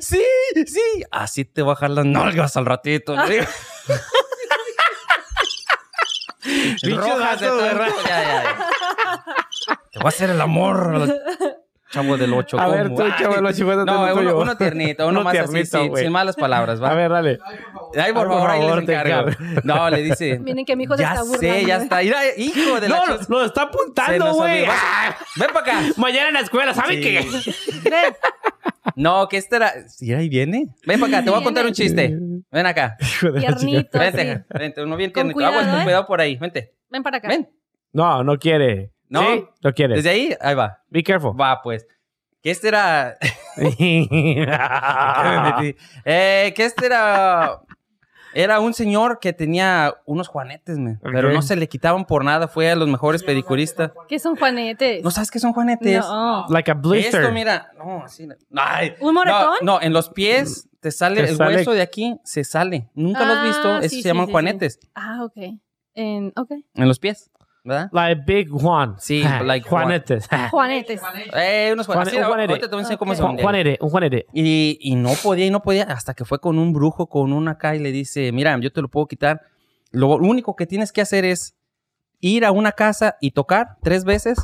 [0.01, 0.23] sí,
[0.65, 3.15] sí, así te bajar las nalgas al ratito.
[6.83, 7.89] Rojas de ¿verdad?
[8.07, 8.57] ya, ya, ya.
[9.91, 11.19] Te voy a hacer el amor.
[11.89, 12.59] Chavo del 8.
[12.59, 14.39] A ver, tú, chavo del ocho, cuéntate No, uno, tuyo.
[14.39, 16.03] uno tiernito, uno, Uno más así, tiernito, sin, güey.
[16.03, 16.91] sin malas palabras, ¿va?
[16.91, 17.39] A ver, dale.
[17.97, 19.29] Ay, por Por favor, ahí favor, les encargo.
[19.29, 19.61] encargo.
[19.63, 20.39] No, le dice.
[20.43, 21.67] Miren que mi hijo se ya está sé, burlando.
[21.67, 22.01] ya está.
[22.01, 22.97] Mira, hijo de la
[23.29, 24.65] No, lo está apuntando, nos güey.
[24.65, 25.81] Ah, Ven para acá.
[25.95, 27.03] Mañana en la escuela, ¿saben Sí.
[27.03, 27.25] qué?
[28.95, 29.87] No, que este era.
[29.87, 30.67] Sí, ahí viene.
[30.85, 32.17] Ven para acá, te voy a contar un chiste.
[32.51, 32.97] Ven acá.
[32.99, 33.55] Hijo de la chica.
[33.59, 34.43] tiernito, Vente, sí.
[34.57, 35.45] vente, uno bien tiernito.
[35.45, 35.83] Aguas con ¿eh?
[35.83, 36.35] cuidado por ahí.
[36.37, 36.73] Vente.
[36.89, 37.27] Ven para acá.
[37.27, 37.47] Ven.
[37.93, 38.91] No, no quiere.
[39.09, 39.21] No.
[39.21, 39.45] ¿Sí?
[39.63, 39.95] No quiere.
[39.95, 40.83] Desde ahí, ahí va.
[40.89, 41.39] Be careful.
[41.39, 41.87] Va, pues.
[42.41, 43.17] Que este era.
[46.05, 47.61] eh, que este era.
[48.33, 50.99] Era un señor que tenía unos juanetes, me.
[51.01, 52.47] Pero no se le quitaban por nada.
[52.47, 53.91] Fue a los mejores pedicuristas.
[54.07, 55.03] ¿Qué son juanetes?
[55.03, 56.01] ¿No sabes qué son juanetes?
[56.01, 56.45] No.
[56.49, 57.21] like a blister.
[57.21, 57.71] Esto, mira.
[57.77, 58.27] No, así.
[58.55, 58.93] Ay.
[58.99, 59.53] ¿Un moretón?
[59.61, 62.89] No, no, en los pies te sale Te el sale- hueso de aquí, se sale.
[62.93, 63.69] ¿Nunca lo has visto?
[63.69, 64.79] Ah, Esos sí, se llaman sí, sí, juanetes.
[64.93, 65.37] Ah, ok.
[65.95, 66.51] En, ok.
[66.75, 67.31] En los pies,
[67.67, 67.89] ¿verdad?
[67.91, 68.95] Like Big Juan.
[68.99, 69.83] Sí, Ah, like Juan.
[69.83, 70.27] Juanetes.
[70.51, 71.01] Juanetes.
[71.35, 72.17] Eh, unos Juan- juanetes.
[72.19, 72.51] un Sí, juanete.
[72.53, 73.17] ahorita te voy a enseñar cómo Ok.
[73.17, 73.25] son.
[73.33, 74.25] Juan- Juanete, un Juanete.
[74.33, 77.51] Y, y no podía y no podía hasta que fue con un brujo, con una
[77.51, 79.41] acá y le dice, mira, yo te lo puedo quitar.
[79.91, 81.55] Lo único que tienes que hacer es
[82.19, 84.37] ir a una casa y tocar tres veces.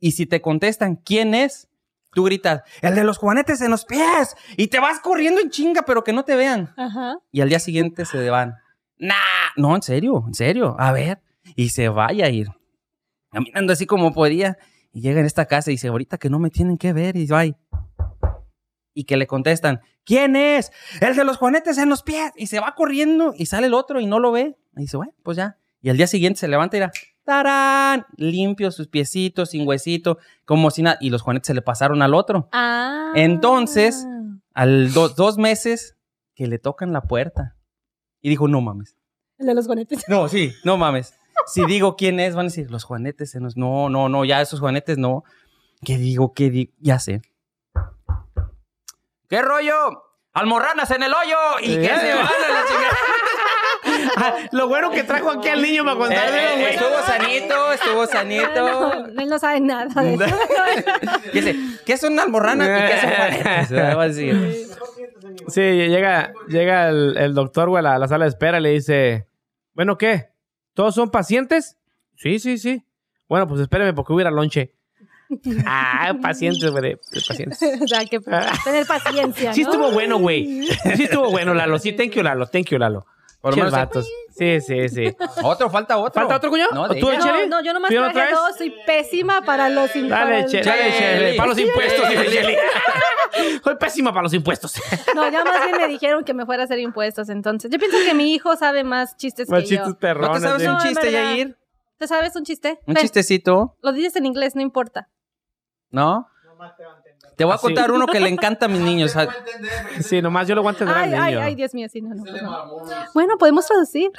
[0.00, 1.68] Y si te contestan quién es,
[2.12, 4.36] tú gritas, el de los juanetes en los pies.
[4.56, 6.72] Y te vas corriendo en chinga, pero que no te vean.
[6.76, 7.16] Ajá.
[7.32, 8.56] Y al día siguiente se van.
[8.98, 9.14] Nah,
[9.56, 10.76] no, en serio, en serio.
[10.78, 11.20] A ver.
[11.56, 12.48] Y se vaya a ir.
[13.30, 14.58] Caminando así como podía.
[14.92, 17.16] Y llega en esta casa y dice, ahorita que no me tienen que ver.
[17.16, 17.44] Y va.
[18.96, 20.70] Y que le contestan, ¿quién es?
[21.00, 22.32] El de los juanetes en los pies.
[22.36, 24.56] Y se va corriendo y sale el otro y no lo ve.
[24.76, 25.58] Y dice, bueno, pues ya.
[25.80, 26.92] Y al día siguiente se levanta y dirá,
[27.24, 28.06] ¡tarán!
[28.16, 30.96] Limpio sus piecitos, sin huesito, como si nada.
[31.00, 32.48] Y los juanetes se le pasaron al otro.
[32.52, 33.12] Ah.
[33.16, 34.06] Entonces-
[34.54, 35.96] Al do- dos meses
[36.36, 37.56] que le tocan la puerta.
[38.22, 38.96] Y dijo, no mames.
[39.38, 40.04] El de los juanetes.
[40.08, 41.14] No, sí, no mames.
[41.46, 43.30] Si digo quién es, van a decir, los juanetes.
[43.30, 45.24] se nos- No, no, no, ya esos juanetes no.
[45.84, 46.32] ¿Qué digo?
[46.32, 46.72] ¿Qué digo?
[46.80, 47.22] Ya sé.
[49.28, 50.02] ¿Qué rollo?
[50.32, 51.98] Almorranas en el hoyo y que Eh.
[52.00, 52.96] se van a la chingada.
[54.16, 56.74] Ah, Lo bueno que trajo aquí al niño para Eh, contarle, eh, güey.
[56.74, 58.60] estuvo sanito, estuvo sanito.
[59.12, 60.36] No, él no sabe nada de eso.
[61.86, 64.66] ¿qué son almorranas y qué son a decir.
[65.48, 68.62] Sí, llega, llega el, el doctor, güey, a la, a la sala de espera y
[68.62, 69.26] le dice,
[69.74, 70.30] bueno, ¿qué?
[70.74, 71.76] ¿Todos son pacientes?
[72.16, 72.84] Sí, sí, sí.
[73.28, 74.74] Bueno, pues espéreme porque voy a ir al lonche.
[75.66, 76.96] Ah, pacientes, güey,
[77.26, 77.58] pacientes.
[77.82, 79.54] o sea, que tener paciencia.
[79.54, 79.70] Sí ¿no?
[79.70, 80.64] estuvo bueno, güey.
[80.94, 81.78] Sí estuvo bueno, Lalo.
[81.78, 82.46] Sí, thank you, Lalo.
[82.46, 83.06] Thank you, Lalo.
[83.44, 84.08] Por lo menos- vatos.
[84.30, 85.16] Sí, sí, sí.
[85.42, 86.14] Otro, falta otro.
[86.22, 86.72] ¿Falta otro, cuñado?
[86.72, 87.20] No, de ¿Tú, ella.
[87.20, 87.46] Chele?
[87.46, 88.34] No, no, yo nomás ¿Tú ya no traje traes?
[88.34, 88.56] dos.
[88.56, 90.98] Soy pésima para los Dale, che, el- dale, Chele.
[90.98, 91.34] Chele.
[91.36, 92.58] Para los impuestos, dice Chele.
[93.36, 93.60] Chele.
[93.62, 94.74] Soy pésima para los impuestos.
[95.14, 97.28] No, ya más bien me dijeron que me fuera a hacer impuestos.
[97.28, 99.92] Entonces, yo pienso que mi hijo sabe más chistes Más que chistes yo.
[99.92, 100.40] ¿No perrones.
[100.42, 101.30] te sabes un No, chiste, verdad.
[101.34, 101.58] Yair?
[101.98, 102.78] ¿Te sabes un chiste?
[102.86, 105.10] Un Ven, chistecito, Lo dices en inglés, no importa.
[105.90, 106.26] ¿no?
[107.36, 107.62] Te voy a Así.
[107.66, 109.16] contar uno que le encanta a mis niños.
[109.16, 109.26] Ah,
[110.00, 111.44] Sí, nomás yo lo voy a entender al Ay, ay, niño.
[111.46, 112.22] ay, Dios mío, sí, no, no.
[112.24, 112.84] pues no.
[113.14, 114.10] Bueno, podemos traducir.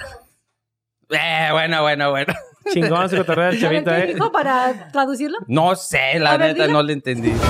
[1.10, 2.34] Eh, bueno, bueno, bueno.
[2.74, 4.14] Chingón su cotorreo del chavito, ¿qué ¿eh?
[4.16, 5.38] dijo para traducirlo?
[5.48, 6.78] No sé, la A ver, neta dilo.
[6.78, 7.32] no le entendí.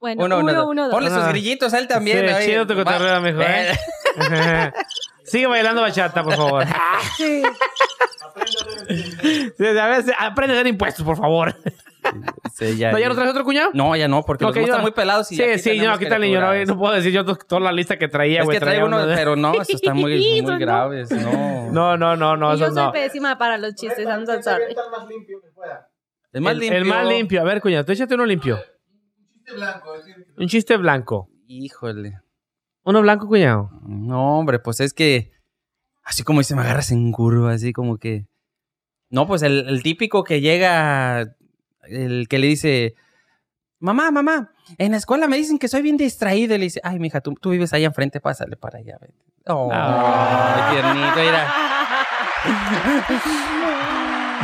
[0.00, 0.52] Bueno, Uno, uno,
[0.86, 0.90] dos.
[0.90, 1.28] Ponle sus Ah.
[1.28, 2.26] grillitos a él también.
[2.26, 2.46] Sí, ahí.
[2.46, 3.70] chido tu cotorreo, mijo, ¿eh?
[5.32, 6.64] Sigue bailando bachata, por favor.
[7.16, 7.42] Sí.
[9.56, 11.54] Sí, a ver, aprende a hacer impuestos, por favor.
[12.54, 13.70] Sí, ya, ¿No, ¿Ya no traes otro cuñado?
[13.74, 15.30] No, ya no, porque Ok, los yo- están muy pelados.
[15.32, 16.40] Y Sí, sí, no, está el niño.
[16.40, 18.56] No, no puedo decir yo to- toda la lista que traía, Es güey.
[18.56, 20.58] que traigo traía uno, pero no, estos están muy, muy Eso no.
[20.58, 21.10] graves.
[21.10, 21.70] No.
[21.70, 22.92] No, no, no, no, Y yo eso soy no.
[22.92, 24.64] pésima para los chistes, I'm so sorry.
[24.64, 25.88] el más limpio que pueda.
[26.32, 26.78] El más el, limpio.
[26.78, 27.40] el más limpio.
[27.40, 28.58] A ver, cuñado, tú échate uno limpio.
[29.36, 29.92] Chiste blanco.
[30.38, 31.28] Un chiste blanco.
[31.46, 32.18] Híjole.
[32.84, 33.70] Uno blanco, cuñado.
[33.86, 35.32] No, hombre, pues es que.
[36.04, 38.26] Así como dice, me agarras en curva, así como que.
[39.10, 41.36] No, pues el, el típico que llega.
[41.84, 42.94] El que le dice.
[43.78, 46.54] Mamá, mamá, en la escuela me dicen que soy bien distraído.
[46.54, 48.96] Y le dice, ay, mija, tú, tú vives ahí enfrente, pásale para allá.
[49.00, 49.14] vete".
[49.46, 50.68] Oh, Ah.
[50.72, 51.52] tiernito, mira.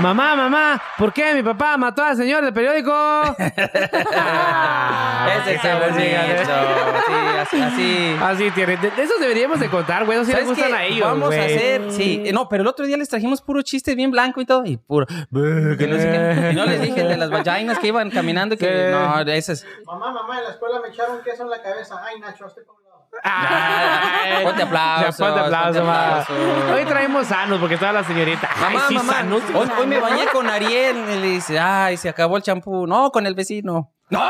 [0.00, 2.92] Mamá, mamá, ¿por qué mi papá mató al señor del periódico?
[3.38, 3.54] Ese
[5.54, 5.98] está bonito.
[5.98, 6.14] Sí,
[7.40, 7.60] así.
[7.62, 8.16] así.
[8.22, 8.76] Así, tiene.
[8.76, 10.18] De, de esos deberíamos de contar, güey.
[10.24, 11.40] Sí les ¿Sabes gustan a ellos, Vamos güey.
[11.40, 12.22] a hacer, sí.
[12.24, 14.64] Eh, No, pero el otro día les trajimos puro chiste bien blanco y todo.
[14.64, 15.06] Y puro.
[15.06, 16.50] que no, sé qué.
[16.52, 18.56] Y no les dije de las vaginas que iban caminando.
[18.56, 18.74] Que Sí.
[18.92, 19.66] no, ese es.
[19.84, 22.00] Mamá, mamá, en la escuela me echaron queso en la cabeza.
[22.04, 22.78] Ay, Nacho, hazte lado.
[23.22, 25.84] Ay, Ponte aplausos, Ponte aplauso.
[26.72, 28.48] Hoy traemos sanos porque toda la señorita.
[28.60, 29.42] Mamá, Ay, sí, mamá, sanos.
[29.54, 30.96] hoy, hoy me bañé con Ariel.
[30.96, 32.86] Y le dice, ay, se acabó el champú.
[32.86, 33.92] No, con el vecino.
[34.10, 34.20] ¡No!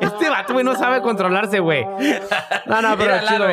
[0.00, 1.84] Este vato, güey, no sabe controlarse, güey.
[2.66, 3.46] No, no, pero chido.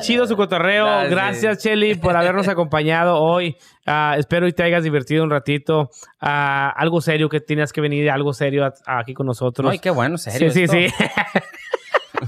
[0.00, 0.86] Chido su cotorreo.
[0.86, 1.04] Ah.
[1.04, 3.56] Gracias, Chelly, por habernos acompañado hoy.
[3.86, 5.90] Ah, espero y te hayas divertido un ratito.
[6.20, 9.70] Ah, algo serio que tenías que venir, algo serio aquí con nosotros.
[9.70, 10.50] Ay, qué bueno, serio.
[10.50, 10.94] Sí, sí, sí.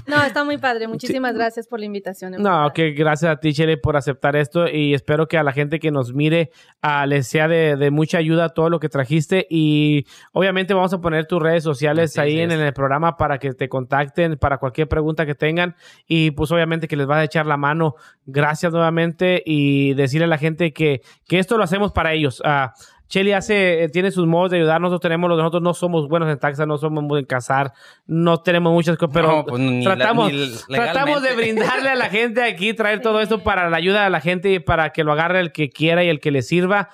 [0.06, 0.88] No, está muy padre.
[0.88, 2.32] Muchísimas gracias por la invitación.
[2.38, 5.78] No, que gracias a ti, Chele, por aceptar esto y espero que a la gente
[5.78, 6.50] que nos mire
[6.82, 11.00] ah, les sea de, de mucha ayuda todo lo que trajiste y obviamente vamos a
[11.00, 14.88] poner tus redes sociales Así ahí en el programa para que te contacten para cualquier
[14.88, 15.76] pregunta que tengan
[16.06, 17.94] y pues obviamente que les vas a echar la mano.
[18.26, 22.42] Gracias nuevamente y decirle a la gente que, que esto lo hacemos para ellos.
[22.44, 22.74] Ah,
[23.10, 24.80] Cheli hace, eh, tiene sus modos de ayudar.
[24.80, 27.72] Nosotros tenemos, los- nosotros no somos buenos en taxas, no somos buenos en cazar,
[28.06, 31.96] no tenemos muchas cosas, pero No, pues, ni la- tratamos, ni tratamos de brindarle a
[31.96, 35.02] la gente aquí, traer todo esto para la ayuda a la gente y para que
[35.04, 36.88] lo agarre el que quiera y el que le sirva.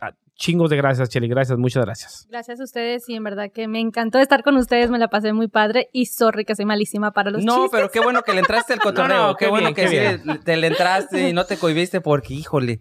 [0.00, 1.26] Ah, Chingos de gracias, Cheli.
[1.26, 2.28] Gracias, muchas gracias.
[2.30, 5.32] Gracias a ustedes y en verdad que me encantó estar con ustedes, me la pasé
[5.32, 7.70] muy padre y sorry que soy malísima para los No, chistes.
[7.72, 9.16] pero qué bueno que le entraste al cotorreo.
[9.18, 10.22] No, no, qué, qué bueno bien, que qué sí bien.
[10.24, 12.80] le- te le entraste y no te cohibiste porque, híjole.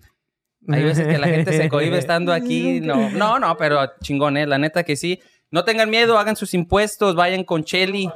[0.69, 2.79] Hay veces que la gente se cohibe estando aquí.
[2.81, 4.45] No, no, no, pero chingón, ¿eh?
[4.47, 5.19] La neta que sí.
[5.51, 8.09] No tengan miedo, hagan sus impuestos, vayan con Cheli.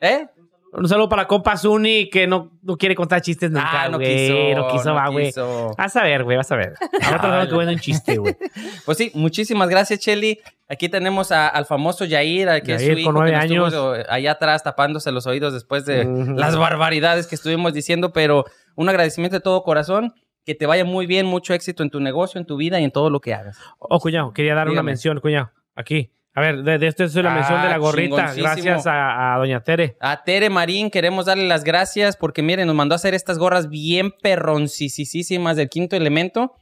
[0.00, 0.26] ¿Eh?
[0.72, 4.26] Un saludo para compa Zuni que no, no quiere contar chistes nunca, Ah, no güey.
[4.26, 4.56] quiso.
[4.60, 5.26] No quiso, va, güey.
[5.26, 5.70] quiso.
[5.78, 6.74] Vas a ver, güey, vas a ver.
[7.04, 8.36] Ahora que bueno un chiste, güey.
[8.84, 10.40] Pues sí, muchísimas gracias, Cheli.
[10.68, 13.68] Aquí tenemos a- al famoso Yair, a- que es Yair, su hijo, con nueve años.
[13.72, 16.32] estuvo allá atrás tapándose los oídos después de Ujú.
[16.32, 20.12] las barbaridades que estuvimos diciendo, pero un agradecimiento de todo corazón.
[20.44, 22.90] Que te vaya muy bien, mucho éxito en tu negocio, en tu vida y en
[22.90, 23.58] todo lo que hagas.
[23.78, 25.50] Oh, cuñado, quería dar una mención, cuñado.
[25.74, 26.10] Aquí.
[26.36, 28.16] A ver, de, de esto es la Ah, mención de la gorrita.
[28.34, 28.44] chingoncísimo.
[28.64, 29.96] Gracias a, a doña Tere.
[30.00, 33.68] A Tere Marín queremos darle las gracias porque miren, nos mandó a hacer estas gorras
[33.68, 36.54] bien perroncisísimas del quinto elemento.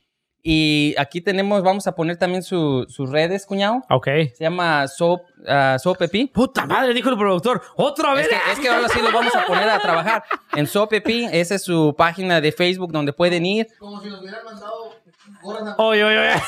[0.44, 3.85] Y aquí tenemos, vamos a poner también su- sus redes, cuñado.
[3.89, 4.06] Ok.
[4.35, 6.27] Se llama Soap, ah, Soap Pepi.
[6.27, 7.62] Puta madre, dijo el productor.
[7.77, 8.27] ¡Otra vez!
[8.27, 10.24] Es que, es que ahora sí los vamos a poner a trabajar.
[10.56, 13.69] En Sopepi, esa es su página de Facebook donde pueden ir.
[13.78, 14.94] Como si nos hubieran mandado.
[15.78, 16.43] Oye, oye, oye.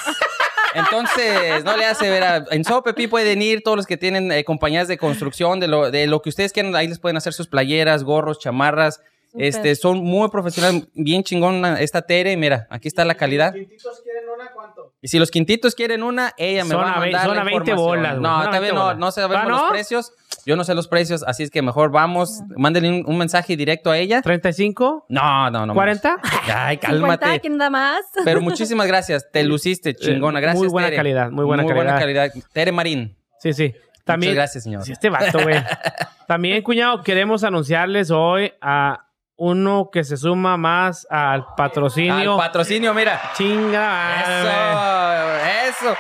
[0.75, 2.45] Entonces, no le hace ver a...
[2.51, 6.09] En Sopepi pueden ir todos los que tienen eh, compañías de construcción, de lo, de
[6.09, 6.75] lo que ustedes quieran.
[6.75, 9.01] Ahí les pueden hacer sus playeras, gorros, chamarras.
[9.37, 12.37] Este, son muy profesionales, bien chingón esta Tere.
[12.37, 13.53] Mira, aquí está la calidad.
[13.53, 14.93] ¿Quintitos quieren una cuánto?
[15.03, 17.45] Y si los quintitos quieren una, ella me Son va a mandar son la a
[17.45, 17.77] 20 información.
[17.87, 18.23] bolas, güey.
[18.23, 19.59] No, todavía 20 no, no sabemos ¿Ah, no?
[19.63, 20.13] los precios.
[20.47, 23.91] Yo no sé los precios, así es que mejor vamos, mándenle un, un mensaje directo
[23.91, 24.23] a ella.
[24.23, 25.05] ¿35?
[25.09, 25.75] No, no, no.
[25.75, 26.19] ¿40?
[26.55, 27.41] Ay, 50, cálmate.
[27.41, 28.01] ¿quién da más?
[28.25, 29.27] Pero muchísimas gracias.
[29.33, 30.39] Te luciste, chingona.
[30.39, 30.97] Eh, Gracias, muy buena Tere.
[30.97, 31.65] calidad, muy buena
[31.99, 32.31] calidad.
[32.53, 33.17] Tere Marín.
[33.41, 33.75] Sí, sí.
[34.05, 34.83] También, Muchas gracias, señor.
[34.85, 35.57] Sí, este vato, güey.
[36.29, 39.04] También, cuñado, queremos anunciarles hoy a
[39.37, 42.33] uno que se suma más al patrocinio.
[42.33, 43.21] Al patrocinio, mira.
[43.37, 44.21] Chinga.
[44.21, 45.97] Eso, eso.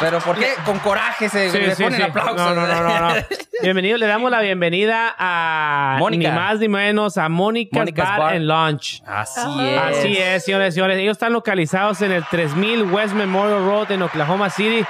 [0.00, 2.02] Pero ¿por qué con coraje se Sí, le sí, ponen sí.
[2.04, 2.36] aplausos?
[2.36, 3.14] No, no, no, no, no.
[3.62, 6.30] Bienvenido, le damos la bienvenida a Mónica.
[6.30, 8.34] ni más ni menos a Mónica's Bar, Bar.
[8.36, 9.02] and Lunch.
[9.04, 9.88] Así Ah.
[9.90, 9.98] es.
[9.98, 10.98] Así es, señores y señores.
[10.98, 14.84] Ellos están localizados en el 3000 West Memorial Road en Oklahoma City.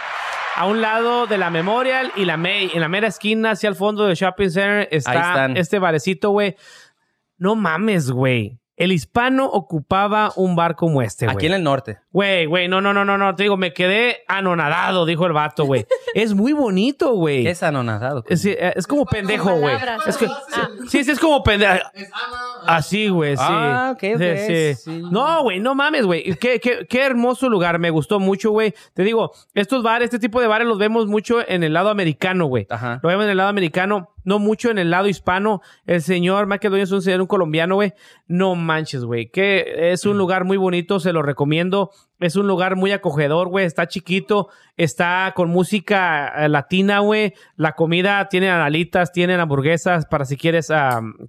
[0.57, 3.77] A un lado de la Memorial y la May, en la mera esquina hacia el
[3.77, 6.57] fondo del shopping center está este barecito, güey.
[7.39, 8.59] No mames, güey.
[8.77, 11.35] El hispano ocupaba un bar como este, güey.
[11.37, 11.99] Aquí en el norte.
[12.13, 13.35] Güey, güey, no, no, no, no, no.
[13.35, 15.85] Te digo, me quedé anonadado, dijo el vato, güey.
[16.15, 17.43] es muy bonito, güey.
[17.43, 18.23] ¿Qué es anonadado?
[18.29, 19.75] Es, eh, es como pendejo, güey.
[20.07, 20.69] Es que, Ah.
[20.89, 21.75] sí, sí, es como pendejo.
[21.93, 22.09] Es.
[22.67, 23.43] Así, güey, sí.
[23.45, 24.75] Ah, ok, ok, Sí, sí.
[24.77, 25.03] sí.
[25.11, 26.35] No, güey, no mames, güey.
[26.37, 27.81] Qué, qué, qué hermoso lugar.
[27.81, 28.75] Me gustó mucho, güey.
[28.95, 32.47] Te digo, estos bares, este tipo de bares los vemos mucho en el lado americano,
[32.47, 32.69] güey.
[32.71, 33.01] Ajá.
[33.03, 35.63] Lo vemos en el lado americano, no mucho en el lado hispano.
[35.87, 37.95] El señor Dueño es un señor un colombiano, güey.
[38.27, 39.31] No manches, güey.
[39.31, 40.19] Que es un Mm.
[40.19, 41.91] lugar muy bonito, se lo recomiendo.
[42.21, 43.65] Es un lugar muy acogedor, güey.
[43.65, 47.33] Está chiquito, está con música eh, latina, güey.
[47.57, 50.71] La comida tiene analitas, tienen hamburguesas para si quieres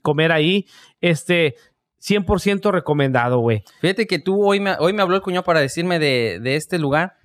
[0.02, 0.66] comer ahí.
[1.00, 1.56] Este,
[2.02, 3.64] 100% recomendado, güey.
[3.82, 6.80] Fíjate que tú hoy me, hoy me habló el cuñado para decirme de, de este
[6.80, 7.19] lugar.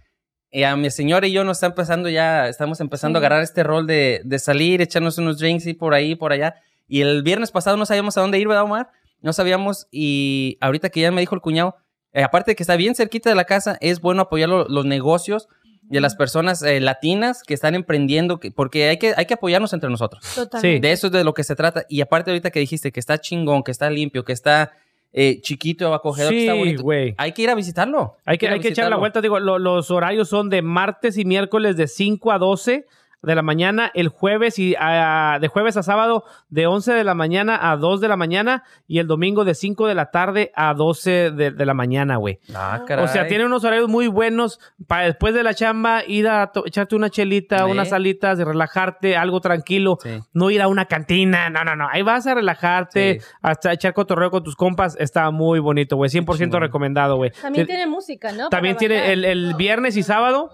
[0.57, 3.25] Y a mi señora y yo nos está empezando ya, estamos empezando Sí.
[3.25, 6.55] a agarrar este rol de, de salir, echarnos unos drinks y por ahí, por allá.
[6.87, 8.89] Y el viernes pasado no sabíamos a dónde ir, ¿verdad, Omar?
[9.21, 9.89] No sabíamos.
[9.91, 11.75] Y ahorita que ya me dijo el cuñado,
[12.13, 14.85] eh, aparte de que está bien cerquita de la casa, es bueno apoyar lo- los
[14.85, 15.49] negocios
[15.83, 19.73] de las personas eh, latinas que están emprendiendo, que- porque hay que, hay que apoyarnos
[19.73, 20.23] entre nosotros.
[20.37, 20.87] Totalmente.
[20.87, 21.85] De eso es de lo que se trata.
[21.89, 24.71] Y aparte ahorita que dijiste que está chingón, que está limpio, que está
[25.16, 26.82] eh, chiquito, acogedor, que está Sí, bonito.
[26.82, 27.15] güey.
[27.19, 28.16] Hay que ir a visitarlo.
[28.24, 29.20] Hay que, ir a hay que echar la vuelta.
[29.20, 32.85] Digo, lo- los horarios son de martes y miércoles de 5 a 12
[33.25, 37.15] de la mañana, el jueves y ah, de jueves a sábado de 11 de la
[37.15, 40.75] mañana a 2 de la mañana y el domingo de 5 de la tarde a
[40.75, 42.39] 12 de, de la mañana, güey.
[42.55, 43.05] Ah, caray.
[43.05, 46.65] O sea, tiene unos horarios muy buenos para después de la chamba ir a to-
[46.67, 47.71] echarte una chelita, Sí.
[47.71, 49.99] unas salitas, de relajarte, algo tranquilo.
[50.03, 50.21] Sí.
[50.33, 51.89] No ir a una cantina, no, no, no.
[51.91, 53.27] Ahí vas a relajarte, Sí.
[53.43, 54.97] hasta echar cotorreo con tus compas.
[54.99, 56.11] Está muy bonito, güey.
[56.11, 56.61] 100% chingón.
[56.63, 57.31] recomendado, güey.
[57.31, 58.49] También Ti- tiene música, ¿no?
[58.49, 60.51] También Para tiene el, el viernes y sábado.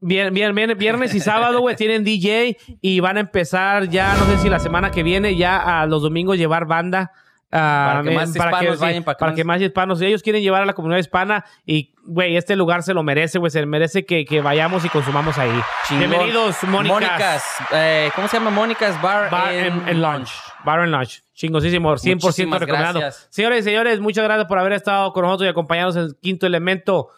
[0.00, 4.26] Bien, bien, bien, viernes y sábado, güey, tienen DJ y van a empezar ya, no
[4.26, 7.12] sé si la semana que viene, ya a los domingos llevar banda.
[7.50, 10.00] ah, Para que más hispanos vayan, para que más- que más hispanos.
[10.02, 13.50] Ellos quieren llevar a la comunidad hispana y, güey, este lugar se lo merece, güey.
[13.50, 15.50] Se merece que, que vayamos y consumamos ahí.
[15.88, 16.10] Chingón.
[16.10, 16.94] Bienvenidos, Mónica.
[16.94, 17.44] Mónicas.
[17.72, 18.50] eh, ¿Cómo se llama?
[18.50, 20.30] Mónicas Bar, Bar and Lunch.
[20.64, 21.22] Bar and Lunch.
[21.34, 22.98] Chingosísimo, 100% Muchísimas recomendado.
[23.00, 23.28] gracias.
[23.30, 26.46] Señores y señores, muchas gracias por haber estado con nosotros y acompañarnos en el quinto
[26.46, 27.08] elemento.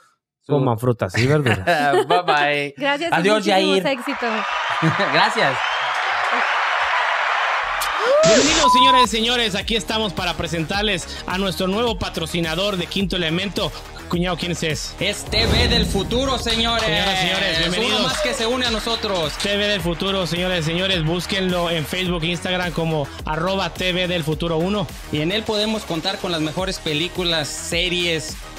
[0.48, 1.58] Coman frutas y verduras.
[2.08, 2.74] bye bye.
[2.74, 3.12] Gracias.
[3.12, 3.86] Adiós, Jair.
[3.86, 4.30] éxitos.
[5.12, 5.58] Gracias.
[8.24, 9.54] Bienvenidos, señores y señores.
[9.54, 13.70] Aquí estamos para presentarles a nuestro nuevo patrocinador de Quinto Elemento.
[14.08, 14.62] Cuñado, ¿quién es?
[14.98, 16.82] Es TV del futuro, señores.
[16.82, 18.00] Señoras y señores, bienvenidos.
[18.00, 19.34] Uno más que se une a nosotros.
[19.42, 21.04] TV del Futuro, señores y señores.
[21.04, 24.86] Búsquenlo en Facebook e Instagram como arroba TV del Futuro 1.
[25.12, 28.34] Y en él podemos contar con las mejores películas, series,